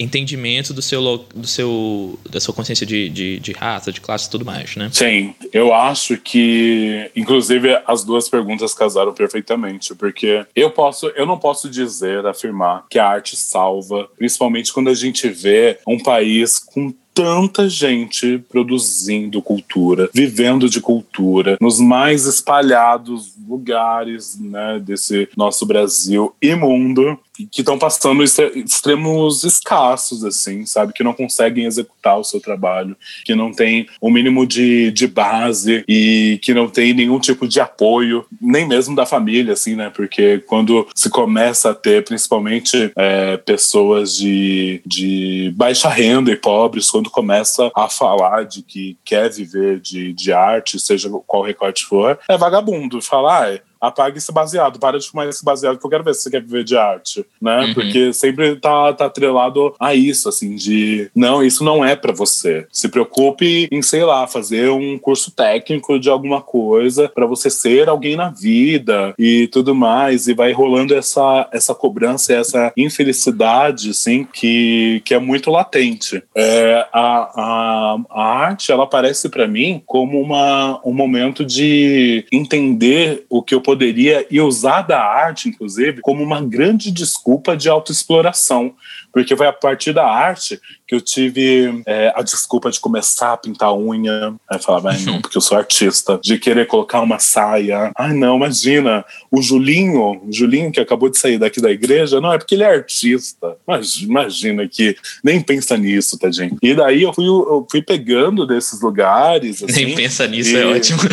entendimento 0.00 0.72
do 0.72 0.80
seu, 0.80 1.18
do 1.34 1.46
seu 1.46 2.18
da 2.30 2.40
sua 2.40 2.54
consciência 2.54 2.86
de, 2.86 3.08
de, 3.08 3.40
de 3.40 3.52
raça, 3.52 3.90
de 3.90 4.00
classe 4.00 4.28
e 4.28 4.30
tudo 4.30 4.44
mais, 4.44 4.76
né? 4.76 4.88
Sim, 4.92 5.34
eu 5.52 5.74
acho 5.74 6.16
que 6.16 7.10
inclusive 7.16 7.76
as 7.84 8.04
duas 8.04 8.28
perguntas 8.28 8.72
casaram 8.72 9.12
perfeitamente, 9.12 9.94
porque 9.96 10.46
eu 10.54 10.70
posso, 10.70 11.08
eu 11.08 11.26
não 11.26 11.36
posso 11.36 11.68
dizer, 11.68 12.24
afirmar 12.24 12.86
que 12.88 12.98
a 12.98 13.08
arte 13.08 13.36
salva, 13.36 14.08
principalmente 14.16 14.72
quando 14.72 14.88
a 14.88 14.94
gente 14.94 15.28
vê 15.28 15.78
um 15.86 15.98
país 15.98 16.60
com 16.60 16.94
tanta 17.12 17.68
gente 17.68 18.38
produzindo 18.48 19.42
cultura, 19.42 20.08
vivendo 20.14 20.70
de 20.70 20.80
cultura, 20.80 21.58
nos 21.60 21.80
mais 21.80 22.26
espalhados 22.26 23.34
lugares 23.48 24.38
né, 24.38 24.78
desse 24.78 25.28
nosso 25.36 25.66
Brasil 25.66 26.32
e 26.40 26.54
mundo 26.54 27.18
que 27.46 27.60
estão 27.60 27.78
passando 27.78 28.22
extremos 28.22 29.44
escassos, 29.44 30.24
assim, 30.24 30.66
sabe? 30.66 30.92
Que 30.92 31.04
não 31.04 31.12
conseguem 31.12 31.64
executar 31.64 32.18
o 32.18 32.24
seu 32.24 32.40
trabalho, 32.40 32.96
que 33.24 33.34
não 33.34 33.52
tem 33.52 33.86
o 34.00 34.08
um 34.08 34.12
mínimo 34.12 34.46
de, 34.46 34.90
de 34.90 35.06
base 35.06 35.84
e 35.88 36.38
que 36.42 36.52
não 36.52 36.68
tem 36.68 36.92
nenhum 36.92 37.18
tipo 37.18 37.46
de 37.46 37.60
apoio, 37.60 38.24
nem 38.40 38.66
mesmo 38.66 38.94
da 38.96 39.06
família, 39.06 39.52
assim, 39.52 39.76
né? 39.76 39.90
Porque 39.94 40.38
quando 40.46 40.86
se 40.94 41.10
começa 41.10 41.70
a 41.70 41.74
ter, 41.74 42.04
principalmente, 42.04 42.92
é, 42.96 43.36
pessoas 43.36 44.16
de, 44.16 44.80
de 44.84 45.52
baixa 45.56 45.88
renda 45.88 46.30
e 46.30 46.36
pobres, 46.36 46.90
quando 46.90 47.10
começa 47.10 47.70
a 47.74 47.88
falar 47.88 48.44
de 48.44 48.62
que 48.62 48.96
quer 49.04 49.30
viver 49.30 49.80
de, 49.80 50.12
de 50.12 50.32
arte, 50.32 50.80
seja 50.80 51.10
qual 51.26 51.42
recorte 51.42 51.84
for, 51.84 52.18
é 52.28 52.36
vagabundo. 52.36 53.00
Falar, 53.00 53.52
ah, 53.52 53.60
apague 53.80 54.18
esse 54.18 54.32
baseado, 54.32 54.78
para 54.78 54.98
de 54.98 55.08
fumar 55.08 55.28
esse 55.28 55.44
baseado 55.44 55.78
que 55.78 55.84
eu 55.84 55.90
quero 55.90 56.04
ver 56.04 56.14
se 56.14 56.22
você 56.22 56.30
quer 56.30 56.42
viver 56.42 56.64
de 56.64 56.76
arte, 56.76 57.24
né? 57.40 57.66
Uhum. 57.66 57.74
Porque 57.74 58.12
sempre 58.12 58.56
tá, 58.56 58.92
tá 58.92 59.06
atrelado 59.06 59.74
a 59.78 59.94
isso, 59.94 60.28
assim, 60.28 60.56
de 60.56 61.10
não, 61.14 61.42
isso 61.42 61.64
não 61.64 61.84
é 61.84 61.96
para 61.96 62.12
você. 62.12 62.66
Se 62.72 62.88
preocupe 62.88 63.68
em, 63.70 63.82
sei 63.82 64.04
lá, 64.04 64.26
fazer 64.26 64.70
um 64.70 64.98
curso 64.98 65.30
técnico 65.30 65.98
de 65.98 66.08
alguma 66.08 66.40
coisa 66.40 67.08
para 67.08 67.26
você 67.26 67.50
ser 67.50 67.88
alguém 67.88 68.16
na 68.16 68.30
vida 68.30 69.14
e 69.18 69.48
tudo 69.48 69.74
mais, 69.74 70.28
e 70.28 70.34
vai 70.34 70.52
rolando 70.52 70.94
essa, 70.94 71.48
essa 71.52 71.74
cobrança, 71.74 72.32
essa 72.32 72.72
infelicidade, 72.76 73.90
assim, 73.90 74.26
que, 74.32 75.02
que 75.04 75.14
é 75.14 75.18
muito 75.18 75.50
latente. 75.50 76.22
É, 76.34 76.86
a, 76.92 77.30
a, 77.34 77.96
a 78.10 78.22
arte, 78.22 78.72
ela 78.72 78.84
aparece 78.84 79.28
para 79.28 79.46
mim 79.46 79.82
como 79.86 80.20
uma, 80.20 80.80
um 80.84 80.92
momento 80.92 81.44
de 81.44 82.24
entender 82.32 83.24
o 83.28 83.42
que 83.42 83.54
eu 83.54 83.60
poderia 83.68 84.26
e 84.30 84.40
usar 84.40 84.80
da 84.80 84.98
arte, 84.98 85.50
inclusive, 85.50 86.00
como 86.00 86.24
uma 86.24 86.40
grande 86.40 86.90
desculpa 86.90 87.54
de 87.54 87.68
autoexploração, 87.68 88.74
porque 89.12 89.36
foi 89.36 89.46
a 89.46 89.52
partir 89.52 89.92
da 89.92 90.06
arte 90.06 90.60
que 90.86 90.94
eu 90.94 91.00
tive 91.02 91.82
é, 91.86 92.12
a 92.16 92.22
desculpa 92.22 92.70
de 92.70 92.80
começar 92.80 93.34
a 93.34 93.36
pintar 93.36 93.74
unha. 93.74 94.34
Aí 94.50 94.58
falava, 94.58 94.90
ai 94.90 95.00
não, 95.02 95.20
porque 95.22 95.36
eu 95.36 95.42
sou 95.42 95.58
artista. 95.58 96.18
De 96.22 96.38
querer 96.38 96.66
colocar 96.66 97.00
uma 97.00 97.18
saia. 97.18 97.92
Ai 97.96 98.14
não, 98.14 98.36
imagina, 98.36 99.04
o 99.30 99.42
Julinho, 99.42 100.22
o 100.26 100.32
Julinho 100.32 100.72
que 100.72 100.80
acabou 100.80 101.10
de 101.10 101.18
sair 101.18 101.38
daqui 101.38 101.60
da 101.60 101.70
igreja, 101.70 102.20
não, 102.20 102.32
é 102.32 102.38
porque 102.38 102.54
ele 102.54 102.62
é 102.62 102.74
artista. 102.74 103.56
Mas 103.66 103.96
imagina 103.96 104.66
que 104.66 104.96
nem 105.22 105.42
pensa 105.42 105.76
nisso, 105.76 106.18
tadinho. 106.18 106.56
E 106.62 106.74
daí 106.74 107.02
eu 107.02 107.12
fui, 107.12 107.26
eu 107.26 107.66
fui 107.70 107.82
pegando 107.82 108.46
desses 108.46 108.80
lugares. 108.80 109.62
Assim, 109.62 109.84
nem 109.84 109.94
pensa 109.94 110.26
nisso, 110.26 110.56
é 110.56 110.64
ótimo. 110.64 110.98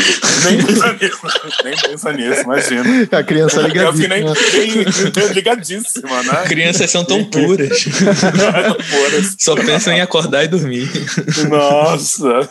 Nem 0.45 0.63
pensa 0.63 0.93
nisso, 0.93 1.19
nem 1.63 1.75
pensa 1.75 2.13
nisso, 2.13 2.41
imagina. 2.41 2.83
A 3.11 3.23
criança 3.23 3.61
é 3.61 3.67
ligadíssima. 3.67 4.17
Eu 4.17 4.35
fiquei 4.35 5.23
nem, 5.23 5.33
ligadíssima, 5.33 6.23
né? 6.23 6.43
Crianças 6.47 6.91
são 6.91 7.03
tão 7.03 7.23
puras. 7.23 7.85
Só 9.37 9.55
pensam 9.55 9.93
em 9.93 10.01
acordar 10.01 10.43
e 10.43 10.47
dormir. 10.47 10.89
Nossa! 11.49 12.49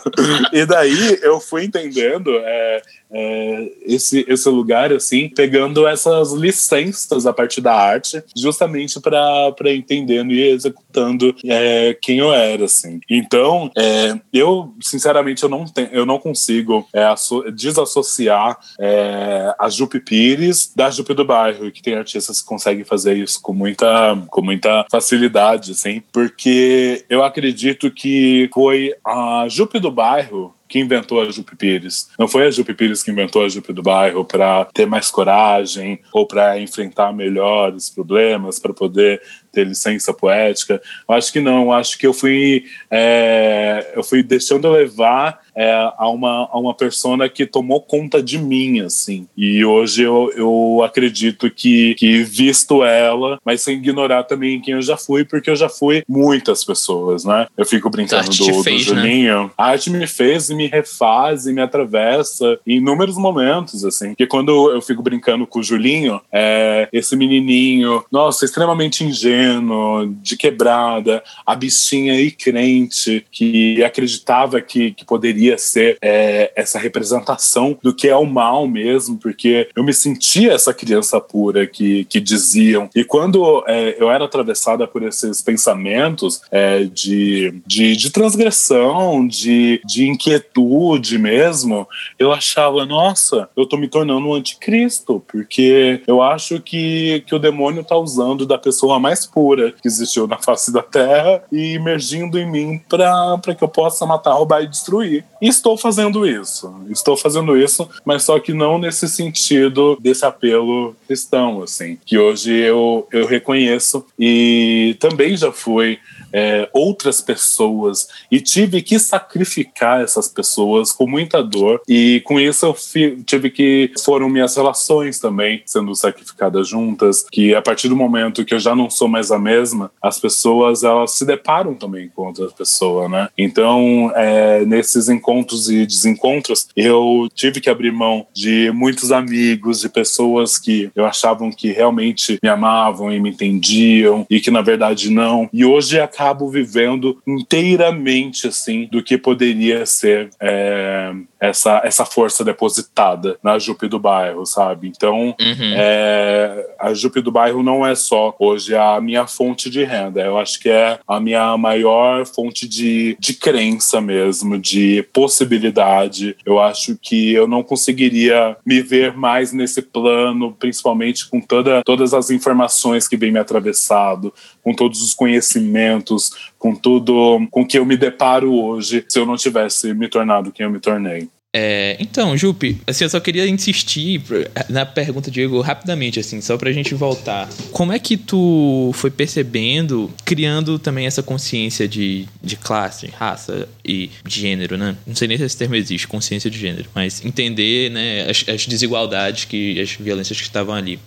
E 0.52 0.64
daí 0.64 1.18
eu 1.22 1.40
fui 1.40 1.64
entendendo 1.64 2.30
é, 2.44 2.82
é, 3.10 3.70
esse, 3.82 4.24
esse 4.28 4.48
lugar, 4.48 4.92
assim, 4.92 5.28
pegando 5.28 5.86
essas 5.86 6.32
licenças 6.32 7.26
a 7.26 7.32
partir 7.32 7.60
da 7.60 7.74
arte, 7.74 8.22
justamente 8.36 9.00
para 9.00 9.72
entendendo 9.72 10.32
e 10.32 10.40
executando 10.40 11.34
é, 11.44 11.96
quem 12.00 12.18
eu 12.18 12.32
era, 12.32 12.64
assim. 12.64 13.00
Então, 13.08 13.70
é, 13.76 14.18
eu, 14.32 14.74
sinceramente, 14.80 15.42
eu 15.42 15.48
não, 15.48 15.64
tenho, 15.64 15.88
eu 15.92 16.06
não 16.06 16.18
consigo 16.18 16.86
é, 16.92 17.04
desassociar 17.52 18.58
é, 18.80 19.54
a 19.58 19.68
Jupe 19.68 20.00
Pires 20.00 20.72
da 20.74 20.90
Jupe 20.90 21.14
do 21.14 21.24
Bairro, 21.24 21.70
que 21.70 21.82
tem 21.82 21.94
artistas 21.94 22.40
que 22.40 22.48
conseguem 22.48 22.84
fazer 22.84 23.16
isso 23.16 23.40
com 23.40 23.52
muita, 23.52 24.16
com 24.28 24.42
muita 24.42 24.84
facilidade, 24.90 25.72
assim, 25.72 26.02
porque 26.12 27.04
eu 27.08 27.22
acredito 27.22 27.90
que 27.90 28.50
foi 28.52 28.92
a 29.04 29.46
Jupe 29.48 29.78
do 29.78 29.90
Bairro 29.90 30.54
que 30.74 30.80
inventou 30.80 31.20
a 31.20 31.30
Jupe 31.30 31.54
Pires. 31.54 32.08
Não 32.18 32.26
foi 32.26 32.48
a 32.48 32.50
Jupe 32.50 32.74
Pires 32.74 33.00
que 33.00 33.12
inventou 33.12 33.44
a 33.44 33.48
Jupe 33.48 33.72
do 33.72 33.80
bairro 33.80 34.24
para 34.24 34.64
ter 34.74 34.86
mais 34.86 35.08
coragem 35.08 36.00
ou 36.12 36.26
para 36.26 36.58
enfrentar 36.58 37.12
melhor 37.12 37.72
os 37.72 37.88
problemas, 37.88 38.58
para 38.58 38.74
poder 38.74 39.22
ter 39.52 39.68
licença 39.68 40.12
poética. 40.12 40.82
Eu 41.08 41.14
acho 41.14 41.32
que 41.32 41.38
não. 41.38 41.66
Eu 41.66 41.72
acho 41.72 41.96
que 41.96 42.04
eu 42.04 42.12
fui, 42.12 42.64
é, 42.90 43.92
eu 43.94 44.02
fui 44.02 44.20
deixando 44.24 44.68
levar 44.68 45.43
é, 45.54 45.72
a, 45.96 46.08
uma, 46.08 46.48
a 46.50 46.58
uma 46.58 46.74
persona 46.74 47.28
que 47.28 47.46
tomou 47.46 47.80
conta 47.80 48.22
de 48.22 48.38
mim, 48.38 48.80
assim. 48.80 49.26
E 49.36 49.64
hoje 49.64 50.02
eu, 50.02 50.32
eu 50.36 50.82
acredito 50.84 51.50
que, 51.50 51.94
que 51.94 52.22
visto 52.22 52.84
ela, 52.84 53.38
mas 53.44 53.60
sem 53.60 53.76
ignorar 53.76 54.24
também 54.24 54.60
quem 54.60 54.74
eu 54.74 54.82
já 54.82 54.96
fui, 54.96 55.24
porque 55.24 55.50
eu 55.50 55.56
já 55.56 55.68
fui 55.68 56.02
muitas 56.08 56.64
pessoas, 56.64 57.24
né? 57.24 57.46
Eu 57.56 57.64
fico 57.64 57.88
brincando 57.90 58.30
do, 58.30 58.46
do 58.46 58.62
né? 58.62 58.78
Julinho. 58.78 59.44
Né? 59.44 59.50
A 59.56 59.66
arte 59.66 59.90
me 59.90 60.06
fez 60.06 60.50
e 60.50 60.54
me 60.54 60.66
refaz 60.66 61.46
e 61.46 61.52
me 61.52 61.60
atravessa 61.60 62.58
em 62.66 62.76
inúmeros 62.76 63.16
momentos, 63.16 63.84
assim. 63.84 64.08
Porque 64.08 64.26
quando 64.26 64.70
eu 64.70 64.80
fico 64.80 65.02
brincando 65.02 65.46
com 65.46 65.60
o 65.60 65.62
Julinho, 65.62 66.20
é, 66.32 66.88
esse 66.92 67.16
menininho, 67.16 68.04
nossa, 68.10 68.44
extremamente 68.44 69.04
ingênuo, 69.04 70.06
de 70.22 70.36
quebrada, 70.36 71.22
a 71.46 71.54
bichinha 71.54 72.20
e 72.20 72.30
crente, 72.30 73.24
que 73.30 73.82
acreditava 73.82 74.60
que, 74.60 74.92
que 74.92 75.04
poderia 75.04 75.43
ser 75.58 75.98
é, 76.02 76.52
essa 76.54 76.78
representação 76.78 77.78
do 77.82 77.94
que 77.94 78.08
é 78.08 78.16
o 78.16 78.26
mal 78.26 78.66
mesmo, 78.66 79.18
porque 79.18 79.68
eu 79.74 79.84
me 79.84 79.92
sentia 79.92 80.52
essa 80.52 80.72
criança 80.72 81.20
pura 81.20 81.66
que, 81.66 82.04
que 82.06 82.20
diziam. 82.20 82.88
E 82.94 83.04
quando 83.04 83.64
é, 83.66 83.96
eu 83.98 84.10
era 84.10 84.24
atravessada 84.24 84.86
por 84.86 85.02
esses 85.02 85.42
pensamentos 85.42 86.42
é, 86.50 86.84
de, 86.84 87.62
de, 87.66 87.96
de 87.96 88.10
transgressão, 88.10 89.26
de, 89.26 89.80
de 89.84 90.08
inquietude, 90.08 91.18
mesmo, 91.18 91.88
eu 92.18 92.32
achava, 92.32 92.84
nossa, 92.84 93.48
eu 93.56 93.66
tô 93.66 93.76
me 93.76 93.88
tornando 93.88 94.28
um 94.28 94.34
anticristo, 94.34 95.22
porque 95.30 96.02
eu 96.06 96.22
acho 96.22 96.60
que, 96.60 97.24
que 97.26 97.34
o 97.34 97.38
demônio 97.38 97.84
tá 97.84 97.96
usando 97.96 98.46
da 98.46 98.58
pessoa 98.58 98.98
mais 98.98 99.26
pura 99.26 99.72
que 99.72 99.88
existiu 99.88 100.26
na 100.26 100.38
face 100.38 100.72
da 100.72 100.82
terra 100.82 101.42
e 101.50 101.74
emergindo 101.74 102.38
em 102.38 102.50
mim 102.50 102.80
para 102.88 103.54
que 103.56 103.64
eu 103.64 103.68
possa 103.68 104.06
matar, 104.06 104.34
roubar 104.34 104.62
e 104.62 104.68
destruir. 104.68 105.24
Estou 105.46 105.76
fazendo 105.76 106.26
isso. 106.26 106.74
Estou 106.88 107.18
fazendo 107.18 107.54
isso, 107.54 107.86
mas 108.02 108.22
só 108.22 108.38
que 108.38 108.54
não 108.54 108.78
nesse 108.78 109.06
sentido 109.06 109.98
desse 110.00 110.24
apelo 110.24 110.96
cristão, 111.06 111.62
assim, 111.62 111.98
que 112.06 112.16
hoje 112.18 112.50
eu, 112.50 113.06
eu 113.12 113.26
reconheço 113.26 114.06
e 114.18 114.96
também 114.98 115.36
já 115.36 115.52
fui 115.52 115.98
é, 116.34 116.68
outras 116.72 117.20
pessoas. 117.20 118.08
E 118.30 118.40
tive 118.40 118.82
que 118.82 118.98
sacrificar 118.98 120.02
essas 120.02 120.26
pessoas 120.26 120.90
com 120.90 121.06
muita 121.06 121.42
dor. 121.42 121.80
E 121.88 122.20
com 122.24 122.40
isso 122.40 122.66
eu 122.66 122.76
tive 123.24 123.50
que 123.50 123.92
foram 124.04 124.28
minhas 124.28 124.56
relações 124.56 125.20
também 125.20 125.62
sendo 125.64 125.94
sacrificadas 125.94 126.68
juntas 126.68 127.24
que 127.30 127.54
a 127.54 127.62
partir 127.62 127.88
do 127.88 127.94
momento 127.94 128.44
que 128.44 128.52
eu 128.52 128.58
já 128.58 128.74
não 128.74 128.90
sou 128.90 129.06
mais 129.06 129.30
a 129.30 129.38
mesma 129.38 129.90
as 130.02 130.18
pessoas 130.18 130.82
elas 130.82 131.12
se 131.12 131.24
deparam 131.24 131.74
também 131.74 132.08
com 132.08 132.26
outras 132.26 132.52
pessoas 132.52 133.10
né? 133.10 133.28
Então 133.38 134.10
é, 134.16 134.64
nesses 134.64 135.08
encontros 135.08 135.68
e 135.68 135.86
desencontros 135.86 136.68
eu 136.74 137.28
tive 137.34 137.60
que 137.60 137.70
abrir 137.70 137.92
mão 137.92 138.26
de 138.32 138.70
muitos 138.72 139.12
amigos 139.12 139.80
de 139.80 139.88
pessoas 139.88 140.58
que 140.58 140.90
eu 140.96 141.04
achavam 141.04 141.50
que 141.50 141.70
realmente 141.70 142.38
me 142.42 142.48
amavam 142.48 143.12
e 143.12 143.20
me 143.20 143.30
entendiam 143.30 144.26
e 144.28 144.40
que 144.40 144.50
na 144.50 144.62
verdade 144.62 145.10
não. 145.10 145.48
E 145.52 145.64
hoje 145.64 146.00
acaba 146.00 146.23
acabo 146.24 146.48
vivendo 146.48 147.20
inteiramente 147.26 148.48
assim 148.48 148.88
do 148.90 149.02
que 149.02 149.18
poderia 149.18 149.84
ser 149.84 150.30
é, 150.40 151.12
essa, 151.48 151.80
essa 151.84 152.04
força 152.04 152.44
depositada 152.44 153.38
na 153.42 153.58
Jupe 153.58 153.88
do 153.88 153.98
bairro, 153.98 154.44
sabe? 154.46 154.88
Então, 154.88 155.34
uhum. 155.40 155.74
é, 155.76 156.74
a 156.78 156.94
Jupe 156.94 157.20
do 157.20 157.30
bairro 157.30 157.62
não 157.62 157.86
é 157.86 157.94
só 157.94 158.34
hoje 158.38 158.74
a 158.74 159.00
minha 159.00 159.26
fonte 159.26 159.70
de 159.70 159.84
renda, 159.84 160.20
eu 160.20 160.38
acho 160.38 160.60
que 160.60 160.68
é 160.68 160.98
a 161.06 161.20
minha 161.20 161.56
maior 161.56 162.26
fonte 162.26 162.68
de, 162.68 163.16
de 163.18 163.34
crença 163.34 164.00
mesmo, 164.00 164.58
de 164.58 165.02
possibilidade. 165.12 166.36
Eu 166.44 166.60
acho 166.60 166.96
que 167.00 167.32
eu 167.32 167.46
não 167.46 167.62
conseguiria 167.62 168.56
me 168.64 168.80
ver 168.80 169.16
mais 169.16 169.52
nesse 169.52 169.82
plano, 169.82 170.52
principalmente 170.52 171.28
com 171.28 171.40
toda, 171.40 171.82
todas 171.84 172.14
as 172.14 172.30
informações 172.30 173.06
que 173.06 173.16
vem 173.16 173.32
me 173.32 173.38
atravessado, 173.38 174.32
com 174.62 174.74
todos 174.74 175.02
os 175.02 175.14
conhecimentos, 175.14 176.52
com 176.58 176.74
tudo 176.74 177.46
com 177.50 177.66
que 177.66 177.78
eu 177.78 177.84
me 177.84 177.96
deparo 177.96 178.52
hoje, 178.54 179.04
se 179.08 179.18
eu 179.18 179.26
não 179.26 179.36
tivesse 179.36 179.92
me 179.92 180.08
tornado 180.08 180.52
quem 180.52 180.64
eu 180.64 180.70
me 180.70 180.80
tornei. 180.80 181.28
É, 181.56 181.96
então, 182.00 182.36
Jupe, 182.36 182.80
assim, 182.84 183.04
eu 183.04 183.08
só 183.08 183.20
queria 183.20 183.46
insistir 183.46 184.20
na 184.68 184.84
pergunta, 184.84 185.30
Diego, 185.30 185.60
rapidamente, 185.60 186.18
assim, 186.18 186.40
só 186.40 186.56
pra 186.56 186.72
gente 186.72 186.96
voltar. 186.96 187.48
Como 187.70 187.92
é 187.92 187.98
que 188.00 188.16
tu 188.16 188.90
foi 188.92 189.08
percebendo, 189.08 190.12
criando 190.24 190.80
também 190.80 191.06
essa 191.06 191.22
consciência 191.22 191.86
de, 191.86 192.26
de 192.42 192.56
classe, 192.56 193.06
raça 193.06 193.68
e 193.84 194.10
gênero, 194.26 194.76
né? 194.76 194.96
Não 195.06 195.14
sei 195.14 195.28
nem 195.28 195.38
se 195.38 195.44
esse 195.44 195.56
termo 195.56 195.76
existe, 195.76 196.08
consciência 196.08 196.50
de 196.50 196.58
gênero, 196.58 196.90
mas 196.92 197.24
entender, 197.24 197.88
né, 197.92 198.28
as, 198.28 198.44
as 198.48 198.66
desigualdades, 198.66 199.44
que 199.44 199.80
as 199.80 199.92
violências 199.92 200.36
que 200.40 200.48
estavam 200.48 200.74
ali. 200.74 200.98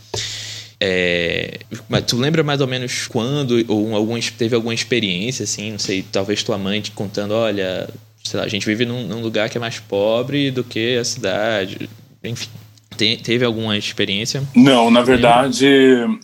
É, 0.79 1.57
mas 1.89 2.05
tu 2.05 2.15
lembra 2.15 2.41
mais 2.41 2.61
ou 2.61 2.67
menos 2.67 3.07
quando 3.07 3.65
ou 3.67 3.93
algum, 3.95 4.17
teve 4.37 4.55
alguma 4.55 4.73
experiência 4.73 5.43
assim, 5.43 5.71
não 5.71 5.79
sei, 5.79 6.05
talvez 6.09 6.43
tua 6.43 6.57
mãe 6.57 6.79
te 6.79 6.91
contando, 6.91 7.31
olha, 7.31 7.89
sei 8.27 8.39
lá, 8.39 8.45
a 8.45 8.49
gente 8.49 8.65
vive 8.65 8.85
num, 8.85 9.05
num 9.07 9.21
lugar 9.21 9.49
que 9.49 9.57
é 9.57 9.61
mais 9.61 9.79
pobre 9.79 10.51
do 10.51 10.63
que 10.63 10.97
a 10.97 11.03
cidade, 11.03 11.89
enfim. 12.23 12.49
Teve 13.23 13.45
alguma 13.45 13.77
experiência? 13.77 14.41
Não, 14.55 14.89
na 14.89 15.03
verdade, 15.03 15.67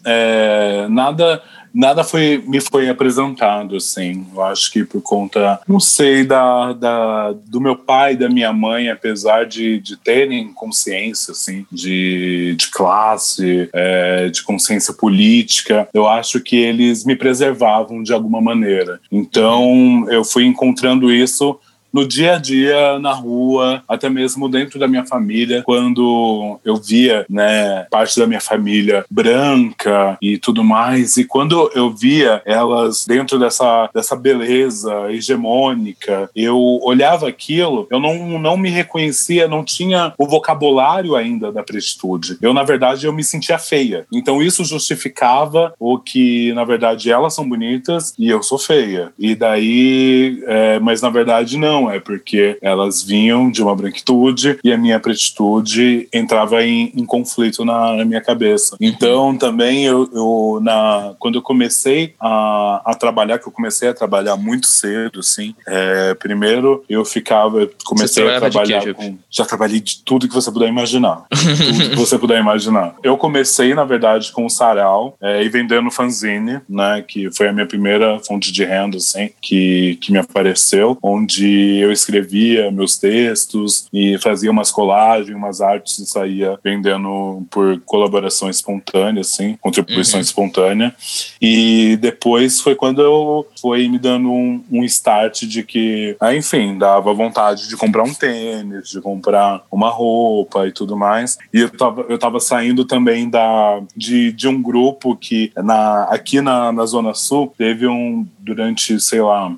é, 0.03 0.87
nada 0.89 1.39
nada 1.73 2.03
foi 2.03 2.43
me 2.45 2.61
foi 2.61 2.87
apresentado 2.87 3.77
assim 3.77 4.25
eu 4.31 4.43
acho 4.43 4.71
que 4.71 4.83
por 4.83 5.01
conta 5.01 5.59
não 5.67 5.79
sei 5.79 6.23
da, 6.23 6.71
da 6.73 7.33
do 7.47 7.59
meu 7.59 7.75
pai 7.75 8.13
e 8.13 8.17
da 8.17 8.29
minha 8.29 8.53
mãe 8.53 8.89
apesar 8.89 9.45
de, 9.45 9.79
de 9.79 9.97
terem 9.97 10.53
consciência 10.53 11.31
assim 11.31 11.65
de, 11.71 12.55
de 12.55 12.67
classe 12.67 13.69
é, 13.73 14.29
de 14.29 14.43
consciência 14.43 14.93
política 14.93 15.87
eu 15.93 16.07
acho 16.07 16.39
que 16.39 16.55
eles 16.55 17.03
me 17.03 17.15
preservavam 17.15 18.03
de 18.03 18.13
alguma 18.13 18.39
maneira 18.39 18.99
então 19.11 20.05
eu 20.09 20.23
fui 20.23 20.45
encontrando 20.45 21.11
isso 21.11 21.59
no 21.93 22.07
dia 22.07 22.35
a 22.35 22.39
dia, 22.39 22.97
na 22.99 23.13
rua, 23.13 23.83
até 23.87 24.09
mesmo 24.09 24.49
dentro 24.49 24.79
da 24.79 24.87
minha 24.87 25.05
família, 25.05 25.61
quando 25.63 26.59
eu 26.65 26.75
via, 26.75 27.25
né, 27.29 27.85
parte 27.91 28.19
da 28.19 28.25
minha 28.25 28.41
família 28.41 29.05
branca 29.09 30.17
e 30.21 30.37
tudo 30.37 30.63
mais, 30.63 31.17
e 31.17 31.25
quando 31.25 31.69
eu 31.75 31.91
via 31.91 32.41
elas 32.45 33.05
dentro 33.05 33.37
dessa, 33.37 33.89
dessa 33.93 34.15
beleza 34.15 35.11
hegemônica, 35.11 36.29
eu 36.35 36.57
olhava 36.81 37.27
aquilo, 37.27 37.87
eu 37.91 37.99
não, 37.99 38.39
não 38.39 38.57
me 38.57 38.69
reconhecia, 38.69 39.47
não 39.47 39.63
tinha 39.63 40.13
o 40.17 40.27
vocabulário 40.27 41.15
ainda 41.15 41.51
da 41.51 41.61
pretitude. 41.61 42.37
Eu, 42.41 42.53
na 42.53 42.63
verdade, 42.63 43.05
eu 43.05 43.13
me 43.13 43.23
sentia 43.23 43.59
feia. 43.59 44.05
Então 44.11 44.41
isso 44.41 44.65
justificava 44.65 45.73
o 45.79 45.99
que, 45.99 46.53
na 46.53 46.63
verdade, 46.63 47.11
elas 47.11 47.33
são 47.33 47.47
bonitas 47.47 48.13
e 48.17 48.29
eu 48.29 48.41
sou 48.41 48.57
feia. 48.57 49.11
E 49.19 49.35
daí, 49.35 50.41
é, 50.47 50.79
mas 50.79 51.01
na 51.01 51.09
verdade 51.09 51.57
não 51.57 51.82
é 51.89 51.99
porque 51.99 52.57
elas 52.61 53.01
vinham 53.01 53.49
de 53.49 53.61
uma 53.61 53.75
branquitude 53.75 54.59
e 54.63 54.71
a 54.71 54.77
minha 54.77 54.99
pretitude 54.99 56.07
entrava 56.13 56.63
em, 56.63 56.91
em 56.95 57.05
conflito 57.05 57.63
na, 57.65 57.97
na, 57.97 58.05
minha 58.05 58.21
cabeça. 58.21 58.75
Então, 58.79 59.37
também, 59.37 59.85
eu, 59.85 60.09
eu, 60.13 60.59
na, 60.61 61.15
quando 61.19 61.35
eu 61.35 61.41
comecei 61.41 62.13
a, 62.19 62.81
a 62.85 62.95
trabalhar, 62.95 63.39
que 63.39 63.47
eu 63.47 63.51
comecei 63.51 63.89
a 63.89 63.93
trabalhar 63.93 64.35
muito 64.35 64.67
cedo, 64.67 65.19
assim, 65.19 65.55
é, 65.67 66.13
primeiro 66.15 66.83
eu 66.89 67.03
ficava, 67.05 67.69
comecei 67.85 68.27
a 68.27 68.39
trabalhar 68.39 68.93
com. 68.93 69.17
Já 69.29 69.45
trabalhei 69.45 69.79
de 69.79 70.03
tudo 70.03 70.27
que 70.27 70.33
você 70.33 70.51
puder 70.51 70.67
imaginar. 70.67 71.23
tudo 71.31 71.89
que 71.89 71.95
você 71.95 72.17
puder 72.17 72.39
imaginar. 72.39 72.95
Eu 73.03 73.17
comecei, 73.17 73.73
na 73.73 73.83
verdade, 73.83 74.31
com 74.31 74.45
o 74.45 74.49
sarau 74.49 75.17
é, 75.21 75.43
e 75.43 75.49
vendendo 75.49 75.89
fanzine, 75.91 76.59
né, 76.67 77.03
que 77.07 77.31
foi 77.31 77.47
a 77.47 77.53
minha 77.53 77.65
primeira 77.65 78.19
fonte 78.19 78.51
de 78.51 78.63
renda, 78.63 78.97
assim, 78.97 79.29
que, 79.41 79.97
que 80.01 80.11
me 80.11 80.17
apareceu, 80.17 80.97
onde 81.01 81.72
eu 81.79 81.91
escrevia 81.91 82.71
meus 82.71 82.97
textos 82.97 83.87
e 83.93 84.17
fazia 84.19 84.51
umas 84.51 84.71
colagens, 84.71 85.35
umas 85.35 85.61
artes 85.61 85.99
e 85.99 86.05
saía 86.05 86.57
vendendo 86.63 87.45
por 87.49 87.79
colaboração 87.81 88.49
espontânea, 88.49 89.21
assim, 89.21 89.57
contribuição 89.61 90.19
uhum. 90.19 90.23
espontânea. 90.23 90.95
E 91.41 91.97
depois 91.97 92.59
foi 92.59 92.75
quando 92.75 93.01
eu 93.01 93.47
foi 93.59 93.87
me 93.87 93.97
dando 93.97 94.31
um, 94.31 94.63
um 94.71 94.83
start 94.83 95.43
de 95.43 95.63
que, 95.63 96.15
ah, 96.19 96.35
enfim, 96.35 96.77
dava 96.77 97.13
vontade 97.13 97.67
de 97.67 97.77
comprar 97.77 98.03
um 98.03 98.13
tênis, 98.13 98.89
de 98.89 99.01
comprar 99.01 99.63
uma 99.71 99.89
roupa 99.89 100.67
e 100.67 100.71
tudo 100.71 100.97
mais. 100.97 101.37
E 101.53 101.59
eu 101.59 101.69
tava, 101.69 102.05
eu 102.09 102.17
tava 102.17 102.39
saindo 102.39 102.85
também 102.85 103.29
da, 103.29 103.81
de, 103.95 104.31
de 104.31 104.47
um 104.47 104.61
grupo 104.61 105.15
que 105.15 105.51
na, 105.55 106.03
aqui 106.05 106.41
na, 106.41 106.71
na 106.71 106.85
Zona 106.85 107.13
Sul 107.13 107.53
teve 107.57 107.87
um, 107.87 108.27
durante, 108.39 108.99
sei 108.99 109.21
lá, 109.21 109.53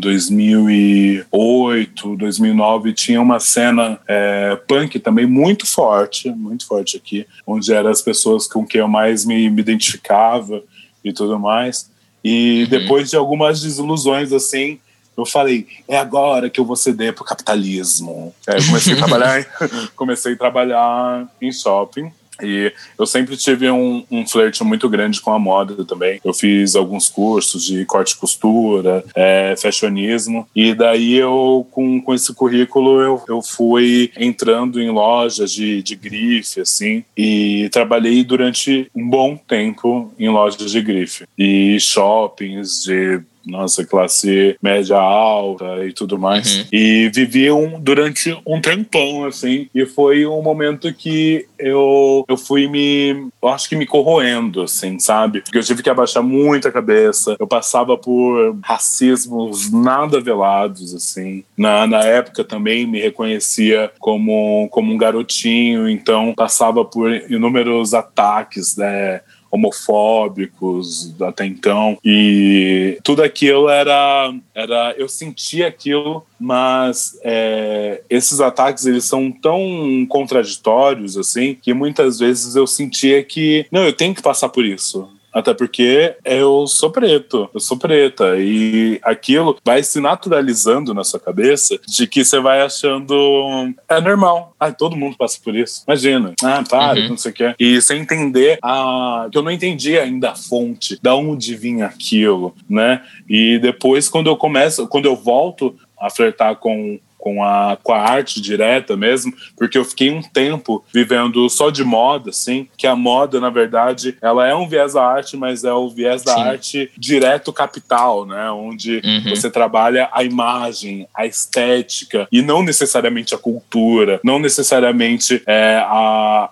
2008, 0.00 2.16
2009 2.16 2.92
tinha 2.92 3.20
uma 3.20 3.40
cena 3.40 3.98
é, 4.06 4.56
punk 4.68 4.98
também 4.98 5.26
muito 5.26 5.66
forte, 5.66 6.30
muito 6.30 6.66
forte 6.66 6.96
aqui, 6.96 7.26
onde 7.46 7.72
eram 7.72 7.90
as 7.90 8.02
pessoas 8.02 8.46
com 8.46 8.66
quem 8.66 8.80
eu 8.80 8.88
mais 8.88 9.24
me, 9.24 9.48
me 9.48 9.60
identificava 9.60 10.62
e 11.04 11.12
tudo 11.12 11.38
mais. 11.38 11.90
E 12.24 12.64
uhum. 12.64 12.68
depois 12.68 13.10
de 13.10 13.16
algumas 13.16 13.62
desilusões 13.62 14.32
assim, 14.32 14.80
eu 15.16 15.26
falei, 15.26 15.66
é 15.86 15.96
agora 15.96 16.50
que 16.50 16.58
eu 16.58 16.64
vou 16.64 16.76
ceder 16.76 17.14
pro 17.14 17.24
capitalismo. 17.24 18.34
Eu 18.46 18.64
comecei 18.66 18.94
a 18.94 18.96
trabalhar, 18.96 19.46
comecei 19.94 20.32
a 20.34 20.36
trabalhar 20.36 21.28
em 21.40 21.52
shopping 21.52 22.10
e 22.40 22.72
eu 22.98 23.06
sempre 23.06 23.36
tive 23.36 23.70
um, 23.70 24.04
um 24.10 24.26
flerte 24.26 24.62
muito 24.64 24.88
grande 24.88 25.20
com 25.20 25.32
a 25.32 25.38
moda 25.38 25.84
também. 25.84 26.20
Eu 26.24 26.32
fiz 26.32 26.74
alguns 26.74 27.08
cursos 27.08 27.64
de 27.64 27.84
corte 27.84 28.12
e 28.12 28.16
costura, 28.16 29.04
é, 29.14 29.54
fashionismo, 29.56 30.46
e 30.54 30.74
daí 30.74 31.14
eu, 31.14 31.66
com, 31.70 32.00
com 32.00 32.14
esse 32.14 32.32
currículo, 32.34 33.00
eu, 33.00 33.22
eu 33.28 33.42
fui 33.42 34.10
entrando 34.16 34.80
em 34.80 34.90
lojas 34.90 35.52
de, 35.52 35.82
de 35.82 35.94
grife, 35.94 36.60
assim, 36.60 37.04
e 37.16 37.68
trabalhei 37.70 38.24
durante 38.24 38.90
um 38.94 39.08
bom 39.08 39.36
tempo 39.36 40.12
em 40.18 40.28
lojas 40.28 40.70
de 40.70 40.80
grife. 40.80 41.24
E 41.38 41.78
shoppings 41.80 42.82
de 42.84 43.20
nossa, 43.46 43.84
classe 43.84 44.56
média 44.62 44.96
alta 44.96 45.84
e 45.86 45.92
tudo 45.92 46.18
mais. 46.18 46.58
Uhum. 46.58 46.64
E 46.72 47.10
vivi 47.14 47.50
um, 47.50 47.80
durante 47.80 48.36
um 48.46 48.60
tempão, 48.60 49.24
assim, 49.24 49.68
e 49.74 49.84
foi 49.86 50.26
um 50.26 50.42
momento 50.42 50.92
que 50.92 51.46
eu, 51.58 52.24
eu 52.28 52.36
fui 52.36 52.66
me, 52.66 53.28
eu 53.42 53.48
acho 53.48 53.68
que 53.68 53.76
me 53.76 53.86
corroendo, 53.86 54.62
assim, 54.62 54.98
sabe? 54.98 55.40
Porque 55.40 55.58
eu 55.58 55.62
tive 55.62 55.82
que 55.82 55.90
abaixar 55.90 56.22
muito 56.22 56.68
a 56.68 56.72
cabeça, 56.72 57.36
eu 57.38 57.46
passava 57.46 57.96
por 57.96 58.56
racismos 58.62 59.70
nada 59.72 60.20
velados, 60.20 60.94
assim. 60.94 61.44
Na, 61.56 61.86
na 61.86 62.02
época 62.04 62.44
também 62.44 62.86
me 62.86 63.00
reconhecia 63.00 63.90
como, 63.98 64.68
como 64.70 64.92
um 64.92 64.98
garotinho, 64.98 65.88
então 65.88 66.34
passava 66.34 66.84
por 66.84 67.12
inúmeros 67.30 67.94
ataques, 67.94 68.76
né? 68.76 69.20
Homofóbicos 69.52 71.14
até 71.20 71.44
então. 71.44 71.98
E 72.02 72.98
tudo 73.04 73.22
aquilo 73.22 73.68
era. 73.68 74.34
era 74.54 74.94
eu 74.96 75.08
sentia 75.08 75.68
aquilo, 75.68 76.24
mas 76.40 77.18
é, 77.22 78.02
esses 78.08 78.40
ataques 78.40 78.86
eles 78.86 79.04
são 79.04 79.30
tão 79.30 80.06
contraditórios 80.08 81.18
assim 81.18 81.54
que 81.60 81.74
muitas 81.74 82.18
vezes 82.18 82.56
eu 82.56 82.66
sentia 82.66 83.22
que 83.22 83.66
não, 83.70 83.84
eu 83.84 83.92
tenho 83.92 84.14
que 84.14 84.22
passar 84.22 84.48
por 84.48 84.64
isso. 84.64 85.08
Até 85.32 85.54
porque 85.54 86.16
eu 86.24 86.66
sou 86.66 86.90
preto, 86.90 87.48
eu 87.54 87.60
sou 87.60 87.78
preta. 87.78 88.36
E 88.36 89.00
aquilo 89.02 89.56
vai 89.64 89.82
se 89.82 90.00
naturalizando 90.00 90.92
na 90.92 91.04
sua 91.04 91.18
cabeça 91.18 91.78
de 91.86 92.06
que 92.06 92.24
você 92.24 92.38
vai 92.40 92.60
achando 92.60 93.72
é 93.88 94.00
normal. 94.00 94.54
Ah, 94.58 94.70
todo 94.70 94.96
mundo 94.96 95.16
passa 95.16 95.38
por 95.42 95.54
isso. 95.54 95.84
Imagina. 95.86 96.34
Ah, 96.42 96.62
para, 96.68 97.00
uhum. 97.00 97.08
não 97.10 97.16
sei 97.16 97.30
o 97.30 97.34
que. 97.34 97.54
E 97.58 97.80
sem 97.80 98.00
entender 98.00 98.58
a. 98.62 99.28
que 99.30 99.38
eu 99.38 99.42
não 99.42 99.50
entendi 99.50 99.98
ainda 99.98 100.32
a 100.32 100.36
fonte, 100.36 100.98
da 101.02 101.14
onde 101.14 101.54
vinha 101.54 101.86
aquilo, 101.86 102.54
né? 102.68 103.02
E 103.28 103.58
depois, 103.58 104.08
quando 104.08 104.28
eu 104.28 104.36
começo, 104.36 104.86
quando 104.86 105.06
eu 105.06 105.16
volto 105.16 105.76
a 105.98 106.10
flertar 106.10 106.56
com 106.56 106.98
com 107.22 107.44
a, 107.44 107.78
com 107.80 107.92
a 107.92 108.00
arte 108.00 108.40
direta 108.40 108.96
mesmo, 108.96 109.32
porque 109.56 109.78
eu 109.78 109.84
fiquei 109.84 110.10
um 110.10 110.20
tempo 110.20 110.84
vivendo 110.92 111.48
só 111.48 111.70
de 111.70 111.84
moda, 111.84 112.30
assim, 112.30 112.66
que 112.76 112.84
a 112.84 112.96
moda, 112.96 113.38
na 113.38 113.48
verdade, 113.48 114.16
ela 114.20 114.44
é 114.44 114.52
um 114.52 114.68
viés 114.68 114.94
da 114.94 115.06
arte, 115.06 115.36
mas 115.36 115.62
é 115.62 115.72
o 115.72 115.88
viés 115.88 116.24
da 116.24 116.34
Sim. 116.34 116.40
arte 116.40 116.90
direto 116.98 117.52
capital, 117.52 118.26
né? 118.26 118.50
Onde 118.50 119.00
uhum. 119.04 119.30
você 119.30 119.48
trabalha 119.48 120.08
a 120.12 120.24
imagem, 120.24 121.06
a 121.14 121.24
estética, 121.24 122.26
e 122.32 122.42
não 122.42 122.60
necessariamente 122.60 123.36
a 123.36 123.38
cultura, 123.38 124.18
não 124.24 124.40
necessariamente 124.40 125.44
é, 125.46 125.76
a, 125.86 126.50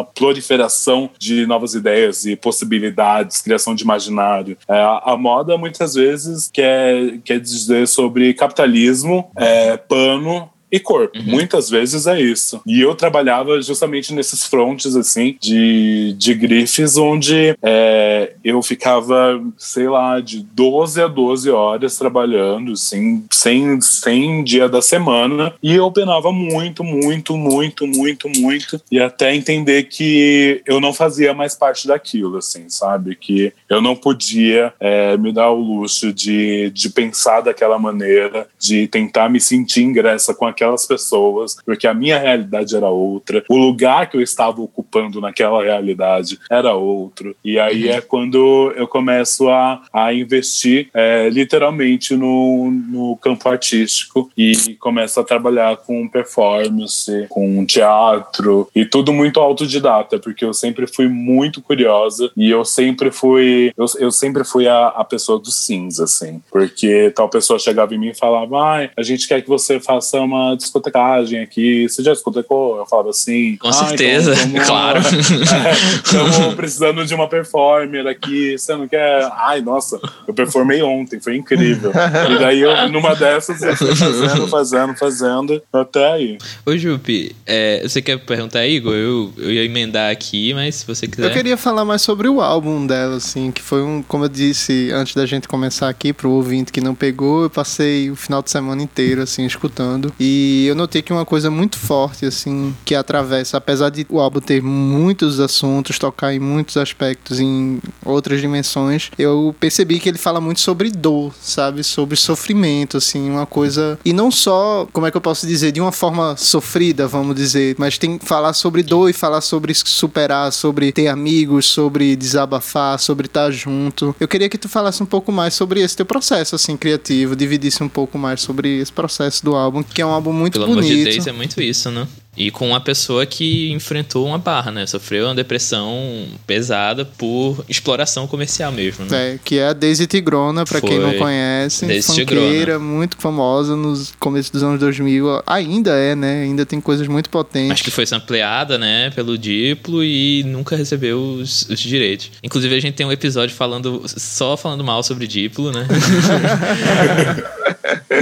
a 0.00 0.06
proliferação 0.12 1.08
de 1.20 1.46
novas 1.46 1.74
ideias 1.74 2.26
e 2.26 2.34
possibilidades, 2.34 3.42
criação 3.42 3.76
de 3.76 3.84
imaginário. 3.84 4.58
É, 4.66 4.74
a 5.04 5.16
moda, 5.16 5.56
muitas 5.56 5.94
vezes, 5.94 6.50
quer, 6.52 7.18
quer 7.24 7.38
dizer 7.38 7.86
sobre 7.86 8.34
capitalismo, 8.34 9.30
é, 9.36 9.76
plano 10.00 10.59
e 10.70 10.78
corpo. 10.78 11.18
Uhum. 11.18 11.24
Muitas 11.26 11.68
vezes 11.68 12.06
é 12.06 12.20
isso. 12.20 12.60
E 12.66 12.80
eu 12.80 12.94
trabalhava 12.94 13.60
justamente 13.60 14.14
nesses 14.14 14.46
frontes, 14.46 14.96
assim, 14.96 15.36
de, 15.40 16.14
de 16.16 16.34
grifes, 16.34 16.96
onde 16.96 17.56
é, 17.62 18.34
eu 18.44 18.62
ficava, 18.62 19.40
sei 19.58 19.88
lá, 19.88 20.20
de 20.20 20.40
12 20.40 21.02
a 21.02 21.06
12 21.06 21.50
horas 21.50 21.96
trabalhando, 21.96 22.72
assim, 22.72 23.24
sem, 23.30 23.80
sem 23.80 24.44
dia 24.44 24.68
da 24.68 24.80
semana. 24.80 25.52
E 25.62 25.74
eu 25.74 25.90
penava 25.90 26.32
muito, 26.32 26.84
muito, 26.84 27.36
muito, 27.36 27.86
muito, 27.86 28.28
muito. 28.28 28.80
E 28.90 29.00
até 29.00 29.34
entender 29.34 29.84
que 29.84 30.62
eu 30.66 30.80
não 30.80 30.92
fazia 30.92 31.34
mais 31.34 31.54
parte 31.54 31.86
daquilo, 31.86 32.38
assim, 32.38 32.68
sabe? 32.68 33.16
Que 33.16 33.52
eu 33.68 33.80
não 33.80 33.96
podia 33.96 34.72
é, 34.80 35.16
me 35.16 35.32
dar 35.32 35.50
o 35.50 35.60
luxo 35.60 36.12
de, 36.12 36.70
de 36.70 36.90
pensar 36.90 37.40
daquela 37.40 37.78
maneira, 37.78 38.46
de 38.58 38.86
tentar 38.86 39.28
me 39.28 39.40
sentir 39.40 39.82
ingressa 39.82 40.34
com 40.34 40.46
aquela 40.46 40.59
aquelas 40.60 40.86
pessoas, 40.86 41.56
porque 41.64 41.86
a 41.86 41.94
minha 41.94 42.18
realidade 42.18 42.76
era 42.76 42.88
outra, 42.88 43.42
o 43.48 43.56
lugar 43.56 44.10
que 44.10 44.16
eu 44.16 44.20
estava 44.20 44.60
ocupando 44.60 45.20
naquela 45.20 45.62
realidade 45.62 46.38
era 46.50 46.74
outro. 46.74 47.34
E 47.42 47.58
aí 47.58 47.88
uhum. 47.88 47.94
é 47.94 48.00
quando 48.00 48.72
eu 48.76 48.86
começo 48.86 49.48
a, 49.48 49.82
a 49.92 50.12
investir 50.12 50.88
é, 50.92 51.28
literalmente 51.30 52.14
no, 52.14 52.70
no 52.70 53.16
campo 53.16 53.48
artístico 53.48 54.30
e 54.36 54.76
começo 54.78 55.18
a 55.18 55.24
trabalhar 55.24 55.76
com 55.78 56.08
performance, 56.08 57.26
com 57.28 57.64
teatro 57.64 58.68
e 58.74 58.84
tudo 58.84 59.12
muito 59.12 59.40
autodidata, 59.40 60.18
porque 60.18 60.44
eu 60.44 60.52
sempre 60.52 60.86
fui 60.86 61.08
muito 61.08 61.62
curiosa 61.62 62.30
e 62.36 62.50
eu 62.50 62.64
sempre 62.64 63.10
fui 63.10 63.72
eu, 63.76 63.86
eu 63.98 64.10
sempre 64.10 64.44
fui 64.44 64.68
a, 64.68 64.88
a 64.88 65.04
pessoa 65.04 65.38
do 65.38 65.50
cinza, 65.50 66.04
assim, 66.04 66.42
porque 66.50 67.12
tal 67.14 67.28
pessoa 67.28 67.58
chegava 67.58 67.94
em 67.94 67.98
mim 67.98 68.08
e 68.08 68.14
falava, 68.14 68.56
ah, 68.58 68.90
a 68.96 69.02
gente 69.02 69.26
quer 69.26 69.40
que 69.40 69.48
você 69.48 69.80
faça 69.80 70.20
uma 70.20 70.49
discotecagem 70.56 71.40
aqui. 71.40 71.88
Você 71.88 72.02
já 72.02 72.12
discotecou? 72.12 72.78
Eu 72.78 72.86
falava 72.86 73.10
assim. 73.10 73.56
Com 73.56 73.68
ah, 73.68 73.72
certeza, 73.72 74.34
então, 74.44 74.64
claro. 74.64 75.00
Estamos 76.04 76.54
precisando 76.54 77.04
de 77.06 77.14
uma 77.14 77.28
performer 77.28 78.06
aqui. 78.06 78.58
Você 78.58 78.74
não 78.74 78.88
quer? 78.88 79.30
Ai, 79.34 79.60
nossa, 79.60 80.00
eu 80.26 80.34
performei 80.34 80.82
ontem, 80.82 81.20
foi 81.20 81.36
incrível. 81.36 81.90
e 81.90 82.38
daí 82.38 82.60
eu, 82.60 82.88
numa 82.88 83.14
dessas, 83.14 83.62
eu 83.62 83.76
fui 83.76 83.94
fazendo, 83.94 84.48
fazendo, 84.48 84.96
fazendo, 84.96 85.62
até 85.72 86.12
aí. 86.12 86.38
Ô, 86.64 86.76
Jupe, 86.76 87.34
é, 87.46 87.82
você 87.82 88.00
quer 88.00 88.18
perguntar, 88.18 88.66
Igor? 88.66 88.94
Eu, 88.94 89.32
eu 89.36 89.52
ia 89.52 89.64
emendar 89.64 90.10
aqui, 90.10 90.52
mas 90.54 90.76
se 90.76 90.86
você 90.86 91.06
quiser. 91.06 91.26
Eu 91.26 91.32
queria 91.32 91.56
falar 91.56 91.84
mais 91.84 92.02
sobre 92.02 92.28
o 92.28 92.40
álbum 92.40 92.86
dela, 92.86 93.16
assim, 93.16 93.50
que 93.50 93.62
foi 93.62 93.82
um, 93.82 94.02
como 94.02 94.24
eu 94.24 94.28
disse 94.28 94.90
antes 94.92 95.14
da 95.14 95.26
gente 95.26 95.48
começar 95.48 95.88
aqui, 95.88 96.12
pro 96.12 96.30
ouvinte 96.30 96.72
que 96.72 96.80
não 96.80 96.94
pegou, 96.94 97.44
eu 97.44 97.50
passei 97.50 98.10
o 98.10 98.16
final 98.16 98.42
de 98.42 98.50
semana 98.50 98.82
inteiro, 98.82 99.22
assim, 99.22 99.44
escutando. 99.44 100.12
E 100.18 100.39
e 100.40 100.66
eu 100.66 100.74
notei 100.74 101.02
que 101.02 101.12
uma 101.12 101.26
coisa 101.26 101.50
muito 101.50 101.76
forte, 101.76 102.24
assim, 102.24 102.74
que 102.84 102.94
atravessa, 102.94 103.58
apesar 103.58 103.90
de 103.90 104.06
o 104.08 104.18
álbum 104.18 104.40
ter 104.40 104.62
muitos 104.62 105.38
assuntos, 105.38 105.98
tocar 105.98 106.32
em 106.32 106.38
muitos 106.38 106.78
aspectos, 106.78 107.38
em 107.38 107.78
outras 108.04 108.40
dimensões, 108.40 109.10
eu 109.18 109.54
percebi 109.60 110.00
que 110.00 110.08
ele 110.08 110.16
fala 110.16 110.40
muito 110.40 110.60
sobre 110.60 110.90
dor, 110.90 111.34
sabe? 111.40 111.84
Sobre 111.84 112.16
sofrimento, 112.16 112.96
assim, 112.96 113.30
uma 113.30 113.44
coisa. 113.44 113.98
E 114.04 114.12
não 114.12 114.30
só, 114.30 114.88
como 114.92 115.06
é 115.06 115.10
que 115.10 115.16
eu 115.16 115.20
posso 115.20 115.46
dizer, 115.46 115.72
de 115.72 115.80
uma 115.80 115.92
forma 115.92 116.36
sofrida, 116.36 117.06
vamos 117.06 117.36
dizer, 117.36 117.76
mas 117.78 117.98
tem 117.98 118.16
que 118.16 118.24
falar 118.24 118.54
sobre 118.54 118.82
dor 118.82 119.10
e 119.10 119.12
falar 119.12 119.42
sobre 119.42 119.74
superar, 119.74 120.52
sobre 120.52 120.90
ter 120.92 121.08
amigos, 121.08 121.66
sobre 121.66 122.16
desabafar, 122.16 122.98
sobre 122.98 123.26
estar 123.26 123.50
junto. 123.50 124.14
Eu 124.18 124.28
queria 124.28 124.48
que 124.48 124.58
tu 124.58 124.68
falasse 124.68 125.02
um 125.02 125.06
pouco 125.06 125.30
mais 125.30 125.54
sobre 125.54 125.80
esse 125.80 125.96
teu 125.96 126.06
processo, 126.06 126.54
assim, 126.54 126.76
criativo, 126.76 127.36
dividisse 127.36 127.82
um 127.82 127.88
pouco 127.88 128.16
mais 128.16 128.40
sobre 128.40 128.80
esse 128.80 128.92
processo 128.92 129.44
do 129.44 129.54
álbum, 129.54 129.82
que 129.82 130.00
é 130.00 130.06
um 130.06 130.10
álbum 130.10 130.29
álbum 130.30 130.38
muito 130.38 130.52
Pelo 130.54 130.66
bonito. 130.66 130.82
Pelo 130.82 130.94
amor 130.94 131.04
de 131.04 131.12
Deus, 131.12 131.26
é 131.26 131.32
muito 131.32 131.60
isso, 131.60 131.90
né? 131.90 132.06
E 132.40 132.50
com 132.50 132.68
uma 132.68 132.80
pessoa 132.80 133.26
que 133.26 133.70
enfrentou 133.70 134.26
uma 134.26 134.38
barra, 134.38 134.72
né? 134.72 134.86
Sofreu 134.86 135.26
uma 135.26 135.34
depressão 135.34 136.26
pesada 136.46 137.04
por 137.04 137.62
exploração 137.68 138.26
comercial 138.26 138.72
mesmo, 138.72 139.04
né? 139.04 139.34
É, 139.34 139.38
que 139.44 139.58
é 139.58 139.66
a 139.66 139.72
Daisy 139.74 140.06
Tigrona, 140.06 140.64
para 140.64 140.80
quem 140.80 140.98
não 140.98 141.12
conhece. 141.18 141.84
Daisy 141.84 142.06
funkeira, 142.06 142.78
muito 142.78 143.18
famosa 143.18 143.76
nos 143.76 144.14
começos 144.18 144.50
dos 144.50 144.62
anos 144.62 144.80
2000. 144.80 145.42
Ainda 145.46 145.90
é, 145.90 146.16
né? 146.16 146.44
Ainda 146.44 146.64
tem 146.64 146.80
coisas 146.80 147.06
muito 147.08 147.28
potentes. 147.28 147.72
Acho 147.72 147.84
que 147.84 147.90
foi 147.90 148.06
sampleada, 148.06 148.78
né? 148.78 149.10
Pelo 149.10 149.36
Diplo 149.36 150.02
e 150.02 150.42
nunca 150.44 150.76
recebeu 150.76 151.20
os, 151.20 151.68
os 151.68 151.78
direitos. 151.78 152.30
Inclusive, 152.42 152.74
a 152.74 152.80
gente 152.80 152.94
tem 152.94 153.04
um 153.04 153.12
episódio 153.12 153.54
falando 153.54 154.02
só 154.06 154.56
falando 154.56 154.82
mal 154.82 155.02
sobre 155.02 155.26
Diplo, 155.26 155.72
né? 155.72 155.86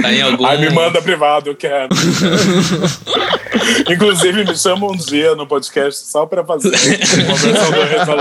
tá 0.01 0.11
em 0.11 0.21
algum... 0.21 0.45
Ai, 0.45 0.57
me 0.57 0.69
manda 0.71 1.01
privado, 1.01 1.51
eu 1.51 1.55
quero. 1.55 1.87
Inclusive, 3.89 4.08
me 4.15 4.55
chama 4.55 4.87
um 4.87 4.95
dia 4.95 5.35
no 5.35 5.45
podcast 5.45 6.07
só 6.07 6.25
para 6.25 6.43
fazer 6.43 6.69
uma 7.25 7.35
versão 7.35 8.15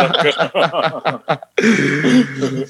do 2.36 2.66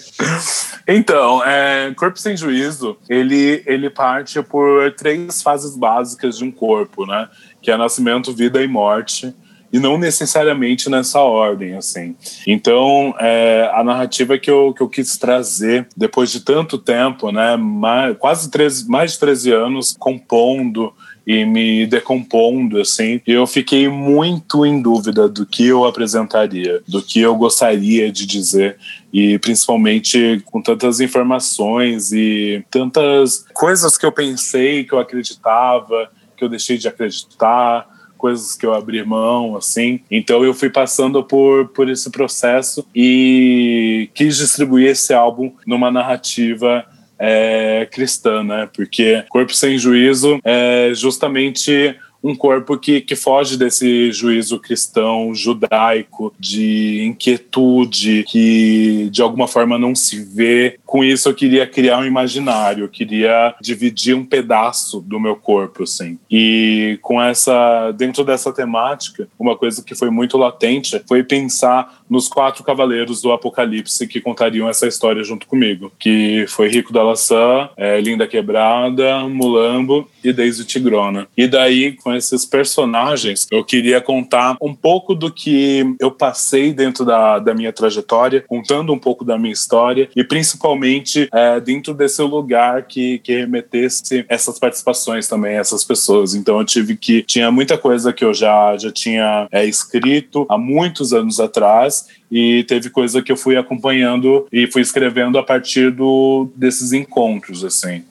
Então, 0.86 1.44
é, 1.44 1.92
Corpo 1.94 2.18
Sem 2.18 2.36
Juízo, 2.36 2.96
ele, 3.08 3.62
ele 3.66 3.90
parte 3.90 4.40
por 4.42 4.92
três 4.92 5.42
fases 5.42 5.76
básicas 5.76 6.38
de 6.38 6.44
um 6.44 6.50
corpo, 6.50 7.04
né? 7.06 7.28
Que 7.60 7.70
é 7.70 7.76
nascimento, 7.76 8.32
vida 8.32 8.62
e 8.62 8.68
morte 8.68 9.34
e 9.72 9.78
não 9.78 9.98
necessariamente 9.98 10.88
nessa 10.88 11.20
ordem, 11.20 11.76
assim. 11.76 12.16
Então, 12.46 13.14
é, 13.18 13.70
a 13.74 13.84
narrativa 13.84 14.38
que 14.38 14.50
eu, 14.50 14.72
que 14.72 14.82
eu 14.82 14.88
quis 14.88 15.16
trazer, 15.18 15.86
depois 15.96 16.30
de 16.30 16.40
tanto 16.40 16.78
tempo, 16.78 17.30
né, 17.30 17.56
mais, 17.56 18.16
quase 18.16 18.50
13, 18.50 18.88
mais 18.88 19.12
de 19.12 19.18
13 19.18 19.52
anos 19.52 19.96
compondo 19.98 20.92
e 21.29 21.45
me 21.45 21.87
decompondo, 21.87 22.81
assim, 22.81 23.20
eu 23.26 23.47
fiquei 23.47 23.87
muito 23.87 24.64
em 24.64 24.81
dúvida 24.81 25.29
do 25.29 25.45
que 25.45 25.66
eu 25.66 25.85
apresentaria, 25.85 26.81
do 26.89 27.03
que 27.03 27.20
eu 27.20 27.37
gostaria 27.37 28.11
de 28.11 28.24
dizer 28.24 28.79
e 29.12 29.39
principalmente 29.39 30.43
com 30.47 30.62
tantas 30.62 31.01
informações 31.01 32.12
e 32.12 32.64
tantas 32.70 33.45
coisas 33.53 33.99
que 33.99 34.07
eu 34.07 34.11
pensei, 34.11 34.85
que 34.85 34.95
eu 34.95 34.99
acreditava, 34.99 36.11
que 36.35 36.43
eu 36.43 36.49
deixei 36.49 36.79
de 36.79 36.89
acreditar, 36.89 37.87
coisas 38.16 38.57
que 38.57 38.64
eu 38.64 38.72
abri 38.72 39.05
mão, 39.05 39.55
assim. 39.55 40.01
Então 40.11 40.43
eu 40.43 40.55
fui 40.55 40.70
passando 40.70 41.22
por, 41.22 41.68
por 41.68 41.91
esse 41.91 42.09
processo 42.09 42.87
e 42.95 44.09
quis 44.14 44.39
distribuir 44.39 44.89
esse 44.89 45.12
álbum 45.12 45.53
numa 45.66 45.91
narrativa 45.91 46.87
é, 47.18 47.86
cristã, 47.90 48.42
né? 48.42 48.68
Porque 48.72 49.24
Corpo 49.28 49.52
Sem 49.54 49.78
Juízo 49.78 50.38
é 50.44 50.92
justamente 50.94 51.96
um 52.22 52.34
corpo 52.34 52.76
que, 52.76 53.00
que 53.00 53.14
foge 53.14 53.56
desse 53.56 54.12
juízo 54.12 54.58
cristão 54.58 55.34
judaico 55.34 56.34
de 56.38 57.04
inquietude 57.04 58.24
que 58.28 59.08
de 59.10 59.22
alguma 59.22 59.46
forma 59.46 59.78
não 59.78 59.94
se 59.94 60.22
vê. 60.22 60.78
Com 60.84 61.04
isso 61.04 61.28
eu 61.28 61.34
queria 61.34 61.66
criar 61.66 61.98
um 61.98 62.04
imaginário, 62.04 62.84
eu 62.84 62.88
queria 62.88 63.54
dividir 63.60 64.14
um 64.14 64.24
pedaço 64.24 65.00
do 65.00 65.20
meu 65.20 65.36
corpo 65.36 65.84
assim. 65.84 66.18
E 66.30 66.98
com 67.02 67.20
essa 67.20 67.92
dentro 67.92 68.24
dessa 68.24 68.52
temática 68.52 69.28
uma 69.38 69.56
coisa 69.56 69.82
que 69.82 69.94
foi 69.94 70.10
muito 70.10 70.36
latente 70.36 71.00
foi 71.06 71.22
pensar 71.22 72.02
nos 72.08 72.28
quatro 72.28 72.64
cavaleiros 72.64 73.20
do 73.20 73.32
Apocalipse 73.32 74.06
que 74.06 74.20
contariam 74.20 74.68
essa 74.68 74.86
história 74.86 75.22
junto 75.22 75.46
comigo, 75.46 75.92
que 75.98 76.46
foi 76.48 76.68
Rico 76.68 76.92
da 76.92 77.02
Laçã, 77.02 77.68
é, 77.76 78.00
Linda 78.00 78.26
Quebrada, 78.26 79.28
Mulambo 79.28 80.08
e 80.22 80.32
Daisy 80.32 80.64
Tigrona. 80.64 81.26
E 81.36 81.46
daí, 81.46 81.92
com 81.92 82.14
esses 82.14 82.44
personagens, 82.44 83.46
eu 83.50 83.64
queria 83.64 84.00
contar 84.00 84.56
um 84.60 84.74
pouco 84.74 85.14
do 85.14 85.32
que 85.32 85.94
eu 86.00 86.10
passei 86.10 86.72
dentro 86.72 87.04
da, 87.04 87.38
da 87.38 87.54
minha 87.54 87.72
trajetória, 87.72 88.44
contando 88.46 88.92
um 88.92 88.98
pouco 88.98 89.24
da 89.24 89.38
minha 89.38 89.52
história 89.52 90.08
e 90.14 90.24
principalmente 90.24 91.28
é, 91.32 91.60
dentro 91.60 91.94
desse 91.94 92.22
lugar 92.22 92.86
que, 92.86 93.18
que 93.18 93.36
remetesse 93.36 94.24
essas 94.28 94.58
participações 94.58 95.28
também, 95.28 95.56
essas 95.56 95.84
pessoas. 95.84 96.34
Então 96.34 96.58
eu 96.58 96.64
tive 96.64 96.96
que. 96.96 97.22
Tinha 97.22 97.50
muita 97.50 97.76
coisa 97.76 98.12
que 98.12 98.24
eu 98.24 98.32
já, 98.32 98.76
já 98.76 98.90
tinha 98.90 99.48
é, 99.50 99.64
escrito 99.64 100.46
há 100.48 100.58
muitos 100.58 101.12
anos 101.12 101.40
atrás 101.40 102.06
e 102.30 102.64
teve 102.64 102.90
coisa 102.90 103.22
que 103.22 103.32
eu 103.32 103.36
fui 103.36 103.56
acompanhando 103.56 104.46
e 104.52 104.66
fui 104.66 104.82
escrevendo 104.82 105.38
a 105.38 105.42
partir 105.42 105.90
do, 105.90 106.50
desses 106.54 106.92
encontros, 106.92 107.64
assim. 107.64 108.04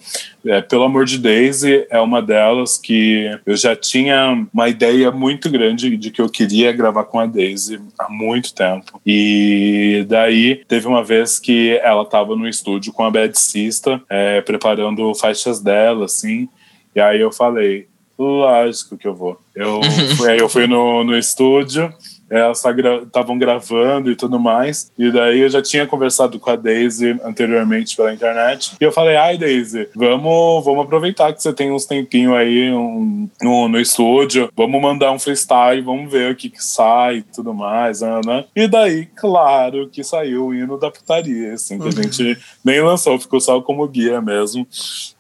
É, 0.48 0.62
Pelo 0.62 0.84
Amor 0.84 1.06
de 1.06 1.18
Daisy 1.18 1.86
é 1.90 2.00
uma 2.00 2.22
delas 2.22 2.78
que 2.78 3.30
eu 3.46 3.56
já 3.56 3.76
tinha 3.76 4.48
uma 4.54 4.70
ideia 4.70 5.12
muito 5.12 5.50
grande 5.50 5.98
de 5.98 6.10
que 6.12 6.22
eu 6.22 6.30
queria 6.30 6.72
gravar 6.72 7.04
com 7.04 7.20
a 7.20 7.26
Daisy 7.26 7.80
há 8.00 8.10
muito 8.10 8.54
tempo. 8.54 9.02
E 9.06 10.06
daí 10.08 10.64
teve 10.68 10.88
uma 10.88 11.04
vez 11.04 11.40
que 11.40 11.80
ela 11.84 12.04
estava 12.04 12.36
no 12.36 12.48
estúdio 12.48 12.94
com 12.94 13.04
a 13.04 13.12
Bad 13.12 13.38
Sista, 13.38 14.02
é, 14.10 14.42
preparando 14.42 15.14
faixas 15.16 15.60
dela, 15.60 16.06
assim, 16.06 16.48
e 16.96 17.00
aí 17.00 17.20
eu 17.20 17.32
falei, 17.32 17.88
lógico 18.18 18.98
que 18.98 19.08
eu 19.08 19.14
vou. 19.14 19.40
Eu, 19.56 19.82
fui, 20.18 20.42
eu 20.42 20.50
fui 20.50 20.68
no, 20.68 21.04
no 21.04 21.18
estúdio 21.18 21.94
elas 22.30 22.58
estavam 22.58 23.38
gra 23.38 23.48
gravando 23.48 24.12
e 24.12 24.16
tudo 24.16 24.40
mais. 24.40 24.92
E 24.98 25.12
daí 25.12 25.40
eu 25.40 25.50
já 25.50 25.62
tinha 25.62 25.88
conversado 25.88 26.40
com 26.40 26.50
a 26.50 26.56
Daisy 26.56 27.18
anteriormente 27.24 27.96
pela 27.96 28.14
internet. 28.14 28.76
E 28.80 28.84
eu 28.84 28.92
falei, 28.92 29.16
ai, 29.16 29.38
Daisy, 29.38 29.88
vamos, 29.96 30.66
vamos 30.66 30.86
aproveitar 30.86 31.34
que 31.34 31.42
você 31.42 31.54
tem 31.54 31.72
uns 31.72 31.86
tempinhos 31.86 32.36
aí 32.36 32.72
um, 32.72 33.30
no, 33.42 33.68
no 33.68 33.80
estúdio. 33.80 34.50
Vamos 34.56 34.82
mandar 34.82 35.12
um 35.12 35.20
freestyle, 35.20 35.82
vamos 35.82 36.12
ver 36.12 36.32
o 36.32 36.36
que, 36.36 36.50
que 36.50 36.64
sai 36.64 37.18
e 37.18 37.24
tudo 37.24 37.54
mais, 37.54 38.02
né, 38.02 38.22
né? 38.26 38.46
E 38.56 38.68
daí, 38.68 39.06
claro 39.16 39.90
que 39.90 40.04
saiu 40.04 40.48
o 40.48 40.54
hino 40.54 40.78
da 40.78 40.92
putaria, 40.92 41.54
assim, 41.54 41.80
que 41.80 41.88
a 41.88 41.92
gente 41.92 42.38
nem 42.64 42.82
lançou, 42.82 43.20
ficou 43.20 43.40
só 43.40 43.62
como 43.62 43.88
guia 43.88 44.22
mesmo. 44.22 44.68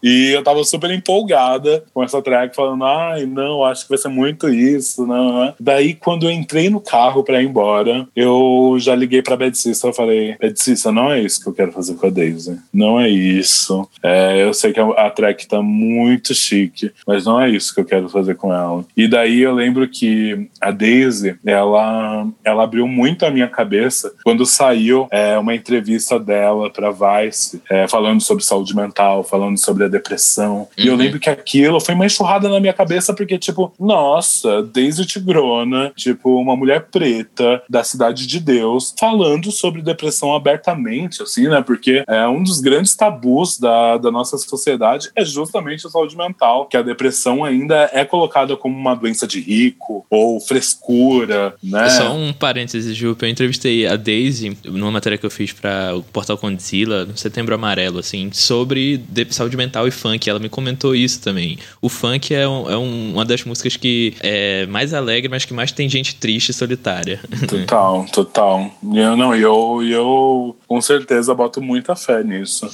E 0.03 0.31
eu 0.33 0.43
tava 0.43 0.63
super 0.63 0.91
empolgada 0.91 1.83
com 1.93 2.03
essa 2.03 2.21
track, 2.21 2.55
falando, 2.55 2.83
ai, 2.83 3.25
não, 3.25 3.63
acho 3.63 3.83
que 3.83 3.89
vai 3.89 3.97
ser 3.97 4.09
muito 4.09 4.49
isso, 4.49 5.05
não, 5.05 5.45
né? 5.45 5.53
Daí, 5.59 5.93
quando 5.93 6.27
eu 6.27 6.31
entrei 6.31 6.69
no 6.69 6.81
carro, 6.81 6.96
carro 6.97 7.23
para 7.23 7.41
ir 7.41 7.45
embora, 7.45 8.07
eu 8.15 8.75
já 8.79 8.95
liguei 8.95 9.21
pra 9.21 9.37
Bedcista 9.37 9.89
e 9.89 9.93
falei: 9.93 10.35
Bedcista, 10.39 10.91
não 10.91 11.11
é 11.11 11.21
isso 11.21 11.41
que 11.41 11.47
eu 11.47 11.53
quero 11.53 11.71
fazer 11.71 11.93
com 11.93 12.07
a 12.07 12.09
Daisy. 12.09 12.57
Não 12.73 12.99
é 12.99 13.07
isso. 13.07 13.87
É, 14.01 14.43
eu 14.43 14.51
sei 14.51 14.73
que 14.73 14.79
a, 14.79 15.09
track 15.11 15.47
tá 15.47 15.61
muito 15.61 16.33
chique, 16.33 16.91
mas 17.05 17.25
não 17.25 17.39
é 17.39 17.49
isso 17.49 17.73
que 17.73 17.79
eu 17.79 17.85
quero 17.85 18.09
fazer 18.09 18.35
com 18.35 18.51
ela. 18.51 18.83
E 18.95 19.07
daí 19.07 19.41
eu 19.41 19.53
lembro 19.53 19.87
que 19.87 20.47
a 20.59 20.71
Daisy, 20.71 21.35
ela, 21.45 22.27
ela 22.43 22.63
abriu 22.63 22.87
muito 22.87 23.25
a 23.25 23.29
minha 23.29 23.47
cabeça 23.47 24.11
quando 24.23 24.43
saiu 24.45 25.07
é, 25.11 25.37
uma 25.37 25.53
entrevista 25.53 26.19
dela 26.19 26.71
pra 26.71 26.89
Vice, 26.91 27.61
é, 27.69 27.87
falando 27.87 28.21
sobre 28.21 28.43
saúde 28.43 28.75
mental, 28.75 29.23
falando 29.23 29.57
sobre 29.57 29.83
a 29.83 29.87
depressão. 29.87 30.57
Uhum. 30.57 30.67
E 30.77 30.87
eu 30.87 30.93
uhum. 30.93 30.99
lembro 30.99 31.19
que 31.19 31.29
aquilo 31.29 31.79
foi 31.79 31.93
uma 31.93 32.07
enxurrada 32.07 32.49
na 32.49 32.59
minha 32.59 32.73
cabeça, 32.73 33.13
porque, 33.13 33.37
tipo, 33.37 33.71
nossa, 33.79 34.63
Daisy 34.63 35.05
Tigrona, 35.05 35.91
tipo, 35.95 36.39
uma 36.39 36.55
mulher 36.55 36.86
preta 36.91 37.61
da 37.69 37.83
cidade 37.83 38.25
de 38.25 38.39
Deus 38.39 38.93
falando 38.99 39.51
sobre 39.51 39.81
depressão 39.81 40.35
abertamente, 40.35 41.21
assim, 41.21 41.47
né? 41.47 41.61
Porque 41.61 42.03
é 42.07 42.27
um 42.27 42.43
dos 42.43 42.59
grandes 42.59 42.95
tabus 42.95 43.59
da, 43.59 43.97
da 43.97 44.11
nossa 44.11 44.37
sociedade 44.37 45.09
é 45.15 45.25
justamente 45.25 45.85
a 45.85 45.89
saúde 45.89 46.15
mental, 46.15 46.65
que 46.65 46.77
a 46.77 46.81
depressão 46.81 47.43
ainda 47.43 47.89
é 47.93 48.05
colocada 48.05 48.55
como 48.55 48.77
uma 48.77 48.95
doença 48.95 49.27
de 49.27 49.39
rico 49.39 50.05
ou 50.09 50.39
frescura, 50.39 51.55
né? 51.61 51.89
Só 51.89 52.13
um 52.13 52.31
parênteses, 52.33 52.95
Ju, 52.95 53.17
eu 53.19 53.27
entrevistei 53.27 53.85
a 53.85 53.95
Daisy 53.95 54.57
numa 54.65 54.91
matéria 54.91 55.17
que 55.17 55.25
eu 55.25 55.31
fiz 55.31 55.51
para 55.51 55.95
o 55.95 56.03
Portal 56.03 56.37
Condzilla, 56.37 57.05
no 57.05 57.17
Setembro 57.17 57.53
Amarelo, 57.55 57.99
assim, 57.99 58.29
sobre 58.31 59.03
saúde 59.29 59.57
mental 59.57 59.87
e 59.87 59.91
funk. 59.91 60.29
Ela 60.29 60.39
me 60.39 60.49
comentou 60.49 60.95
isso 60.95 61.21
também. 61.21 61.57
O 61.81 61.89
funk 61.89 62.33
é, 62.33 62.47
um, 62.47 62.69
é 62.69 62.77
um, 62.77 63.13
uma 63.13 63.25
das 63.25 63.43
músicas 63.43 63.75
que 63.75 64.13
é 64.21 64.65
mais 64.67 64.93
alegre, 64.93 65.29
mas 65.29 65.45
que 65.45 65.53
mais 65.53 65.71
tem 65.71 65.89
gente 65.89 66.15
triste, 66.15 66.53
solitária 66.53 66.76
Total, 67.47 68.05
total. 68.11 68.71
Eu, 68.93 69.15
não, 69.15 69.35
eu, 69.35 69.83
eu 69.83 70.55
com 70.67 70.81
certeza 70.81 71.33
boto 71.33 71.61
muita 71.61 71.95
fé 71.95 72.23
nisso. 72.23 72.69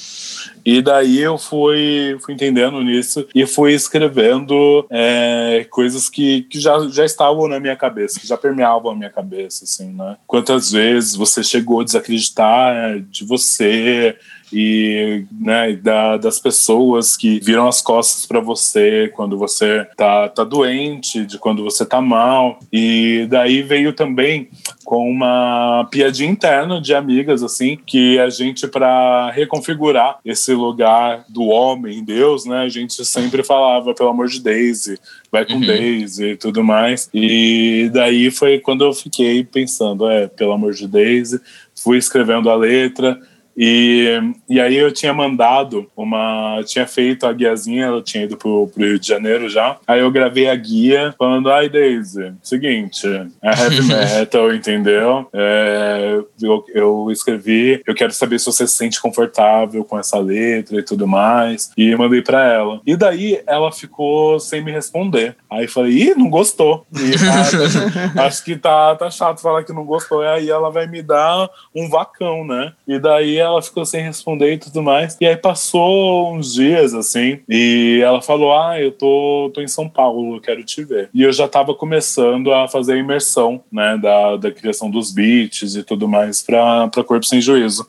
E 0.65 0.81
daí 0.81 1.19
eu 1.19 1.37
fui, 1.37 2.17
fui 2.21 2.33
entendendo 2.33 2.81
nisso 2.81 3.27
e 3.35 3.45
fui 3.45 3.73
escrevendo 3.73 4.85
é, 4.89 5.65
coisas 5.69 6.09
que, 6.09 6.43
que 6.43 6.59
já, 6.59 6.79
já 6.89 7.05
estavam 7.05 7.47
na 7.47 7.59
minha 7.59 7.75
cabeça, 7.75 8.19
que 8.19 8.27
já 8.27 8.37
permeavam 8.37 8.91
a 8.91 8.95
minha 8.95 9.09
cabeça, 9.09 9.65
assim, 9.65 9.91
né? 9.91 10.17
Quantas 10.25 10.71
vezes 10.71 11.15
você 11.15 11.43
chegou 11.43 11.81
a 11.81 11.83
desacreditar 11.83 12.99
de 13.09 13.25
você, 13.25 14.17
e 14.53 15.25
né, 15.31 15.73
da, 15.73 16.17
das 16.17 16.39
pessoas 16.39 17.17
que 17.17 17.39
viram 17.39 17.67
as 17.67 17.81
costas 17.81 18.25
para 18.25 18.39
você 18.39 19.11
quando 19.15 19.37
você 19.37 19.85
tá, 19.97 20.29
tá 20.29 20.43
doente, 20.43 21.25
de 21.25 21.39
quando 21.39 21.63
você 21.63 21.85
tá 21.85 21.99
mal. 21.99 22.59
E 22.71 23.27
daí 23.29 23.63
veio 23.63 23.93
também 23.93 24.49
com 24.85 25.09
uma 25.09 25.87
piadinha 25.89 26.29
interna 26.29 26.79
de 26.79 26.93
amigas, 26.93 27.41
assim, 27.41 27.77
que 27.85 28.19
a 28.19 28.29
gente, 28.29 28.67
para 28.67 29.31
reconfigurar 29.31 30.19
esse 30.23 30.53
lugar 30.53 31.25
do 31.27 31.45
homem, 31.45 32.03
Deus, 32.03 32.45
né, 32.45 32.59
a 32.63 32.69
gente 32.69 33.03
sempre 33.05 33.43
falava, 33.43 33.93
pelo 33.93 34.09
amor 34.09 34.27
de 34.27 34.41
Daisy, 34.41 34.99
vai 35.31 35.45
com 35.45 35.53
uhum. 35.53 35.65
Daisy 35.65 36.25
e 36.25 36.37
tudo 36.37 36.63
mais. 36.63 37.09
E 37.13 37.89
daí 37.91 38.29
foi 38.29 38.59
quando 38.59 38.83
eu 38.83 38.93
fiquei 38.93 39.43
pensando, 39.43 40.07
é, 40.07 40.27
pelo 40.27 40.51
amor 40.51 40.73
de 40.73 40.87
Daisy, 40.87 41.39
fui 41.75 41.97
escrevendo 41.97 42.49
a 42.49 42.55
letra 42.55 43.19
e, 43.55 44.19
e 44.49 44.59
aí 44.59 44.75
eu 44.75 44.91
tinha 44.91 45.13
mandado 45.13 45.87
uma. 45.95 46.61
Tinha 46.65 46.87
feito 46.87 47.25
a 47.25 47.33
guiazinha, 47.33 47.85
eu 47.87 48.01
tinha 48.01 48.23
ido 48.23 48.35
pro, 48.35 48.67
pro 48.67 48.83
Rio 48.83 48.99
de 48.99 49.07
Janeiro 49.07 49.47
já. 49.47 49.77
Aí 49.87 49.99
eu 49.99 50.11
gravei 50.11 50.49
a 50.49 50.55
guia 50.55 51.13
falando: 51.17 51.51
ai, 51.51 51.69
Daisy, 51.69 52.33
seguinte, 52.41 53.07
é 53.41 53.49
heavy 53.49 53.83
metal, 53.87 54.53
entendeu? 54.53 55.27
É, 55.33 56.19
eu, 56.41 56.65
eu 56.73 57.11
escrevi, 57.11 57.81
eu 57.85 57.93
quero 57.93 58.11
saber 58.11 58.39
se 58.39 58.45
você 58.45 58.65
se 58.65 58.75
sente 58.75 59.01
confortável 59.01 59.83
com 59.83 59.99
essa 59.99 60.17
letra 60.17 60.79
e 60.79 60.83
tudo 60.83 61.07
mais. 61.07 61.71
E 61.77 61.95
mandei 61.95 62.21
pra 62.21 62.43
ela. 62.51 62.81
E 62.85 62.95
daí 62.95 63.41
ela 63.45 63.71
ficou 63.71 64.39
sem 64.39 64.63
me 64.63 64.71
responder. 64.71 65.35
Aí 65.49 65.67
falei: 65.67 66.09
ih, 66.09 66.15
não 66.15 66.29
gostou. 66.29 66.85
E, 66.91 67.13
ah, 68.17 68.25
acho 68.25 68.43
que 68.43 68.55
tá, 68.55 68.95
tá 68.95 69.11
chato 69.11 69.41
falar 69.41 69.63
que 69.63 69.73
não 69.73 69.85
gostou. 69.85 70.23
E 70.23 70.27
aí 70.27 70.49
ela 70.49 70.71
vai 70.71 70.87
me 70.87 71.03
dar 71.03 71.49
um 71.75 71.87
vacão, 71.87 72.45
né? 72.45 72.73
E 72.87 72.97
daí 72.97 73.42
ela 73.43 73.61
ficou 73.61 73.85
sem 73.85 74.03
responder 74.03 74.53
e 74.53 74.57
tudo 74.57 74.81
mais. 74.81 75.17
E 75.19 75.25
aí 75.25 75.35
passou 75.35 76.33
uns 76.33 76.53
dias, 76.53 76.93
assim, 76.93 77.39
e 77.49 77.99
ela 78.03 78.21
falou: 78.21 78.57
Ah, 78.57 78.79
eu 78.79 78.91
tô, 78.91 79.51
tô 79.53 79.61
em 79.61 79.67
São 79.67 79.87
Paulo, 79.87 80.41
quero 80.41 80.63
te 80.63 80.83
ver. 80.83 81.09
E 81.13 81.23
eu 81.23 81.31
já 81.31 81.47
tava 81.47 81.73
começando 81.73 82.53
a 82.53 82.67
fazer 82.67 82.93
a 82.93 82.97
imersão, 82.97 83.63
né, 83.71 83.97
da, 84.01 84.37
da 84.37 84.51
criação 84.51 84.89
dos 84.89 85.11
beats 85.11 85.75
e 85.75 85.83
tudo 85.83 86.07
mais 86.07 86.41
pra, 86.41 86.87
pra 86.87 87.03
Corpo 87.03 87.25
Sem 87.25 87.41
Juízo. 87.41 87.87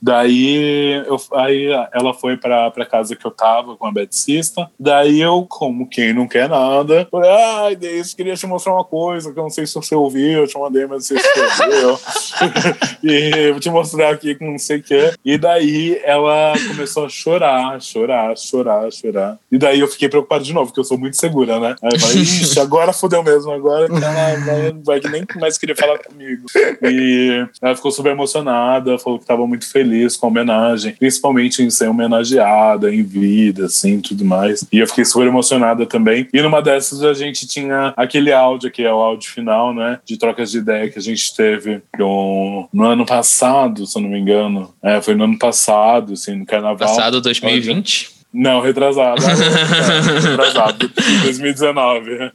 Daí, 0.00 1.02
eu, 1.06 1.20
aí 1.34 1.66
ela 1.92 2.12
foi 2.14 2.36
pra, 2.36 2.70
pra 2.70 2.86
casa 2.86 3.14
que 3.14 3.24
eu 3.24 3.30
tava 3.30 3.76
com 3.76 3.86
a 3.86 3.92
Beticista. 3.92 4.68
Daí 4.78 5.20
eu, 5.20 5.46
como 5.48 5.88
quem 5.88 6.12
não 6.12 6.26
quer 6.26 6.48
nada, 6.48 7.06
falei: 7.10 7.30
Ai, 7.30 7.72
ah, 7.72 7.76
Deus, 7.76 8.14
queria 8.14 8.34
te 8.34 8.46
mostrar 8.46 8.74
uma 8.74 8.84
coisa 8.84 9.32
que 9.32 9.38
eu 9.38 9.42
não 9.42 9.50
sei 9.50 9.66
se 9.66 9.74
você 9.74 9.94
ouviu, 9.94 10.40
eu 10.40 10.46
te 10.46 10.58
mandei, 10.58 10.86
mas 10.86 11.06
você 11.06 11.14
escreveu. 11.16 11.98
e 13.02 13.50
vou 13.50 13.60
te 13.60 13.70
mostrar 13.70 14.10
aqui 14.10 14.34
com 14.34 14.50
não 14.52 14.58
sei 14.58 14.78
o 14.78 14.82
que 14.82 14.91
quê. 14.92 15.12
E 15.24 15.38
daí 15.38 16.00
ela 16.04 16.52
começou 16.68 17.06
a 17.06 17.08
chorar, 17.08 17.80
chorar, 17.80 18.36
chorar, 18.36 18.92
chorar. 18.92 19.38
E 19.50 19.58
daí 19.58 19.80
eu 19.80 19.88
fiquei 19.88 20.08
preocupado 20.08 20.44
de 20.44 20.52
novo, 20.52 20.66
porque 20.66 20.80
eu 20.80 20.84
sou 20.84 20.98
muito 20.98 21.16
segura, 21.16 21.58
né? 21.58 21.74
Aí 21.82 21.90
eu 21.94 22.00
falei, 22.00 22.22
ixi, 22.22 22.60
agora 22.60 22.92
fodeu 22.92 23.22
mesmo, 23.22 23.52
agora 23.52 23.86
ela 23.86 24.00
vai, 24.82 25.00
vai 25.00 25.10
nem 25.10 25.24
mais 25.38 25.58
queria 25.58 25.76
falar 25.76 25.98
comigo. 25.98 26.46
E 26.82 27.46
ela 27.60 27.76
ficou 27.76 27.90
super 27.90 28.12
emocionada, 28.12 28.98
falou 28.98 29.18
que 29.18 29.24
estava 29.24 29.46
muito 29.46 29.70
feliz 29.70 30.16
com 30.16 30.26
a 30.26 30.28
homenagem, 30.28 30.94
principalmente 30.94 31.62
em 31.62 31.70
ser 31.70 31.88
homenageada, 31.88 32.92
em 32.92 33.02
vida, 33.02 33.66
assim, 33.66 34.00
tudo 34.00 34.24
mais. 34.24 34.64
E 34.72 34.78
eu 34.78 34.86
fiquei 34.86 35.04
super 35.04 35.26
emocionada 35.26 35.86
também. 35.86 36.28
E 36.32 36.42
numa 36.42 36.60
dessas 36.60 37.02
a 37.02 37.14
gente 37.14 37.46
tinha 37.46 37.94
aquele 37.96 38.32
áudio, 38.32 38.70
que 38.70 38.82
é 38.82 38.92
o 38.92 38.98
áudio 38.98 39.30
final, 39.30 39.74
né? 39.74 39.98
De 40.04 40.16
trocas 40.16 40.50
de 40.50 40.58
ideia 40.58 40.90
que 40.90 40.98
a 40.98 41.02
gente 41.02 41.34
teve 41.34 41.82
no, 41.98 42.68
no 42.72 42.84
ano 42.84 43.06
passado, 43.06 43.86
se 43.86 43.96
eu 43.96 44.02
não 44.02 44.10
me 44.10 44.18
engano. 44.18 44.72
É, 44.82 45.00
foi 45.00 45.14
no 45.14 45.24
ano 45.24 45.38
passado, 45.38 46.14
assim, 46.14 46.34
no 46.34 46.46
carnaval. 46.46 46.88
Passado 46.88 47.20
2020? 47.20 48.22
Não, 48.32 48.60
retrasado. 48.60 49.22
é, 49.22 50.30
retrasado. 50.30 50.90
2019. 51.22 52.32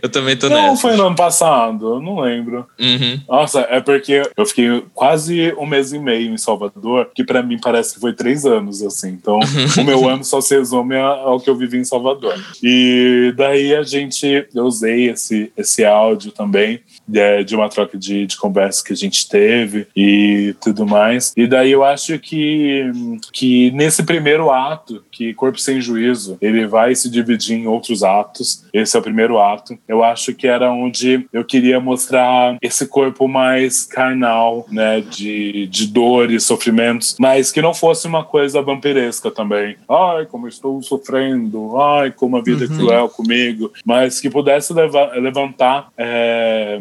Eu 0.00 0.08
também 0.08 0.36
tô 0.36 0.48
não, 0.48 0.70
nessa. 0.70 0.82
foi 0.82 0.96
no 0.96 1.06
ano 1.06 1.16
passado, 1.16 1.94
eu 1.94 2.00
não 2.00 2.20
lembro. 2.20 2.64
Uhum. 2.78 3.20
Nossa, 3.28 3.66
é 3.68 3.80
porque 3.80 4.22
eu 4.36 4.46
fiquei 4.46 4.84
quase 4.94 5.52
um 5.58 5.66
mês 5.66 5.92
e 5.92 5.98
meio 5.98 6.32
em 6.32 6.38
Salvador, 6.38 7.10
que 7.12 7.24
pra 7.24 7.42
mim 7.42 7.58
parece 7.60 7.94
que 7.94 8.00
foi 8.00 8.12
três 8.12 8.46
anos, 8.46 8.82
assim. 8.82 9.08
Então, 9.08 9.40
o 9.76 9.84
meu 9.84 10.08
ano 10.08 10.22
só 10.22 10.40
se 10.40 10.56
resume 10.56 10.96
ao 10.96 11.40
que 11.40 11.50
eu 11.50 11.56
vivi 11.56 11.78
em 11.78 11.84
Salvador. 11.84 12.38
E 12.62 13.34
daí 13.36 13.74
a 13.74 13.82
gente, 13.82 14.46
eu 14.54 14.64
usei 14.64 15.10
esse, 15.10 15.52
esse 15.56 15.84
áudio 15.84 16.30
também, 16.30 16.80
de, 17.06 17.44
de 17.44 17.54
uma 17.56 17.68
troca 17.68 17.98
de, 17.98 18.26
de 18.26 18.36
conversa 18.36 18.84
que 18.84 18.92
a 18.92 18.96
gente 18.96 19.28
teve 19.28 19.86
e 19.96 20.54
tudo 20.60 20.86
mais. 20.86 21.32
E 21.36 21.46
daí 21.46 21.70
eu 21.70 21.84
acho 21.84 22.18
que, 22.18 22.90
que 23.32 23.70
nesse 23.72 24.02
primeiro 24.02 24.50
ato, 24.50 25.04
que 25.10 25.34
Corpo 25.34 25.58
Sem 25.58 25.80
Juízo, 25.80 26.38
ele 26.40 26.66
vai 26.66 26.94
se 26.94 27.10
dividir 27.10 27.56
em 27.56 27.66
outros 27.66 28.02
atos. 28.02 28.64
Esse 28.72 28.96
é 28.96 29.00
o 29.00 29.02
primeiro 29.02 29.38
ato. 29.38 29.78
Eu 29.86 30.02
acho 30.02 30.34
que 30.34 30.46
era 30.46 30.72
onde 30.72 31.26
eu 31.32 31.44
queria 31.44 31.80
mostrar 31.80 32.56
esse 32.60 32.86
corpo 32.86 33.28
mais 33.28 33.84
carnal, 33.84 34.66
né, 34.70 35.00
de, 35.00 35.66
de 35.66 35.86
dores, 35.86 36.44
sofrimentos, 36.44 37.16
mas 37.18 37.50
que 37.50 37.62
não 37.62 37.74
fosse 37.74 38.06
uma 38.06 38.24
coisa 38.24 38.62
vampiresca 38.62 39.30
também. 39.30 39.76
Ai, 39.88 40.26
como 40.26 40.48
estou 40.48 40.82
sofrendo, 40.82 41.80
ai, 41.80 42.10
como 42.10 42.36
a 42.36 42.42
vida 42.42 42.64
é 42.64 42.68
cruel 42.68 43.08
comigo, 43.08 43.72
mas 43.84 44.20
que 44.20 44.30
pudesse 44.30 44.72
leva, 44.72 45.12
levantar. 45.14 45.88
É, 45.96 46.80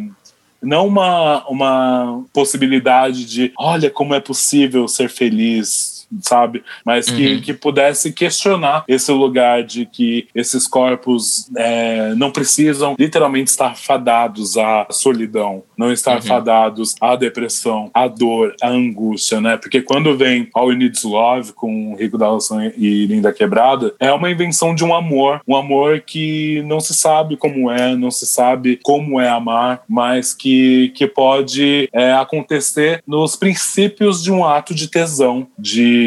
não 0.61 0.87
uma, 0.87 1.47
uma 1.47 2.23
possibilidade 2.31 3.25
de 3.25 3.51
olha 3.57 3.89
como 3.89 4.13
é 4.13 4.19
possível 4.19 4.87
ser 4.87 5.09
feliz 5.09 6.00
sabe? 6.21 6.63
Mas 6.85 7.09
que, 7.09 7.33
Uhum. 7.35 7.41
que 7.41 7.53
pudesse 7.53 8.11
questionar 8.11 8.83
esse 8.87 9.11
lugar 9.11 9.63
de 9.63 9.85
que 9.85 10.27
esses 10.35 10.67
corpos 10.67 11.49
é, 11.57 12.13
não 12.15 12.31
precisam 12.31 12.95
literalmente 12.97 13.49
estar 13.51 13.75
fadados 13.75 14.57
à 14.57 14.87
solidão, 14.89 15.63
não 15.77 15.91
estar 15.91 16.15
Uhum. 16.15 16.21
fadados 16.23 16.95
à 16.99 17.15
depressão, 17.15 17.89
à 17.93 18.07
dor, 18.07 18.55
à 18.61 18.67
angústia, 18.69 19.39
né? 19.39 19.57
Porque 19.57 19.81
quando 19.81 20.15
vem 20.17 20.49
All 20.53 20.71
You 20.71 20.77
Need 20.77 20.97
Is 20.97 21.03
Love 21.03 21.53
com 21.53 21.95
Rico 21.95 22.17
Dawson 22.17 22.61
e 22.77 23.05
Linda 23.05 23.31
Quebrada, 23.31 23.93
é 23.99 24.11
uma 24.11 24.29
invenção 24.29 24.73
de 24.75 24.83
um 24.83 24.93
amor, 24.93 25.41
um 25.47 25.55
amor 25.55 26.01
que 26.01 26.61
não 26.65 26.79
se 26.79 26.93
sabe 26.93 27.37
como 27.37 27.69
é, 27.71 27.95
não 27.95 28.11
se 28.11 28.25
sabe 28.25 28.79
como 28.83 29.19
é 29.19 29.29
amar, 29.29 29.83
mas 29.87 30.33
que, 30.33 30.89
que 30.95 31.07
pode 31.07 31.89
é, 31.93 32.13
acontecer 32.13 33.03
nos 33.07 33.35
princípios 33.35 34.21
de 34.23 34.31
um 34.31 34.45
ato 34.45 34.73
de 34.73 34.87
tesão, 34.87 35.47
de 35.57 36.00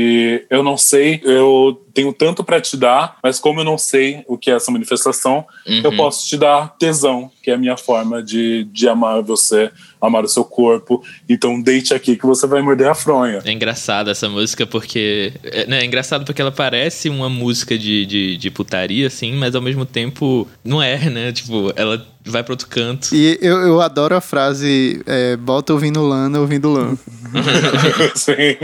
eu 0.50 0.62
não 0.62 0.76
sei, 0.76 1.20
eu 1.24 1.80
tenho 1.92 2.12
tanto 2.12 2.42
para 2.42 2.60
te 2.60 2.76
dar, 2.76 3.18
mas 3.22 3.38
como 3.38 3.60
eu 3.60 3.64
não 3.64 3.78
sei 3.78 4.24
o 4.26 4.36
que 4.36 4.50
é 4.50 4.54
essa 4.54 4.70
manifestação, 4.72 5.44
eu 5.66 5.90
Uhum. 5.90 5.96
posso 5.96 6.26
te 6.26 6.36
dar 6.36 6.74
tesão, 6.76 7.30
que 7.42 7.50
é 7.50 7.54
a 7.54 7.58
minha 7.58 7.76
forma 7.76 8.20
de, 8.22 8.64
de 8.64 8.88
amar 8.88 9.22
você, 9.22 9.70
amar 10.00 10.24
o 10.24 10.28
seu 10.28 10.44
corpo. 10.44 11.02
Então 11.28 11.60
deite 11.62 11.94
aqui 11.94 12.16
que 12.16 12.26
você 12.26 12.46
vai 12.46 12.60
morder 12.62 12.88
a 12.88 12.94
fronha. 12.94 13.40
É 13.44 13.52
engraçada 13.52 14.10
essa 14.10 14.28
música 14.28 14.66
porque. 14.66 15.32
É, 15.44 15.66
né, 15.66 15.80
é 15.80 15.84
engraçado 15.84 16.24
porque 16.24 16.42
ela 16.42 16.50
parece 16.52 17.08
uma 17.08 17.28
música 17.28 17.78
de, 17.78 18.04
de, 18.06 18.36
de 18.36 18.50
putaria, 18.50 19.06
assim, 19.06 19.32
mas 19.34 19.54
ao 19.54 19.62
mesmo 19.62 19.86
tempo 19.86 20.48
não 20.64 20.82
é, 20.82 20.98
né? 21.08 21.30
Tipo, 21.32 21.72
ela 21.76 22.04
vai 22.26 22.42
pra 22.42 22.54
outro 22.54 22.66
canto. 22.68 23.14
E 23.14 23.38
eu, 23.40 23.58
eu 23.58 23.80
adoro 23.80 24.16
a 24.16 24.20
frase 24.20 25.00
é, 25.06 25.36
bota 25.36 25.72
ouvindo 25.72 26.02
Lana, 26.02 26.40
ouvindo 26.40 26.70
Lã. 26.72 26.96
Sim. 28.16 28.56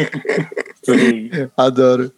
Sim. 0.82 1.30
Adoro. 1.56 2.10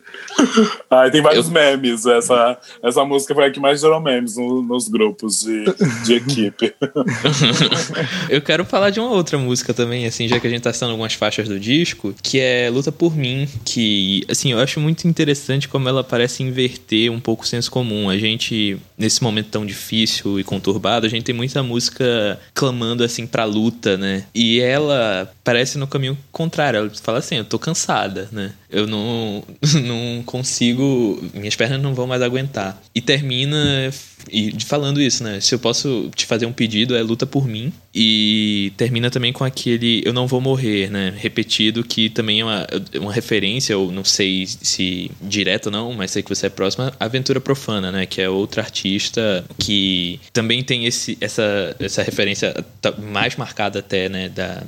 Ah, 0.91 1.07
e 1.07 1.11
tem 1.11 1.21
vários 1.23 1.49
memes. 1.49 2.07
Essa, 2.07 2.59
essa 2.83 3.05
música 3.05 3.35
foi 3.35 3.47
a 3.47 3.51
que 3.51 3.59
mais 3.59 3.81
gerou 3.81 4.01
memes 4.01 4.37
no- 4.37 4.63
nos 4.63 4.89
grupos 4.89 5.41
de, 5.41 5.65
de 6.05 6.15
equipe. 6.15 6.73
Eu 8.29 8.41
quero 8.41 8.65
falar 8.65 8.91
de 8.91 9.01
uma 9.01 9.11
outra 9.11 9.37
música 9.39 9.75
também, 9.75 10.07
assim, 10.07 10.29
já 10.29 10.39
que 10.39 10.47
a 10.47 10.51
gente 10.51 10.63
tá 10.63 10.73
citando 10.73 10.93
algumas 10.93 11.15
faixas 11.15 11.49
do 11.49 11.59
disco, 11.59 12.15
que 12.23 12.39
é 12.39 12.71
Luta 12.71 12.93
por 12.93 13.17
Mim, 13.17 13.49
que, 13.65 14.25
assim, 14.29 14.53
eu 14.53 14.59
acho 14.59 14.81
muito 14.81 15.07
interessante 15.09 15.69
como 15.69 15.89
ela 15.89 16.05
parece 16.05 16.43
inverter 16.43 17.11
um 17.11 17.21
pouco 17.21 17.45
o 17.45 17.47
senso 17.47 17.71
comum. 17.71 18.09
A 18.09 18.17
gente, 18.17 18.79
nesse 18.97 19.23
momento 19.23 19.49
tão 19.49 19.67
difícil 19.67 20.39
e 20.39 20.45
conturbado, 20.45 21.07
a 21.07 21.09
gente 21.09 21.25
tem 21.25 21.35
muita 21.35 21.63
música 21.63 22.39
clamando, 22.55 23.03
assim, 23.05 23.27
pra 23.27 23.45
luta, 23.45 23.97
né? 23.97 24.25
E 24.35 24.61
ela 24.61 25.31
parece 25.45 25.79
no 25.79 25.87
caminho 25.87 26.17
contrário. 26.31 26.79
Ela 26.79 26.91
fala 27.03 27.19
assim, 27.19 27.37
eu 27.37 27.45
tô 27.45 27.59
cansada, 27.59 28.29
né? 28.33 28.52
Eu 28.71 28.87
não, 28.87 29.45
não 29.85 30.23
consigo, 30.25 31.23
minhas 31.35 31.57
pernas 31.57 31.81
não 31.81 31.95
vão 31.95 32.07
mais 32.07 32.23
aguentar. 32.23 32.83
E 32.95 33.01
termina 33.01 33.93
e 34.31 34.55
falando 34.65 35.01
isso, 35.01 35.25
né? 35.25 35.41
Se 35.41 35.55
eu 35.55 35.59
posso 35.59 36.11
te 36.15 36.27
fazer 36.27 36.47
um 36.47 36.53
pedido, 36.53 36.97
é 36.97 37.03
luta 37.03 37.27
por 37.27 37.47
mim. 37.47 37.73
E 37.95 38.73
termina 38.77 39.11
também 39.11 39.33
com 39.33 39.45
aquele 39.45 40.03
eu 40.05 40.13
não 40.13 40.27
vou 40.27 40.41
morrer, 40.41 40.91
né? 40.91 41.13
Repetido, 41.17 41.83
que 41.83 42.09
também 42.09 42.41
é 42.41 42.45
uma, 42.45 42.67
uma 43.01 43.13
referência, 43.13 43.77
ou 43.77 43.91
não 43.91 44.05
sei 44.05 44.47
se 44.47 45.11
direto 45.21 45.67
ou 45.67 45.73
não, 45.73 45.93
mas 45.93 46.11
sei 46.11 46.23
que 46.23 46.29
você 46.29 46.47
é 46.47 46.51
próxima, 46.51 46.93
Aventura 46.99 47.41
Profana, 47.41 47.91
né? 47.91 48.07
Que 48.07 48.21
é 48.21 48.29
outra 48.29 48.63
artista 48.63 49.45
que 49.59 50.21
também 50.33 50.63
tem 50.63 50.87
esse, 50.87 51.17
essa, 51.21 51.77
essa 51.79 52.03
referência 52.03 52.55
mais 52.99 53.37
marcada 53.37 53.81
até, 53.81 54.09
né? 54.09 54.29
Da, 54.29 54.63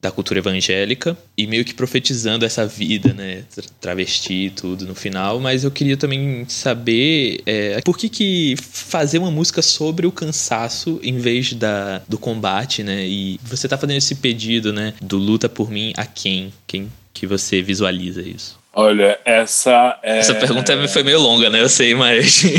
da 0.00 0.12
cultura 0.12 0.38
evangélica 0.38 1.16
e 1.36 1.46
meio 1.46 1.64
que 1.64 1.74
profetizando 1.74 2.44
essa 2.44 2.64
vida, 2.64 3.12
né, 3.12 3.42
tra- 3.52 3.64
travesti 3.80 4.46
e 4.46 4.50
tudo 4.50 4.86
no 4.86 4.94
final, 4.94 5.40
mas 5.40 5.64
eu 5.64 5.70
queria 5.72 5.96
também 5.96 6.44
saber 6.48 7.40
é, 7.44 7.80
por 7.80 7.98
que 7.98 8.08
que 8.08 8.54
fazer 8.60 9.18
uma 9.18 9.30
música 9.30 9.60
sobre 9.60 10.06
o 10.06 10.12
cansaço 10.12 11.00
em 11.02 11.18
vez 11.18 11.52
da, 11.52 12.00
do 12.08 12.16
combate, 12.16 12.84
né, 12.84 13.04
e 13.06 13.40
você 13.42 13.66
tá 13.66 13.76
fazendo 13.76 13.96
esse 13.96 14.14
pedido, 14.14 14.72
né, 14.72 14.94
do 15.02 15.18
luta 15.18 15.48
por 15.48 15.68
mim 15.68 15.92
a 15.96 16.06
quem? 16.06 16.52
Quem 16.66 16.92
que 17.12 17.26
você 17.26 17.60
visualiza 17.60 18.22
isso? 18.22 18.56
Olha, 18.72 19.18
essa 19.24 19.98
é. 20.04 20.18
Essa 20.18 20.34
pergunta 20.36 20.86
foi 20.86 21.02
meio 21.02 21.18
longa, 21.18 21.50
né, 21.50 21.60
eu 21.60 21.68
sei, 21.68 21.96
mas... 21.96 22.44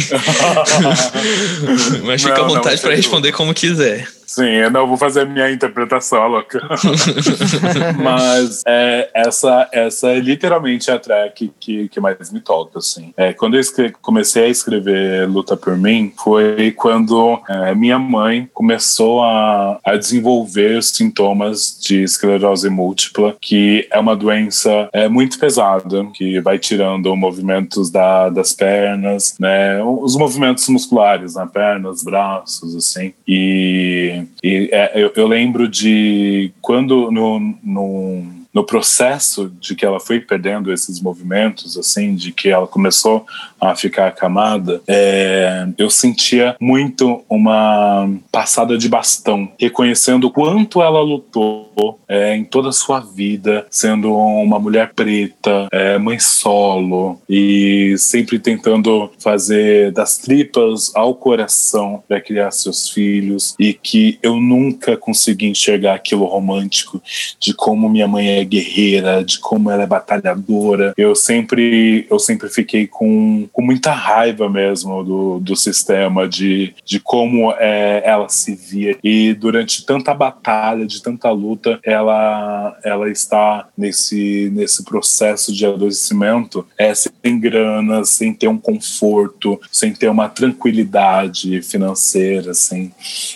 mas 2.04 2.22
fica 2.22 2.36
Não, 2.36 2.44
à 2.44 2.48
vontade 2.50 2.82
para 2.82 2.96
responder 2.96 3.32
como 3.32 3.54
quiser. 3.54 4.06
Sim, 4.30 4.44
eu 4.44 4.70
não 4.70 4.86
vou 4.86 4.96
fazer 4.96 5.22
a 5.22 5.26
minha 5.26 5.50
interpretação, 5.50 6.28
louca. 6.28 6.62
Mas 7.98 8.62
é, 8.68 9.10
essa, 9.12 9.68
essa 9.72 10.10
é 10.10 10.20
literalmente 10.20 10.92
a 10.92 11.00
track 11.00 11.52
que, 11.60 11.90
que 11.90 12.00
mais 12.00 12.32
me 12.32 12.40
toca, 12.40 12.78
assim. 12.78 13.12
É, 13.18 13.34
quando 13.34 13.56
eu 13.56 13.60
escre- 13.60 13.92
comecei 14.04 14.44
a 14.44 14.48
escrever 14.48 15.28
Luta 15.28 15.58
por 15.58 15.76
Mim, 15.76 16.14
foi 16.16 16.72
quando 16.78 17.42
é, 17.50 17.74
minha 17.74 17.98
mãe 17.98 18.48
começou 18.54 19.24
a, 19.24 19.80
a 19.84 19.96
desenvolver 19.96 20.78
os 20.78 20.90
sintomas 20.90 21.80
de 21.82 22.04
esclerose 22.04 22.70
múltipla, 22.70 23.36
que 23.42 23.88
é 23.90 23.98
uma 23.98 24.16
doença 24.16 24.90
é, 24.94 25.10
muito 25.10 25.40
pesada, 25.40 26.06
que 26.14 26.40
vai 26.40 26.60
tirando 26.60 27.16
movimentos 27.16 27.90
da, 27.90 28.30
das 28.30 28.54
pernas, 28.54 29.34
né? 29.40 29.82
Os 29.84 30.16
movimentos 30.16 30.70
musculares 30.70 31.34
na 31.34 31.48
pernas, 31.48 32.04
braços, 32.04 32.76
assim. 32.76 33.12
E 33.28 34.20
e 34.44 34.70
é, 34.72 34.92
eu, 34.96 35.12
eu 35.16 35.28
lembro 35.28 35.68
de 35.68 36.52
quando 36.62 37.12
no, 37.12 37.40
no, 37.64 38.39
no 38.60 38.66
processo 38.66 39.50
de 39.58 39.74
que 39.74 39.86
ela 39.86 40.02
foi 40.02 40.20
perdendo 40.20 40.74
esses 40.74 41.00
movimentos, 41.00 41.78
assim, 41.78 42.14
de 42.14 42.34
que 42.34 42.50
ela 42.50 42.68
começou 42.68 43.26
a 43.60 43.74
ficar 43.74 44.08
acamada, 44.08 44.82
é, 44.86 45.66
eu 45.78 45.90
sentia 45.90 46.58
muito 46.60 47.24
uma 47.30 48.10
passada 48.30 48.78
de 48.78 48.90
bastão, 48.90 49.50
reconhecendo 49.58 50.26
o 50.26 50.32
quanto 50.32 50.82
ela 50.82 51.02
lutou 51.02 51.70
é, 52.06 52.36
em 52.36 52.44
toda 52.44 52.68
a 52.70 52.74
sua 52.74 53.00
vida, 53.00 53.66
sendo 53.70 54.14
uma 54.14 54.60
mulher 54.60 54.92
preta, 54.94 55.70
é, 55.72 55.98
mãe 55.98 56.20
solo 56.20 57.22
e 57.30 57.96
sempre 57.98 58.40
tentando 58.40 59.10
fazer 59.20 59.94
das 59.94 60.18
tripas 60.18 60.94
ao 60.96 61.16
coração 61.16 62.04
para 62.08 62.20
criar 62.20 62.52
seus 62.52 62.90
filhos 62.90 63.56
e 63.58 63.74
que 63.74 64.20
eu 64.22 64.36
nunca 64.36 64.98
consegui 64.98 65.48
enxergar 65.48 65.94
aquilo 65.94 66.26
romântico 66.26 67.02
de 67.40 67.54
como 67.54 67.88
minha 67.88 68.08
mãe 68.08 68.28
é 68.28 68.40
guerreira, 68.50 69.24
de 69.24 69.40
como 69.40 69.70
ela 69.70 69.84
é 69.84 69.88
batalhadora. 69.88 70.94
Eu 70.98 71.16
sempre 71.16 72.06
eu 72.10 72.20
sempre 72.20 72.50
fiquei 72.50 72.88
com, 72.88 73.48
com 73.52 73.62
muita 73.62 73.92
raiva 73.92 74.50
mesmo 74.50 75.04
do, 75.04 75.40
do 75.40 75.56
sistema 75.56 76.28
de, 76.28 76.74
de 76.84 77.00
como 77.00 77.52
é, 77.54 78.02
ela 78.04 78.28
se 78.30 78.56
via 78.56 78.98
e 79.04 79.34
durante 79.34 79.86
tanta 79.86 80.14
batalha, 80.14 80.86
de 80.86 81.02
tanta 81.02 81.30
luta, 81.32 81.80
ela 81.84 82.78
ela 82.84 83.10
está 83.10 83.68
nesse 83.78 84.50
nesse 84.54 84.84
processo 84.84 85.54
de 85.54 85.66
adoecimento, 85.66 86.66
é 86.78 86.94
sem 86.94 87.40
grana, 87.40 88.04
sem 88.04 88.34
ter 88.34 88.48
um 88.48 88.58
conforto, 88.58 89.60
sem 89.72 89.94
ter 89.94 90.10
uma 90.10 90.30
tranquilidade 90.30 91.62
financeira, 91.62 92.52
assim. 92.52 92.92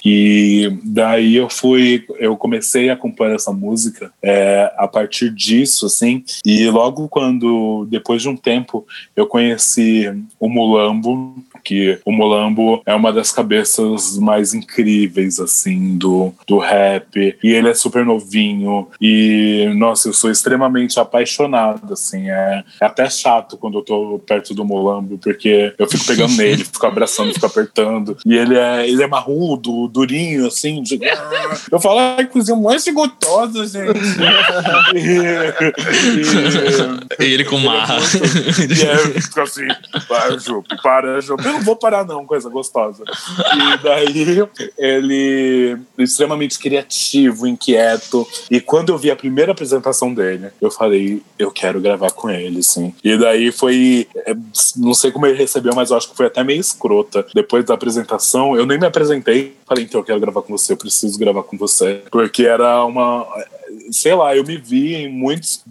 E 0.05 0.77
daí 0.83 1.35
eu 1.35 1.49
fui, 1.49 2.05
eu 2.19 2.35
comecei 2.35 2.89
a 2.89 2.95
compor 2.95 3.29
essa 3.29 3.51
música 3.51 4.11
é, 4.21 4.71
a 4.77 4.87
partir 4.93 5.31
disso, 5.31 5.87
assim. 5.87 6.23
E 6.45 6.69
logo 6.69 7.09
quando, 7.09 7.85
depois 7.89 8.21
de 8.21 8.29
um 8.29 8.37
tempo, 8.37 8.85
eu 9.15 9.25
conheci 9.25 10.05
o 10.39 10.47
Mulambo, 10.47 11.35
que 11.63 11.97
o 12.05 12.11
Mulambo 12.11 12.81
é 12.85 12.93
uma 12.93 13.11
das 13.11 13.31
cabeças 13.31 14.17
mais 14.17 14.53
incríveis, 14.53 15.39
assim, 15.39 15.97
do, 15.97 16.33
do 16.47 16.59
rap. 16.59 17.37
E 17.41 17.47
ele 17.49 17.69
é 17.69 17.73
super 17.73 18.05
novinho. 18.05 18.87
E, 19.01 19.71
nossa, 19.75 20.09
eu 20.09 20.13
sou 20.13 20.29
extremamente 20.29 20.99
apaixonado, 20.99 21.93
assim. 21.93 22.29
É, 22.29 22.63
é 22.81 22.85
até 22.85 23.09
chato 23.09 23.57
quando 23.57 23.79
eu 23.79 23.81
tô 23.81 24.19
perto 24.19 24.53
do 24.53 24.65
Mulambo, 24.65 25.17
porque 25.17 25.73
eu 25.77 25.87
fico 25.87 26.05
pegando 26.05 26.35
nele, 26.37 26.65
fico 26.65 26.85
abraçando, 26.85 27.33
fico 27.33 27.45
apertando. 27.45 28.17
E 28.25 28.35
ele 28.35 28.57
é, 28.57 28.87
ele 28.87 29.01
é 29.01 29.07
marrudo, 29.07 29.87
durinho, 29.87 30.47
assim. 30.47 30.83
De... 30.83 30.99
Eu 31.71 31.79
falo, 31.79 31.99
ai, 31.99 32.25
coisa 32.27 32.55
mais 32.55 32.85
gostosa, 32.87 33.65
gente. 33.65 33.99
e, 34.93 35.17
ele 37.23 37.45
com 37.45 37.57
marra. 37.59 37.97
E 37.97 38.81
é, 38.83 38.97
fico 39.21 39.41
assim, 39.41 39.67
para, 40.07 40.37
Jupe, 40.37 40.81
para, 40.81 41.21
Jupe. 41.21 41.45
Eu 41.45 41.53
não 41.53 41.61
vou 41.61 41.75
parar, 41.75 42.05
não, 42.05 42.25
coisa 42.25 42.49
gostosa. 42.49 43.03
E 43.03 43.77
daí 43.83 44.47
ele 44.77 45.77
extremamente 45.97 46.59
criativo, 46.59 47.47
inquieto. 47.47 48.27
E 48.49 48.59
quando 48.59 48.91
eu 48.91 48.97
vi 48.97 49.11
a 49.11 49.15
primeira 49.15 49.51
apresentação 49.51 50.13
dele, 50.13 50.49
eu 50.61 50.71
falei, 50.71 51.21
eu 51.37 51.51
quero 51.51 51.79
gravar 51.79 52.11
com 52.11 52.29
ele, 52.29 52.63
sim. 52.63 52.93
E 53.03 53.17
daí 53.17 53.51
foi. 53.51 54.07
É, 54.25 54.35
não 54.77 54.93
sei 54.93 55.11
como 55.11 55.25
ele 55.25 55.37
recebeu, 55.37 55.73
mas 55.75 55.91
eu 55.91 55.97
acho 55.97 56.09
que 56.09 56.17
foi 56.17 56.27
até 56.27 56.43
meio 56.43 56.59
escrota. 56.59 57.25
Depois 57.33 57.65
da 57.65 57.73
apresentação, 57.73 58.55
eu 58.55 58.65
nem 58.65 58.79
me 58.79 58.85
apresentei. 58.85 59.55
Falei, 59.65 59.83
então 59.83 60.01
eu 60.01 60.05
quero 60.05 60.19
gravar 60.19 60.41
com 60.41 60.57
você, 60.57 60.73
eu 60.73 60.77
preciso 60.77 61.17
gravar 61.17 61.43
com 61.43 61.57
você. 61.57 62.01
Porque 62.11 62.43
era 62.43 62.83
uma 62.85 63.25
sei 63.91 64.13
lá, 64.13 64.35
eu 64.35 64.43
me 64.43 64.57
vi 64.57 64.95
em 64.95 65.09
muitos 65.09 65.63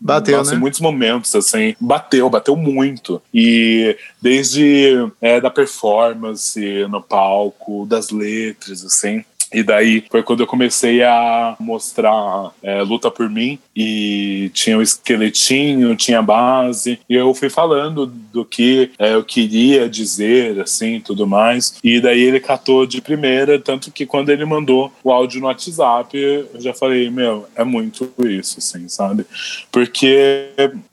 bateu, 0.00 0.38
nossa, 0.38 0.52
né? 0.52 0.56
em 0.56 0.60
muitos 0.60 0.80
momentos 0.80 1.34
assim, 1.34 1.74
bateu, 1.80 2.28
bateu 2.28 2.56
muito. 2.56 3.20
E 3.32 3.96
desde 4.20 5.10
é, 5.20 5.40
da 5.40 5.50
performance 5.50 6.60
no 6.88 7.02
palco, 7.02 7.86
das 7.86 8.10
letras 8.10 8.84
assim, 8.84 9.24
e 9.52 9.62
daí 9.62 10.04
foi 10.10 10.22
quando 10.22 10.40
eu 10.40 10.46
comecei 10.46 11.02
a 11.02 11.56
mostrar 11.58 12.52
é, 12.62 12.82
Luta 12.82 13.10
por 13.10 13.28
Mim 13.28 13.58
e 13.74 14.50
tinha 14.54 14.78
o 14.78 14.82
esqueletinho, 14.82 15.96
tinha 15.96 16.20
a 16.20 16.22
base 16.22 17.00
e 17.08 17.14
eu 17.14 17.34
fui 17.34 17.50
falando 17.50 18.06
do 18.06 18.44
que 18.44 18.90
é, 18.98 19.14
eu 19.14 19.24
queria 19.24 19.88
dizer, 19.88 20.60
assim, 20.60 21.00
tudo 21.00 21.26
mais. 21.26 21.78
E 21.82 22.00
daí 22.00 22.20
ele 22.20 22.40
catou 22.40 22.86
de 22.86 23.00
primeira, 23.00 23.58
tanto 23.58 23.90
que 23.90 24.06
quando 24.06 24.30
ele 24.30 24.44
mandou 24.44 24.92
o 25.02 25.10
áudio 25.10 25.40
no 25.40 25.46
WhatsApp, 25.46 26.16
eu 26.16 26.60
já 26.60 26.72
falei, 26.72 27.10
meu, 27.10 27.46
é 27.54 27.64
muito 27.64 28.12
isso, 28.18 28.58
assim, 28.58 28.88
sabe? 28.88 29.26
Porque 29.72 30.50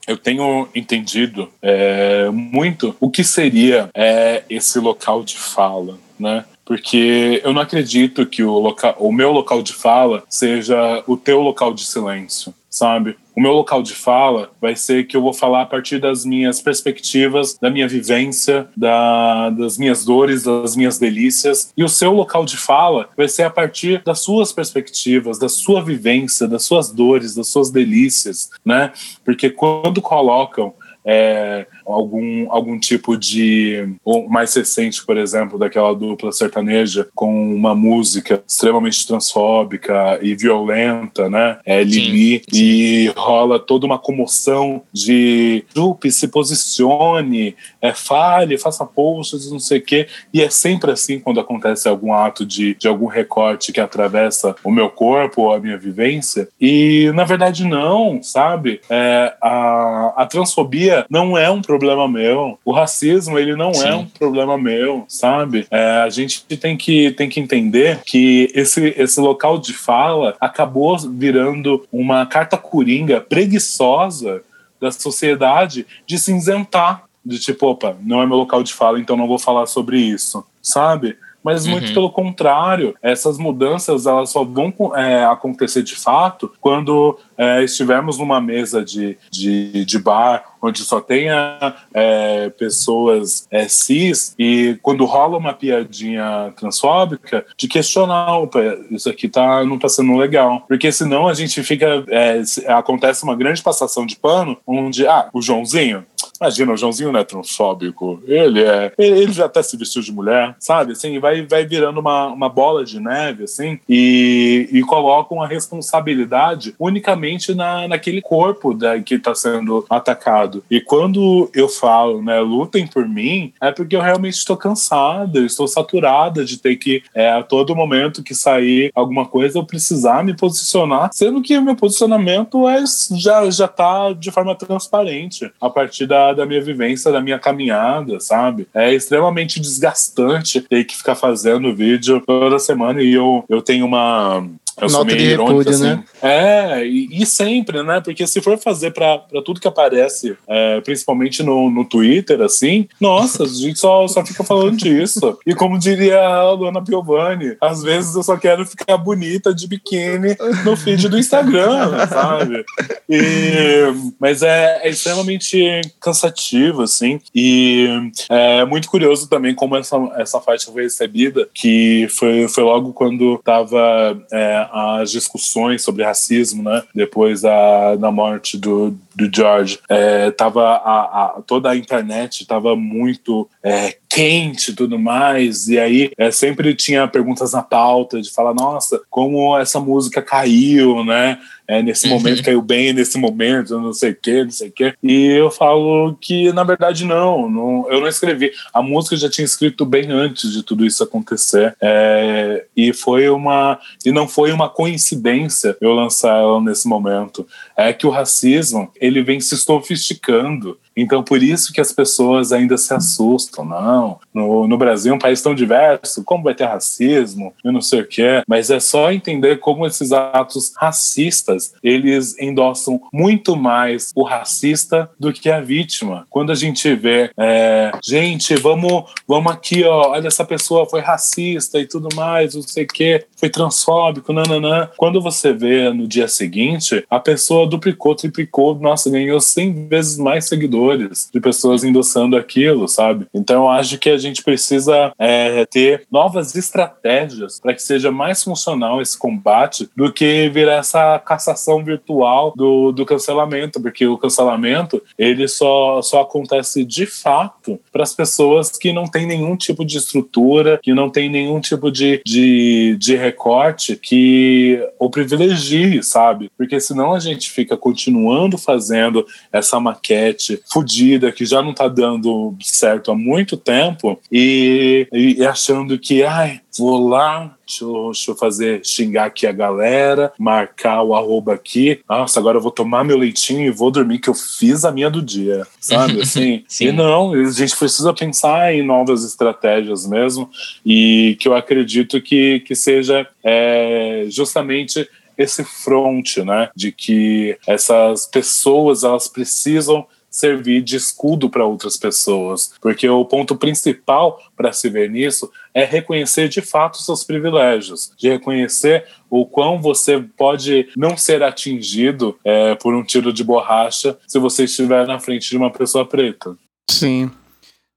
eu 0.08 0.18
tenho 0.18 0.68
entendido 0.74 1.50
é, 1.62 2.30
muito 2.30 2.96
o 3.00 3.10
que 3.10 3.24
seria 3.24 3.90
é, 3.94 4.44
esse 4.50 4.80
local 4.80 5.24
de 5.24 5.38
fala, 5.38 5.98
né? 6.20 6.46
Porque 6.68 7.42
eu 7.46 7.54
não 7.54 7.62
acredito 7.62 8.26
que 8.26 8.44
o, 8.44 8.76
o 9.00 9.12
meu 9.12 9.32
local 9.32 9.64
de 9.64 9.72
fala 9.72 10.24
seja 10.30 11.02
o 11.08 11.16
teu 11.16 11.40
local 11.40 11.74
de 11.74 11.86
silêncio, 11.86 12.54
sabe? 12.70 13.16
O 13.34 13.40
meu 13.40 13.54
local 13.54 13.82
de 13.82 13.94
fala 13.94 14.52
vai 14.60 14.76
ser 14.76 15.06
que 15.06 15.16
eu 15.16 15.22
vou 15.22 15.34
falar 15.34 15.62
a 15.62 15.66
partir 15.66 15.98
das 15.98 16.26
minhas 16.26 16.62
perspectivas, 16.62 17.58
da 17.58 17.70
minha 17.70 17.88
vivência, 17.88 18.68
da, 18.76 19.50
das 19.52 19.78
minhas 19.78 20.04
dores, 20.04 20.44
das 20.44 20.76
minhas 20.76 21.00
delícias. 21.00 21.72
E 21.78 21.86
o 21.86 21.90
seu 21.90 22.12
local 22.12 22.44
de 22.44 22.58
fala 22.58 23.08
vai 23.16 23.30
ser 23.30 23.44
a 23.44 23.50
partir 23.50 24.04
das 24.04 24.20
suas 24.20 24.52
perspectivas, 24.52 25.40
da 25.40 25.48
sua 25.48 25.82
vivência, 25.82 26.50
das 26.50 26.66
suas 26.66 26.92
dores, 26.92 27.34
das 27.34 27.48
suas 27.48 27.72
delícias, 27.72 28.50
né? 28.66 28.92
Porque 29.24 29.50
quando 29.50 30.02
colocam 30.02 30.74
é, 31.10 31.66
algum, 31.94 32.52
algum 32.52 32.80
tipo 32.80 33.18
de. 33.18 33.96
Ou 34.04 34.28
mais 34.30 34.54
recente, 34.54 35.06
por 35.06 35.18
exemplo, 35.18 35.58
daquela 35.58 35.94
dupla 35.96 36.32
sertaneja 36.32 37.08
com 37.16 37.54
uma 37.54 37.74
música 37.74 38.44
extremamente 38.48 39.08
transfóbica 39.08 40.20
e 40.22 40.36
violenta, 40.36 41.30
né? 41.30 41.60
É 41.66 41.84
Lili, 41.84 42.40
sim, 42.40 42.44
sim. 42.52 42.64
e 42.64 43.14
rola 43.16 43.60
toda 43.60 43.86
uma 43.86 43.98
comoção 43.98 44.82
de 44.92 45.64
Jupe, 45.76 46.12
se 46.12 46.28
posicione, 46.28 47.56
é, 47.82 47.94
fale, 47.94 48.58
faça 48.58 48.86
posts, 48.86 49.52
não 49.52 49.60
sei 49.60 49.80
o 49.80 49.84
quê. 49.84 50.08
E 50.34 50.42
é 50.42 50.50
sempre 50.50 50.92
assim 50.92 51.20
quando 51.20 51.40
acontece 51.40 51.88
algum 51.88 52.14
ato 52.14 52.46
de, 52.46 52.76
de 52.76 52.88
algum 52.88 53.08
recorte 53.08 53.72
que 53.72 53.80
atravessa 53.80 54.56
o 54.64 54.72
meu 54.72 54.90
corpo 54.90 55.44
ou 55.44 55.54
a 55.54 55.60
minha 55.60 55.78
vivência. 55.78 56.48
E 56.60 57.12
na 57.14 57.24
verdade, 57.24 57.66
não, 57.66 58.22
sabe? 58.22 58.82
É, 58.90 59.34
a, 59.42 60.14
a 60.18 60.26
transfobia 60.26 61.06
não 61.10 61.38
é 61.38 61.50
um 61.50 61.62
problema 61.62 61.77
meu. 62.08 62.58
O 62.64 62.72
racismo, 62.72 63.38
ele 63.38 63.56
não 63.56 63.70
é 63.70 63.74
Sim. 63.74 63.88
é 63.88 63.96
um 63.96 64.06
problema 64.06 64.58
meu, 64.58 65.06
sabe? 65.08 65.68
É, 65.70 66.02
a 66.02 66.10
gente 66.10 66.44
tem 66.44 66.76
que, 66.78 67.12
tem 67.12 67.30
que 67.30 67.40
entender 67.40 68.02
que 68.06 68.52
esse, 68.54 68.94
esse 68.98 69.20
local 69.20 69.58
de 69.58 69.74
fala 69.74 70.36
acabou 70.40 70.98
virando 70.98 71.86
uma 71.92 72.26
carta 72.26 72.58
coringa 72.58 73.22
preguiçosa 73.22 74.42
da 74.80 74.92
sociedade 74.92 75.86
de 76.06 76.18
cinzentar. 76.20 77.04
De 77.26 77.40
tipo, 77.40 77.68
opa, 77.68 77.96
não 78.02 78.22
é 78.22 78.26
meu 78.26 78.38
local 78.38 78.64
de 78.64 78.74
fala, 78.74 79.00
então 79.00 79.18
não 79.18 79.28
vou 79.28 79.38
falar 79.38 79.66
sobre 79.66 80.00
isso, 80.00 80.46
sabe? 80.62 81.18
mas 81.48 81.66
muito 81.66 81.88
uhum. 81.88 81.94
pelo 81.94 82.10
contrário, 82.10 82.94
essas 83.02 83.38
mudanças 83.38 84.06
elas 84.06 84.30
só 84.32 84.44
vão 84.44 84.74
é, 84.94 85.24
acontecer 85.24 85.82
de 85.82 85.96
fato 85.96 86.52
quando 86.60 87.18
é, 87.38 87.64
estivermos 87.64 88.18
numa 88.18 88.42
mesa 88.42 88.84
de, 88.84 89.18
de, 89.32 89.86
de 89.86 89.98
bar 89.98 90.44
onde 90.62 90.82
só 90.82 91.00
tenha 91.00 91.76
é, 91.94 92.50
pessoas 92.50 93.48
é, 93.52 93.68
cis 93.68 94.36
e 94.38 94.78
quando 94.82 95.06
rola 95.06 95.38
uma 95.38 95.54
piadinha 95.54 96.54
transfóbica 96.58 97.46
de 97.58 97.68
questionar 97.68 98.38
opa, 98.38 98.60
isso 98.92 99.10
aqui 99.10 99.28
tá, 99.28 99.64
não 99.64 99.78
tá 99.78 99.90
sendo 99.90 100.16
legal. 100.16 100.64
Porque 100.68 100.92
senão 100.92 101.28
a 101.28 101.34
gente 101.34 101.62
fica 101.64 102.04
é, 102.10 102.42
acontece 102.68 103.24
uma 103.24 103.36
grande 103.36 103.62
passação 103.62 104.06
de 104.06 104.16
pano 104.16 104.58
onde 104.66 105.08
ah 105.08 105.30
o 105.34 105.42
Joãozinho 105.42 106.06
Imagina, 106.40 106.74
o 106.74 106.78
Joãozinho 106.78 107.12
não 107.12 107.20
é 107.20 107.24
transfóbico. 107.24 108.22
Ele 108.26 108.64
é. 108.64 108.92
Ele 108.98 109.32
já 109.32 109.46
até 109.46 109.62
se 109.62 109.76
vestiu 109.76 110.02
de 110.02 110.12
mulher, 110.12 110.56
sabe? 110.60 110.94
Assim, 110.94 111.20
vai, 111.20 111.42
vai 111.46 111.66
virando 111.66 112.00
uma, 112.00 112.28
uma 112.28 112.50
bola 112.50 112.84
de 112.86 113.00
neve, 113.00 113.44
assim, 113.44 113.80
e, 113.88 114.70
e 114.72 114.82
colocam 114.82 115.42
a 115.42 115.48
responsabilidade 115.48 116.76
unicamente 116.80 117.54
na, 117.54 117.88
naquele 117.88 118.22
corpo 118.22 118.74
da, 118.74 119.00
que 119.00 119.16
está 119.16 119.34
sendo 119.34 119.86
atacado. 119.90 120.64
E 120.70 120.80
quando 120.80 121.50
eu 121.54 121.68
falo, 121.68 122.22
né, 122.22 122.40
lutem 122.40 122.88
por 122.88 123.08
mim, 123.08 123.54
é 123.62 123.72
porque 123.72 123.96
eu 123.96 124.02
realmente 124.02 124.36
estou 124.36 124.56
cansada, 124.56 125.40
eu 125.40 125.46
estou 125.46 125.68
saturada 125.68 126.46
de 126.46 126.58
ter 126.58 126.76
que, 126.76 127.04
é, 127.14 127.32
a 127.32 127.44
todo 127.44 127.76
momento 127.76 128.24
que 128.24 128.36
sair 128.36 128.92
alguma 128.94 129.26
coisa, 129.26 129.58
eu 129.58 129.66
precisar 129.66 130.24
me 130.24 130.36
posicionar, 130.36 131.10
sendo 131.14 131.42
que 131.42 131.58
o 131.58 131.62
meu 131.62 131.76
posicionamento 131.76 132.68
é, 132.68 132.84
já, 133.18 133.50
já 133.50 133.68
tá 133.68 134.14
de 134.14 134.32
forma 134.32 134.56
transparente 134.56 135.52
a 135.60 135.70
partir 135.70 136.06
da 136.06 136.27
da, 136.34 136.46
minha 136.46 136.62
vivência, 136.62 137.12
da 137.12 137.22
minha 137.22 137.40
caminhada, 137.40 138.20
sabe? 138.20 138.68
É 138.74 138.94
extremamente 138.94 139.60
desgastante 139.60 140.62
ter 140.62 140.84
que 140.84 140.98
ficar 140.98 141.16
fazendo 141.16 141.76
vídeo 141.76 142.22
toda 142.26 142.60
semana 142.60 143.02
e 143.02 143.14
eu, 143.14 143.44
eu 143.50 143.62
tenho 143.62 143.86
uma 143.86 144.48
eu 144.80 144.90
Nota 144.90 145.16
de 145.16 145.28
repúdio, 145.28 145.72
assim. 145.72 145.84
né? 145.84 146.04
É, 146.22 146.86
e, 146.86 147.22
e, 147.22 147.26
sempre, 147.26 147.82
né? 147.82 148.00
Porque 148.00 148.26
se 148.28 148.42
for 148.42 148.58
fazer 148.58 148.92
pra, 148.92 149.18
pra 149.18 149.42
tudo 149.42 149.60
que 149.60 149.68
aparece, 149.68 150.38
é, 150.48 150.82
principalmente 150.82 151.42
no, 151.42 151.70
no 151.70 151.84
Twitter, 151.84 152.42
assim, 152.42 152.88
nossa, 153.00 153.44
a 153.44 153.48
gente 153.48 153.80
só, 153.80 154.08
só 154.08 154.26
fica 154.26 154.44
falando 154.44 154.78
disso. 154.78 155.38
E 155.46 155.56
como 155.56 155.80
diria 155.80 156.20
a 156.20 156.52
Luana 156.52 156.84
Piovani, 156.84 157.58
às 157.60 157.82
vezes 157.82 158.16
eu 158.16 158.24
só 158.24 158.38
quero 158.38 158.66
ficar 158.66 158.98
bonita 158.98 159.54
de 159.54 159.68
biquíni 159.68 160.36
no 160.64 160.76
feed 160.78 161.10
do 161.10 161.18
Instagram, 161.18 162.08
sabe? 162.08 162.64
E, 163.10 163.82
mas 164.20 164.44
é, 164.44 164.82
é 164.84 164.90
extremamente 164.90 165.82
cansativo, 166.00 166.84
assim, 166.84 167.20
e 167.34 168.12
é 168.30 168.66
muito 168.66 168.90
curioso 168.90 169.30
também 169.30 169.56
como 169.56 169.76
essa, 169.76 169.98
essa 170.16 170.40
faixa 170.40 170.72
foi 170.72 170.84
recebida, 170.84 171.48
que 171.54 172.08
foi, 172.10 172.48
foi 172.48 172.64
logo 172.64 172.94
quando 172.94 173.40
tava. 173.44 174.22
É, 174.32 174.67
as 174.72 175.12
discussões 175.12 175.82
sobre 175.82 176.04
racismo, 176.04 176.64
né? 176.64 176.84
Depois 176.94 177.42
da, 177.42 177.96
da 177.96 178.12
morte 178.12 178.58
do, 178.58 178.98
do 179.16 179.30
George, 179.34 179.80
é, 179.90 180.32
tava 180.32 180.64
a, 180.64 181.02
a, 181.02 181.42
toda 181.46 181.70
a 181.70 181.76
internet 181.76 182.42
estava 182.42 182.76
muito 182.76 183.50
é, 183.64 183.98
quente 184.10 184.72
e 184.72 184.76
tudo 184.76 184.98
mais. 184.98 185.68
E 185.68 185.78
aí 185.80 186.12
é, 186.18 186.32
sempre 186.32 186.74
tinha 186.76 187.08
perguntas 187.08 187.54
na 187.54 187.62
pauta 187.62 188.22
de 188.22 188.32
falar, 188.32 188.54
nossa, 188.54 189.02
como 189.10 189.58
essa 189.58 189.80
música 189.80 190.22
caiu, 190.22 191.04
né? 191.04 191.40
É, 191.68 191.84
nesse 191.84 192.08
uhum. 192.08 192.14
momento 192.14 192.44
caiu 192.44 192.62
bem, 192.62 192.94
nesse 192.94 193.18
momento, 193.18 193.78
não 193.80 193.94
sei 193.94 194.12
o 194.12 194.16
que, 194.16 194.44
não 194.44 194.52
sei 194.52 194.70
o 194.70 194.72
que. 194.72 194.94
E 195.04 195.26
eu 195.26 195.52
falo 195.52 196.16
que, 196.20 196.52
na 196.54 196.64
verdade, 196.64 197.04
não, 197.04 197.50
não, 197.50 197.86
eu 197.90 198.00
não 198.00 198.08
escrevi. 198.08 198.52
A 198.74 198.82
música 198.82 199.16
eu 199.16 199.20
já 199.20 199.30
tinha 199.30 199.46
escrito 199.46 199.86
bem 199.86 200.10
antes 200.10 200.52
de 200.52 200.64
tudo 200.64 200.86
isso 200.86 201.04
acontecer. 201.04 201.76
É, 201.82 202.66
e 202.76 202.94
foi 202.94 203.30
uma. 203.30 203.80
E 204.06 204.12
não 204.12 204.28
foi 204.28 204.52
uma 204.52 204.70
coincidência 204.70 205.76
eu 205.82 205.94
lançar 205.94 206.38
ela 206.38 206.62
nesse 206.62 206.88
momento. 206.88 207.46
É 207.76 207.92
que 207.92 208.08
o 208.08 208.12
racismo 208.12 208.92
ele 209.00 209.22
vem 209.22 209.40
se 209.40 209.58
sofisticando. 209.58 210.78
Então, 210.98 211.24
por 211.24 211.44
isso 211.44 211.72
que 211.72 211.80
as 211.80 211.94
pessoas 211.94 212.52
ainda 212.52 212.76
se 212.76 212.92
assustam. 212.92 213.64
Não, 213.64 214.20
no, 214.34 214.68
no 214.68 214.78
Brasil, 214.78 215.14
um 215.14 215.20
país 215.20 215.42
tão 215.42 215.54
diverso, 215.54 216.24
como 216.24 216.44
vai 216.44 216.56
ter 216.56 216.66
racismo? 216.66 217.54
Eu 217.64 217.72
não 217.72 217.82
sei 217.82 218.02
o 218.02 218.08
que. 218.08 218.42
Mas 218.48 218.72
é 218.72 218.80
só 218.80 219.12
entender 219.12 219.60
como 219.60 219.86
esses 219.86 220.12
atos 220.12 220.74
racistas 220.76 221.74
eles 221.84 222.38
endossam 222.40 223.00
muito 223.14 223.56
mais 223.56 224.12
o 224.16 224.24
racista 224.24 225.10
do 225.20 225.32
que 225.32 225.52
a 225.52 225.62
vítima. 225.62 226.26
Quando 226.32 226.52
a 226.52 226.56
gente 226.56 226.96
vê, 226.96 227.30
é, 227.38 227.92
gente, 228.04 228.56
vamos, 228.56 229.04
vamos 229.28 229.52
aqui, 229.52 229.84
ó, 229.84 230.12
olha, 230.12 230.28
essa 230.28 230.44
pessoa 230.44 230.90
foi 230.90 231.02
racista 231.02 231.80
e 231.80 231.86
tudo 231.86 232.10
mais, 232.16 232.56
não 232.56 232.64
sei 232.64 232.86
o 232.86 232.88
que, 232.88 233.26
foi 233.36 233.50
transfóbico, 233.50 234.34
nananã. 234.34 234.90
Quando 234.98 235.22
você 235.22 235.54
vê 235.54 235.92
no 235.92 236.08
dia 236.08 236.28
seguinte, 236.28 237.06
a 237.10 237.20
pessoa 237.20 237.68
duplicou, 237.68 238.16
triplicou, 238.16 238.76
nossa, 238.76 239.10
ganhou 239.10 239.40
100 239.40 239.88
vezes 239.88 240.18
mais 240.18 240.46
seguidores 240.46 240.87
seguidores, 240.88 241.30
de 241.34 241.40
pessoas 241.40 241.84
endossando 241.84 242.38
aquilo, 242.38 242.88
sabe? 242.88 243.28
Então 243.34 243.64
eu 243.64 243.70
acho 243.70 243.98
que 243.98 244.10
a 244.10 244.18
gente 244.18 244.44
precisa 244.44 245.12
é, 245.18 245.66
ter 245.66 246.06
novas 246.12 246.56
estratégias 246.56 247.60
para 247.60 247.74
que 247.74 247.82
seja 247.82 248.12
mais 248.12 248.44
funcional 248.44 249.02
esse 249.02 249.18
combate 249.18 249.90
do 249.96 250.12
que 250.12 250.50
virar 250.50 250.76
essa 250.76 251.20
cassação 251.20 251.84
virtual 251.84 252.54
do, 252.56 252.92
do 252.92 253.06
cancelamento, 253.06 253.82
porque 253.82 254.08
o 254.08 254.18
cancelamento 254.18 255.02
ele 255.18 255.48
só, 255.48 256.02
só 256.02 256.22
acontece 256.22 256.84
de 256.84 257.06
fato 257.06 257.80
para 257.92 258.04
as 258.04 258.14
pessoas 258.14 258.72
que 258.72 258.94
não 258.94 259.06
têm 259.06 259.26
nenhum 259.26 259.56
tipo 259.56 259.84
de 259.84 259.98
estrutura, 259.98 260.80
que 260.82 260.94
não 260.94 261.10
tem 261.10 261.30
nenhum 261.30 261.60
tipo 261.60 261.92
de, 261.92 262.22
de, 262.26 262.96
de 263.00 263.16
recorte 263.16 263.96
que 263.96 264.80
o 265.00 265.10
privilegie, 265.10 266.02
sabe? 266.04 266.52
Porque 266.58 266.80
senão 266.80 267.14
a 267.14 267.20
gente 267.20 267.50
fica 267.50 267.76
continuando 267.76 268.58
fazendo 268.58 269.26
essa 269.52 269.80
maquete 269.80 270.62
fodida, 270.78 271.32
que 271.32 271.46
já 271.46 271.62
não 271.62 271.74
tá 271.74 271.88
dando 271.88 272.56
certo 272.62 273.12
há 273.12 273.16
muito 273.16 273.58
tempo, 273.58 274.20
e, 274.32 275.08
e 275.12 275.46
achando 275.46 275.98
que, 275.98 276.24
ai, 276.24 276.62
vou 276.78 277.08
lá, 277.08 277.56
deixa 277.66 277.84
eu, 277.84 278.12
deixa 278.12 278.32
eu, 278.32 278.36
fazer, 278.36 278.86
xingar 278.86 279.26
aqui 279.26 279.48
a 279.48 279.52
galera, 279.52 280.32
marcar 280.38 281.02
o 281.02 281.16
arroba 281.16 281.54
aqui. 281.54 282.00
Nossa, 282.08 282.40
agora 282.40 282.58
eu 282.58 282.62
vou 282.62 282.72
tomar 282.72 283.04
meu 283.04 283.18
leitinho 283.18 283.66
e 283.66 283.72
vou 283.72 283.90
dormir, 283.90 284.20
que 284.20 284.30
eu 284.30 284.36
fiz 284.36 284.86
a 284.86 284.92
minha 284.92 285.10
do 285.10 285.22
dia, 285.22 285.66
sabe? 285.80 286.22
Assim, 286.28 286.64
e 286.80 286.92
não, 286.92 287.34
a 287.34 287.52
gente 287.52 287.76
precisa 287.76 288.14
pensar 288.14 288.74
em 288.74 288.84
novas 288.84 289.24
estratégias 289.24 290.06
mesmo, 290.06 290.50
e 290.86 291.36
que 291.40 291.48
eu 291.48 291.56
acredito 291.56 292.22
que, 292.22 292.60
que 292.60 292.76
seja 292.76 293.28
é, 293.44 294.26
justamente 294.30 295.10
esse 295.38 295.64
front, 295.64 296.38
né, 296.38 296.70
de 296.76 296.92
que 296.92 297.58
essas 297.68 298.26
pessoas 298.26 299.04
elas 299.04 299.28
precisam 299.28 300.06
servir 300.30 300.82
de 300.82 300.96
escudo 300.96 301.50
para 301.50 301.66
outras 301.66 301.98
pessoas, 301.98 302.74
porque 302.82 303.08
o 303.10 303.26
ponto 303.26 303.56
principal 303.56 304.40
para 304.56 304.72
se 304.72 304.90
ver 304.90 305.10
nisso 305.10 305.52
é 305.74 305.84
reconhecer 305.84 306.50
de 306.50 306.62
fato 306.62 307.02
seus 307.02 307.24
privilégios, 307.24 308.12
de 308.18 308.30
reconhecer 308.30 309.06
o 309.30 309.46
quão 309.46 309.82
você 309.82 310.20
pode 310.38 310.90
não 310.96 311.18
ser 311.18 311.44
atingido 311.44 312.38
é, 312.44 312.76
por 312.76 312.94
um 312.94 313.04
tiro 313.04 313.32
de 313.34 313.44
borracha 313.44 314.18
se 314.28 314.40
você 314.40 314.66
estiver 314.66 315.08
na 315.08 315.20
frente 315.20 315.50
de 315.50 315.58
uma 315.58 315.72
pessoa 315.72 316.06
preta. 316.06 316.56
Sim. 316.90 317.30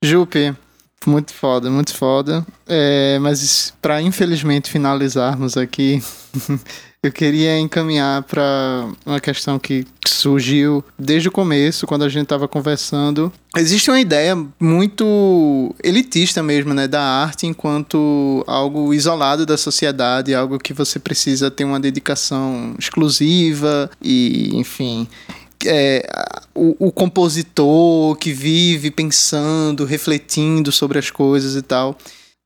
Jupe, 0.03 0.55
muito 1.07 1.33
foda, 1.33 1.71
muito 1.71 1.95
foda. 1.95 2.45
É, 2.67 3.19
mas 3.19 3.73
para 3.81 4.01
infelizmente 4.03 4.71
finalizarmos 4.71 5.57
aqui, 5.57 6.03
Eu 7.03 7.11
queria 7.11 7.59
encaminhar 7.59 8.23
para 8.25 8.87
uma 9.07 9.19
questão 9.19 9.59
que 9.59 9.87
surgiu 10.07 10.85
desde 10.99 11.29
o 11.29 11.33
começo, 11.33 11.87
quando 11.87 12.05
a 12.05 12.11
gente 12.11 12.25
estava 12.25 12.47
conversando. 12.47 13.33
Existe 13.57 13.91
uma 13.91 13.99
ideia 13.99 14.37
muito 14.61 15.75
elitista 15.83 16.43
mesmo, 16.43 16.75
né, 16.75 16.87
da 16.87 17.01
arte 17.01 17.47
enquanto 17.47 18.45
algo 18.47 18.93
isolado 18.93 19.47
da 19.47 19.57
sociedade, 19.57 20.35
algo 20.35 20.59
que 20.59 20.75
você 20.75 20.99
precisa 20.99 21.51
ter 21.51 21.65
uma 21.65 21.81
dedicação 21.81 22.75
exclusiva 22.79 23.91
e, 24.03 24.51
enfim, 24.53 25.09
é, 25.65 26.07
o, 26.55 26.89
o, 26.89 26.93
compositor 26.93 28.15
que 28.17 28.31
vive 28.31 28.91
pensando, 28.91 29.87
refletindo 29.87 30.71
sobre 30.71 30.99
as 30.99 31.11
coisas 31.11 31.57
e 31.57 31.63
tal 31.63 31.97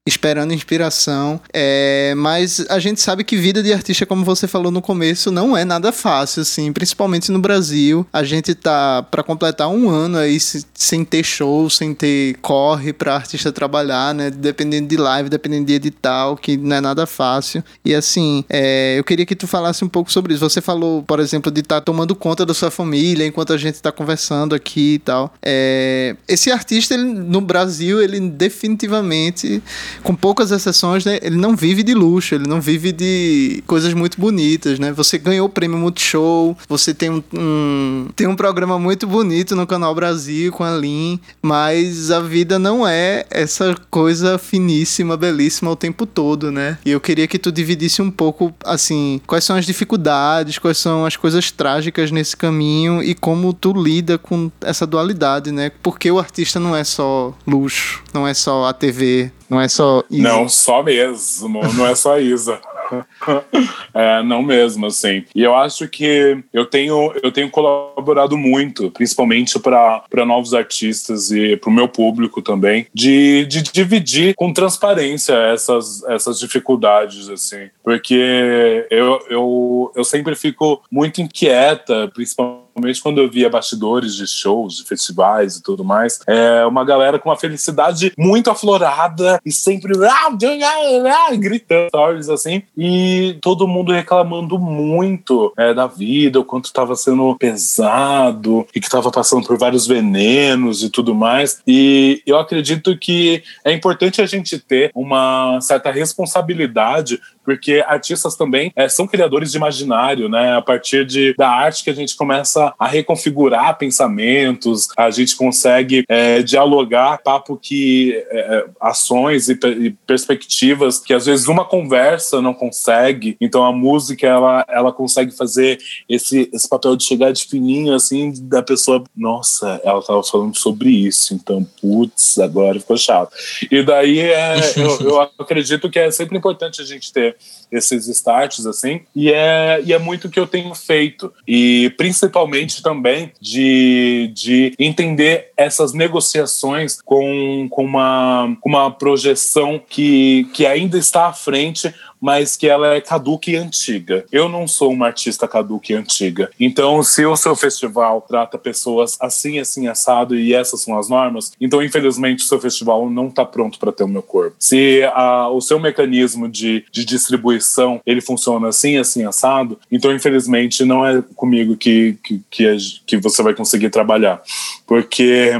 esperando 0.07 0.53
inspiração. 0.53 1.41
É, 1.53 2.13
mas 2.17 2.65
a 2.69 2.79
gente 2.79 3.01
sabe 3.01 3.25
que 3.25 3.37
vida 3.37 3.63
de 3.63 3.73
artista, 3.73 4.05
como 4.05 4.23
você 4.23 4.47
falou 4.47 4.71
no 4.71 4.83
começo, 4.83 5.31
não 5.31 5.57
é 5.57 5.65
nada 5.65 5.93
fácil, 5.93 6.43
assim, 6.43 6.73
principalmente 6.73 7.33
no 7.33 7.39
Brasil. 7.39 8.07
A 8.13 8.23
gente 8.23 8.55
tá 8.55 9.03
para 9.03 9.23
completar 9.23 9.69
um 9.69 9.89
ano 9.89 10.19
aí 10.19 10.39
sem 10.39 11.05
ter 11.05 11.25
show, 11.25 11.71
sem 11.71 11.95
ter 11.95 12.37
corre 12.43 12.93
para 12.93 13.15
artista 13.15 13.51
trabalhar, 13.51 14.15
né? 14.15 14.31
Dependendo 14.31 14.89
de 14.89 14.97
live, 14.97 15.31
dependendo 15.31 15.67
de 15.67 15.73
edital, 15.73 16.37
que 16.37 16.57
não 16.57 16.77
é 16.77 16.81
nada 16.83 17.07
fácil. 17.07 17.65
E 17.83 17.95
assim, 17.95 18.45
é, 18.51 18.99
eu 18.99 19.05
queria 19.05 19.25
que 19.25 19.35
tu 19.35 19.47
falasse 19.47 19.85
um 19.85 19.89
pouco 19.89 20.13
sobre 20.13 20.35
isso. 20.35 20.47
Você 20.47 20.61
falou, 20.61 21.03
por 21.03 21.19
exemplo, 21.19 21.51
de 21.51 21.61
estar 21.61 21.77
tá 21.77 21.81
tomando 21.81 22.15
conta 22.15 22.45
da 22.45 22.53
sua 22.53 22.71
família 22.71 23.27
enquanto 23.27 23.55
a 23.55 23.57
gente 23.57 23.81
tá 23.81 23.91
conversando 23.91 24.55
aqui 24.55 24.95
e 24.95 24.99
tal. 24.99 25.33
É, 25.43 26.15
esse 26.29 26.51
artista, 26.51 26.93
ele, 26.93 27.05
no 27.05 27.41
Brasil, 27.41 28.03
ele 28.03 28.21
definitivamente 28.21 29.63
com 30.03 30.15
poucas 30.15 30.51
exceções, 30.51 31.05
né, 31.05 31.19
ele 31.23 31.37
não 31.37 31.57
vive 31.57 31.83
de 31.83 31.95
luxo, 31.95 32.35
ele 32.35 32.47
não 32.47 32.61
vive 32.61 32.93
de 32.93 33.63
coisas 33.67 33.93
muito 33.95 34.21
bonitas, 34.21 34.79
né? 34.79 34.93
Você 34.93 35.19
ganhou 35.19 35.47
o 35.47 35.51
prêmio 35.51 35.79
Multishow, 35.79 36.57
você 36.69 36.93
tem 36.95 37.11
um, 37.11 37.23
um, 37.33 38.09
tem 38.15 38.27
um 38.27 38.37
programa 38.37 38.79
muito 38.79 39.07
bonito 39.07 39.57
no 39.57 39.67
Canal 39.67 39.95
Brasil 39.95 40.53
com 40.53 40.65
a 40.65 40.77
Lin, 40.77 41.21
mas 41.43 42.11
a 42.11 42.21
vida 42.21 42.59
não 42.59 42.87
é 42.87 43.25
essa 43.31 43.75
coisa 43.91 44.39
finíssima, 44.39 45.17
belíssima 45.17 45.71
o 45.71 45.77
tempo 45.77 46.07
todo, 46.07 46.51
né? 46.51 46.79
E 46.85 46.91
eu 46.91 47.01
queria 47.01 47.27
que 47.27 47.39
tu 47.39 47.51
dividisse 47.51 48.03
um 48.03 48.11
pouco, 48.11 48.55
assim, 48.65 49.21
quais 49.27 49.45
são 49.45 49.57
as 49.57 49.67
dificuldades, 49.67 50.59
quais 50.59 50.79
são 50.79 51.05
as 51.05 51.17
coisas 51.17 51.51
trágicas 51.51 52.11
nesse 52.11 52.37
caminho 52.37 53.03
e 53.03 53.15
como 53.15 53.53
tu 53.53 53.73
lida 53.73 54.19
com 54.19 54.51
essa 54.61 54.87
dualidade, 54.87 55.53
né? 55.53 55.71
Porque 55.83 56.11
o 56.11 56.19
artista 56.19 56.59
não 56.59 56.75
é 56.75 56.85
só 56.85 57.35
luxo, 57.47 58.03
não 58.13 58.27
é 58.27 58.35
só 58.35 58.67
a 58.67 58.73
TV, 58.73 59.31
não 59.49 59.61
é 59.61 59.69
só 59.69 60.03
Isa. 60.11 60.23
Não, 60.23 60.49
só 60.49 60.83
mesmo. 60.83 61.61
Não 61.75 61.87
é 61.87 61.95
só 61.95 62.19
Isa. 62.19 62.61
é, 63.95 64.23
não 64.23 64.43
mesmo, 64.43 64.87
assim. 64.87 65.25
E 65.35 65.43
eu 65.43 65.55
acho 65.55 65.89
que 65.89 66.43
eu 66.53 66.67
tenho, 66.67 67.13
eu 67.23 67.33
tenho 67.33 67.51
colaborado 67.51 68.37
muito, 68.37 68.91
principalmente 68.91 69.59
para 69.59 70.25
novos 70.27 70.55
artistas 70.55 71.31
e 71.31 71.57
para 71.57 71.71
o 71.71 71.73
meu 71.73 71.89
público 71.89 72.43
também, 72.43 72.87
de, 72.93 73.47
de 73.47 73.63
dividir 73.63 74.35
com 74.35 74.53
transparência 74.53 75.35
essas, 75.35 76.03
essas 76.05 76.39
dificuldades, 76.39 77.29
assim. 77.29 77.69
Porque 77.83 78.87
eu, 78.91 79.25
eu, 79.29 79.93
eu 79.95 80.05
sempre 80.05 80.35
fico 80.35 80.83
muito 80.91 81.21
inquieta, 81.21 82.11
principalmente 82.15 82.64
principalmente 82.75 83.03
quando 83.03 83.21
eu 83.21 83.31
via 83.31 83.49
bastidores 83.49 84.15
de 84.17 84.27
shows, 84.27 84.77
de 84.77 84.85
festivais 84.85 85.57
e 85.57 85.63
tudo 85.63 85.85
mais, 85.85 86.21
é 86.27 86.65
uma 86.67 86.85
galera 86.85 87.19
com 87.19 87.29
uma 87.29 87.37
felicidade 87.37 88.13
muito 88.19 88.51
aflorada 88.51 89.41
e 89.45 89.53
sempre 89.53 89.95
ah, 90.05 90.29
ah, 90.29 91.37
gritando 91.37 91.89
stories 91.89 92.29
assim, 92.29 92.63
e 92.77 93.39
todo 93.41 93.69
mundo 93.69 93.93
reclamando 93.93 94.59
muito 94.59 95.53
é, 95.57 95.73
da 95.73 95.87
vida, 95.87 96.41
o 96.41 96.45
quanto 96.45 96.67
estava 96.67 96.97
sendo 96.97 97.37
pesado 97.37 98.67
e 98.75 98.81
que 98.81 98.87
estava 98.87 99.11
passando 99.11 99.47
por 99.47 99.57
vários 99.57 99.87
venenos 99.87 100.83
e 100.83 100.91
tudo 100.91 101.15
mais. 101.15 101.61
E 101.67 102.23
eu 102.27 102.39
acredito 102.39 102.97
que 102.99 103.43
é 103.65 103.73
importante 103.73 104.21
a 104.21 104.27
gente 104.27 104.59
ter 104.59 104.91
uma 104.95 105.61
certa 105.61 105.91
responsabilidade 105.91 107.21
porque 107.45 107.85
artistas 107.87 108.37
também 108.37 108.73
é, 108.75 108.89
são 108.89 109.07
criadores 109.07 109.53
de 109.53 109.57
imaginário, 109.57 110.29
né? 110.29 110.57
A 110.57 110.63
partir 110.63 111.05
de, 111.05 111.35
da 111.37 111.49
arte 111.49 111.85
que 111.85 111.91
a 111.91 111.95
gente 111.95 112.17
começa 112.17 112.73
a 112.79 112.87
reconfigurar 112.87 113.77
pensamentos, 113.79 114.89
a 114.97 115.11
gente 115.11 115.37
consegue 115.37 116.05
é, 116.09 116.43
dialogar 116.43 117.19
papo 117.23 117.57
que 117.57 118.15
é, 118.31 118.67
ações 118.81 119.49
e, 119.49 119.59
e, 119.81 119.91
perspectivas 120.07 120.99
que 120.99 121.13
às 121.13 121.27
vezes 121.27 121.47
uma 121.49 121.65
conversa 121.65 122.41
não 122.41 122.55
consegue. 122.55 123.37
Então 123.41 123.65
a 123.65 123.73
música 123.73 124.27
ela, 124.27 124.65
ela 124.69 124.93
consegue 124.93 125.33
fazer 125.33 125.79
esse, 126.09 126.49
esse 126.53 126.69
papel 126.69 126.97
de 126.97 127.05
chegar 127.05 127.33
de 127.33 127.45
fininho 127.45 127.95
assim 127.95 128.33
da 128.37 128.63
pessoa, 128.63 129.03
nossa, 129.17 129.81
ela 129.85 130.01
estava 130.01 130.23
falando 130.23 130.57
sobre 130.57 130.91
isso, 130.91 131.35
então 131.35 131.67
putz, 131.81 132.39
agora 132.39 132.81
ficou 132.81 132.97
chato. 132.97 133.35
E 133.71 133.83
daí 133.83 134.21
é, 134.21 134.57
eu, 134.77 135.01
eu 135.01 135.21
acredito 135.39 135.91
que 135.91 135.99
é 135.99 136.11
sempre 136.11 136.37
importante 136.37 136.81
a 136.81 136.85
gente 136.85 137.13
ter 137.13 137.34
esses 137.71 138.07
starts 138.09 138.67
assim 138.67 139.01
e 139.15 139.33
é, 139.33 139.81
e 139.85 139.93
é 139.93 139.99
muito 139.99 140.29
que 140.29 140.39
eu 140.39 140.47
tenho 140.47 140.75
feito. 140.75 141.33
E 141.47 141.93
principalmente 141.97 142.83
também 142.83 143.33
de, 143.41 144.31
de 144.35 144.75
entender 144.79 145.53
essas 145.57 145.93
negociações 145.93 147.01
com, 147.03 147.67
com, 147.71 147.85
uma, 147.85 148.57
com 148.61 148.69
uma 148.69 148.91
projeção 148.91 149.81
que, 149.89 150.49
que 150.53 150.67
ainda 150.67 150.99
está 150.99 151.27
à 151.27 151.33
frente 151.33 151.93
mas 152.21 152.57
que 152.57 152.67
ela 152.67 152.95
é 152.95 153.01
caduca 153.01 153.51
e 153.51 153.57
antiga. 153.57 154.25
Eu 154.33 154.49
não 154.49 154.67
sou 154.67 154.93
uma 154.93 155.07
artista 155.07 155.47
caduca 155.47 155.93
e 155.93 155.95
antiga. 155.97 156.51
Então, 156.59 157.03
se 157.03 157.25
o 157.27 157.37
seu 157.37 157.55
festival 157.55 158.21
trata 158.23 158.59
pessoas 158.59 159.17
assim, 159.21 159.59
assim, 159.59 159.89
assado, 159.89 160.37
e 160.37 160.55
essas 160.55 160.81
são 160.81 160.99
as 160.99 161.09
normas, 161.09 161.53
então, 161.61 161.83
infelizmente, 161.83 162.45
o 162.45 162.49
seu 162.49 162.61
festival 162.61 163.09
não 163.11 163.29
está 163.29 163.45
pronto 163.45 163.79
para 163.79 163.93
ter 163.93 164.05
o 164.05 164.09
meu 164.09 164.23
corpo. 164.23 164.57
Se 164.59 165.03
a, 165.15 165.49
o 165.49 165.61
seu 165.61 165.79
mecanismo 165.79 166.49
de, 166.49 166.85
de 166.91 167.05
distribuição 167.05 168.01
ele 168.07 168.21
funciona 168.21 168.69
assim, 168.69 168.97
assim, 168.97 169.25
assado, 169.25 169.79
então, 169.91 170.13
infelizmente, 170.13 170.85
não 170.85 171.07
é 171.07 171.23
comigo 171.35 171.77
que, 171.77 172.19
que, 172.23 172.43
que, 172.51 172.67
é, 172.67 172.77
que 173.07 173.17
você 173.19 173.43
vai 173.43 173.55
conseguir 173.55 173.91
trabalhar. 173.91 174.43
Porque 174.87 175.53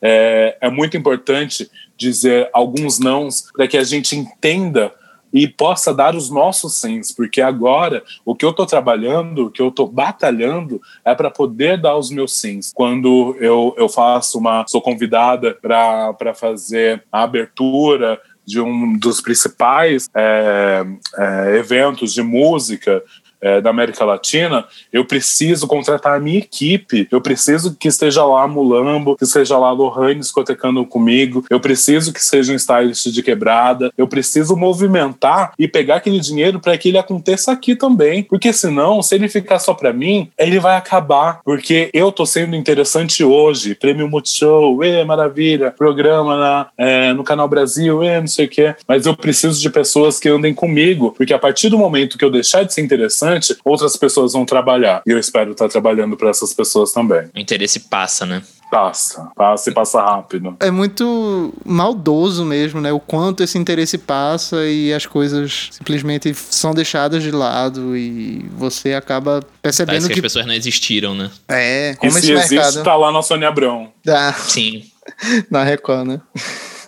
é, 0.00 0.56
é 0.60 0.70
muito 0.70 0.96
importante 0.96 1.70
dizer 1.96 2.48
alguns 2.52 2.98
nãos 2.98 3.44
para 3.54 3.68
que 3.68 3.76
a 3.76 3.84
gente 3.84 4.16
entenda 4.16 4.90
e 5.32 5.46
possa 5.46 5.94
dar 5.94 6.14
os 6.14 6.30
nossos 6.30 6.80
sims, 6.80 7.12
porque 7.12 7.40
agora 7.40 8.02
o 8.24 8.34
que 8.34 8.44
eu 8.44 8.50
estou 8.50 8.66
trabalhando, 8.66 9.46
o 9.46 9.50
que 9.50 9.62
eu 9.62 9.68
estou 9.68 9.86
batalhando 9.86 10.80
é 11.04 11.14
para 11.14 11.30
poder 11.30 11.80
dar 11.80 11.96
os 11.96 12.10
meus 12.10 12.38
sims. 12.38 12.72
Quando 12.74 13.36
eu, 13.38 13.74
eu 13.76 13.88
faço 13.88 14.38
uma, 14.38 14.64
sou 14.66 14.82
convidada 14.82 15.54
para 15.54 16.34
fazer 16.34 17.04
a 17.12 17.22
abertura 17.22 18.20
de 18.44 18.60
um 18.60 18.98
dos 18.98 19.20
principais 19.20 20.08
é, 20.14 20.84
é, 21.16 21.56
eventos 21.56 22.12
de 22.12 22.22
música 22.22 23.02
é, 23.40 23.60
da 23.60 23.70
América 23.70 24.04
Latina, 24.04 24.64
eu 24.92 25.04
preciso 25.04 25.66
contratar 25.66 26.16
a 26.16 26.20
minha 26.20 26.38
equipe. 26.38 27.08
Eu 27.10 27.20
preciso 27.20 27.74
que 27.74 27.88
esteja 27.88 28.24
lá 28.24 28.46
Mulambo, 28.46 29.16
que 29.16 29.24
esteja 29.24 29.56
lá 29.58 29.72
Lohane 29.72 30.20
discotecando 30.20 30.84
comigo. 30.84 31.44
Eu 31.48 31.60
preciso 31.60 32.12
que 32.12 32.22
seja 32.22 32.52
um 32.52 32.56
stylist 32.56 33.06
de 33.06 33.22
quebrada. 33.22 33.92
Eu 33.96 34.06
preciso 34.06 34.56
movimentar 34.56 35.52
e 35.58 35.66
pegar 35.66 35.96
aquele 35.96 36.20
dinheiro 36.20 36.60
para 36.60 36.76
que 36.76 36.88
ele 36.88 36.98
aconteça 36.98 37.52
aqui 37.52 37.74
também. 37.74 38.22
Porque 38.22 38.52
senão, 38.52 39.02
se 39.02 39.14
ele 39.14 39.28
ficar 39.28 39.58
só 39.58 39.74
para 39.74 39.92
mim, 39.92 40.30
ele 40.38 40.58
vai 40.58 40.76
acabar. 40.76 41.40
Porque 41.44 41.90
eu 41.92 42.12
tô 42.12 42.26
sendo 42.26 42.54
interessante 42.56 43.24
hoje. 43.24 43.74
Prêmio 43.74 44.08
Multishow, 44.08 44.82
ê, 44.84 45.04
maravilha. 45.04 45.70
Programa 45.70 46.36
na, 46.36 46.66
é, 46.76 47.12
no 47.12 47.24
Canal 47.24 47.48
Brasil, 47.48 48.02
ê, 48.02 48.20
não 48.20 48.26
sei 48.26 48.46
o 48.46 48.48
quê. 48.48 48.74
Mas 48.86 49.06
eu 49.06 49.16
preciso 49.16 49.60
de 49.60 49.70
pessoas 49.70 50.18
que 50.18 50.28
andem 50.28 50.54
comigo. 50.54 51.14
Porque 51.16 51.32
a 51.32 51.38
partir 51.38 51.68
do 51.68 51.78
momento 51.78 52.18
que 52.18 52.24
eu 52.24 52.30
deixar 52.30 52.64
de 52.64 52.74
ser 52.74 52.82
interessante, 52.82 53.29
interessante, 53.30 53.60
outras 53.64 53.96
pessoas 53.96 54.32
vão 54.32 54.44
trabalhar. 54.44 55.02
E 55.06 55.10
eu 55.10 55.18
espero 55.18 55.52
estar 55.52 55.68
trabalhando 55.68 56.16
para 56.16 56.30
essas 56.30 56.52
pessoas 56.52 56.92
também. 56.92 57.28
O 57.34 57.38
interesse 57.38 57.80
passa, 57.80 58.26
né? 58.26 58.42
Passa, 58.70 59.28
passa 59.34 59.68
e 59.68 59.74
passa 59.74 60.00
rápido. 60.00 60.56
É 60.60 60.70
muito 60.70 61.52
maldoso 61.64 62.44
mesmo, 62.44 62.80
né? 62.80 62.92
O 62.92 63.00
quanto 63.00 63.42
esse 63.42 63.58
interesse 63.58 63.98
passa 63.98 64.64
e 64.64 64.94
as 64.94 65.06
coisas 65.06 65.70
simplesmente 65.72 66.32
são 66.34 66.72
deixadas 66.72 67.20
de 67.22 67.32
lado 67.32 67.96
e 67.96 68.46
você 68.56 68.94
acaba 68.94 69.42
percebendo 69.60 69.94
Parece 69.94 70.06
que, 70.06 70.14
que 70.14 70.20
as 70.20 70.22
pessoas 70.22 70.46
não 70.46 70.54
existiram, 70.54 71.14
né? 71.16 71.30
É, 71.48 71.96
como 71.98 72.12
e 72.12 72.18
esse 72.18 72.26
se 72.28 72.32
mercado... 72.32 72.62
existe, 72.62 72.84
tá 72.84 72.94
lá 72.94 73.10
na 73.10 73.22
Sônia 73.22 73.48
Abrão. 73.48 73.92
Ah, 74.06 74.32
Sim. 74.34 74.84
na 75.50 75.64
Record, 75.64 76.06
né? 76.06 76.20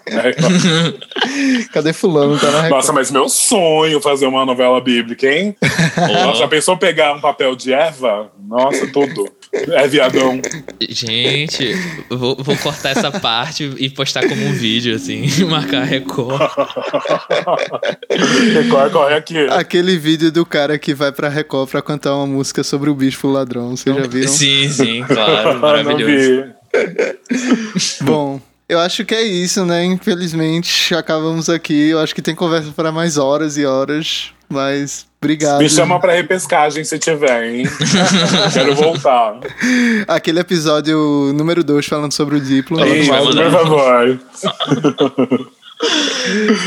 Cadê 1.73 1.93
fulano? 1.93 2.39
Tá 2.39 2.47
na 2.51 2.63
Record. 2.63 2.71
Nossa, 2.71 2.93
mas 2.93 3.11
meu 3.11 3.29
sonho 3.29 4.01
fazer 4.01 4.27
uma 4.27 4.45
novela 4.45 4.81
bíblica, 4.81 5.27
hein? 5.27 5.57
Nossa, 5.97 6.39
já 6.41 6.49
pensou 6.49 6.77
pegar 6.77 7.15
um 7.15 7.21
papel 7.21 7.55
de 7.57 7.73
Eva? 7.73 8.31
Nossa, 8.47 8.87
tudo. 8.89 9.31
É 9.53 9.87
viadão. 9.87 10.41
Gente, 10.89 11.75
vou, 12.09 12.35
vou 12.37 12.57
cortar 12.57 12.91
essa 12.91 13.11
parte 13.11 13.71
e 13.77 13.91
postar 13.91 14.27
como 14.27 14.47
um 14.47 14.53
vídeo, 14.53 14.95
assim, 14.97 15.27
marcar 15.45 15.85
Record. 15.85 16.41
Record, 18.55 18.93
corre 18.93 19.15
aqui. 19.15 19.39
Aquele 19.51 19.99
vídeo 19.99 20.33
do 20.33 20.47
cara 20.47 20.79
que 20.79 20.95
vai 20.95 21.13
pra 21.13 21.29
Record 21.29 21.69
pra 21.69 21.83
cantar 21.83 22.15
uma 22.17 22.27
música 22.27 22.65
sobre 22.65 22.89
o 22.89 22.95
bispo 22.95 23.29
ladrão, 23.29 23.77
vocês 23.77 23.95
já 23.95 24.07
viram? 24.07 24.33
Sim, 24.33 24.69
sim, 24.71 25.05
claro, 25.07 25.53
Não 25.55 25.61
maravilhoso. 25.61 26.07
vi. 26.07 28.05
Bom, 28.05 28.41
eu 28.73 28.79
acho 28.79 29.05
que 29.05 29.15
é 29.15 29.23
isso, 29.23 29.65
né? 29.67 29.85
Infelizmente, 29.85 30.95
acabamos 30.95 31.49
aqui. 31.51 31.91
Eu 31.91 31.99
acho 32.01 32.15
que 32.15 32.23
tem 32.23 32.35
conversa 32.35 32.73
para 32.75 32.91
mais 32.91 33.19
horas 33.19 33.59
e 33.59 33.67
horas, 33.67 34.31
mas 34.49 35.07
obrigado. 35.21 35.61
Me 35.61 35.69
chama 35.69 36.01
pra 36.01 36.15
repescagem 36.15 36.83
se 36.83 36.99
tiver, 36.99 37.51
hein? 37.53 37.65
Quero 38.53 38.75
voltar. 38.75 39.41
Aquele 40.09 40.41
episódio 40.41 40.97
número 41.35 41.63
2 41.63 41.85
falando 41.85 42.13
sobre 42.13 42.37
o 42.37 42.41
Diplo. 42.41 42.83
Isso, 42.85 43.11
por 43.13 43.51
favor. 43.51 44.21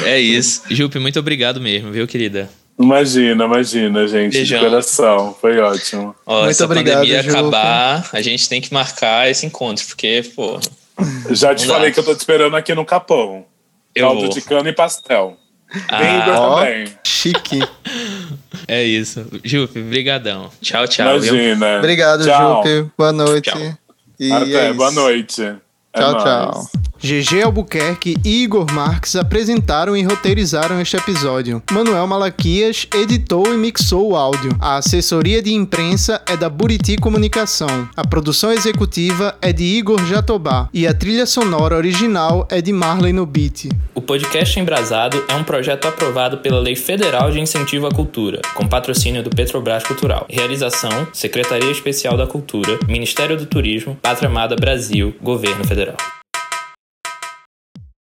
É 0.03 0.19
isso. 0.19 0.63
Jupe, 0.69 0.99
muito 0.99 1.17
obrigado 1.17 1.61
mesmo, 1.61 1.89
viu, 1.89 2.05
querida? 2.05 2.49
Imagina, 2.77 3.45
imagina, 3.45 4.05
gente. 4.05 4.33
Beijão. 4.33 4.59
De 4.59 4.65
coração. 4.65 5.37
Foi 5.39 5.57
ótimo. 5.57 6.13
Ó, 6.25 6.43
Muito 6.43 6.55
se 6.55 6.61
a 6.61 6.65
obrigado, 6.65 6.95
pandemia 6.97 7.23
Jupe. 7.23 7.37
acabar, 7.37 8.09
a 8.11 8.21
gente 8.21 8.49
tem 8.49 8.59
que 8.59 8.73
marcar 8.73 9.29
esse 9.31 9.45
encontro, 9.45 9.85
porque, 9.87 10.21
pô, 10.35 10.59
Já 11.31 11.53
te 11.55 11.65
falei 11.67 11.91
que 11.91 11.99
eu 11.99 12.03
tô 12.03 12.13
te 12.15 12.19
esperando 12.19 12.55
aqui 12.55 12.73
no 12.73 12.85
Capão. 12.85 13.45
eu 13.93 14.05
Caldo 14.07 14.21
vou. 14.21 14.29
de 14.29 14.41
cana 14.41 14.69
e 14.69 14.73
pastel. 14.73 15.37
Ah, 15.89 16.03
Igor 16.03 16.35
ó. 16.35 16.59
também. 16.59 16.87
Chique. 17.03 17.59
É 18.67 18.83
isso. 18.83 19.25
Jupe, 19.43 19.81
brigadão. 19.81 20.49
Tchau, 20.61 20.87
tchau. 20.87 21.19
viu? 21.19 21.35
Imagina. 21.35 21.77
Obrigado, 21.79 22.23
Tchau. 22.23 22.63
Jupe. 22.63 22.91
Boa 22.97 23.11
noite. 23.11 23.49
Tchau. 23.51 23.77
E 24.19 24.31
Até, 24.31 24.69
é 24.69 24.73
boa 24.73 24.91
noite. 24.91 25.41
É 25.43 25.55
Tchau, 25.99 26.11
nóis. 26.11 26.23
tchau. 26.23 26.69
GG 27.01 27.43
Albuquerque 27.43 28.15
e 28.23 28.43
Igor 28.43 28.71
Marques 28.71 29.15
apresentaram 29.15 29.95
e 29.95 30.03
roteirizaram 30.03 30.81
este 30.81 30.97
episódio. 30.97 31.61
Manuel 31.71 32.07
Malaquias 32.07 32.87
editou 32.93 33.53
e 33.53 33.57
mixou 33.57 34.11
o 34.11 34.15
áudio. 34.15 34.55
A 34.59 34.77
assessoria 34.77 35.41
de 35.41 35.53
imprensa 35.53 36.21
é 36.25 36.35
da 36.35 36.49
Buriti 36.49 36.95
Comunicação. 36.97 37.87
A 37.95 38.07
produção 38.07 38.51
executiva 38.51 39.35
é 39.41 39.51
de 39.51 39.63
Igor 39.63 40.03
Jatobá. 40.05 40.69
E 40.73 40.87
a 40.87 40.93
trilha 40.93 41.25
sonora 41.25 41.75
original 41.75 42.47
é 42.49 42.61
de 42.61 42.71
Marley 42.71 43.13
Nobit. 43.13 43.69
O 43.93 44.01
podcast 44.01 44.59
Embrasado 44.59 45.23
é 45.27 45.35
um 45.35 45.43
projeto 45.43 45.87
aprovado 45.87 46.37
pela 46.39 46.59
Lei 46.59 46.75
Federal 46.75 47.31
de 47.31 47.39
Incentivo 47.39 47.87
à 47.87 47.91
Cultura, 47.91 48.41
com 48.53 48.67
patrocínio 48.67 49.23
do 49.23 49.29
Petrobras 49.29 49.83
Cultural. 49.83 50.25
Realização: 50.29 51.07
Secretaria 51.13 51.71
Especial 51.71 52.17
da 52.17 52.27
Cultura, 52.27 52.79
Ministério 52.87 53.37
do 53.37 53.45
Turismo, 53.45 53.97
Pátria 54.01 54.29
Amada 54.29 54.55
Brasil, 54.55 55.15
Governo 55.21 55.63
Federal. 55.65 55.97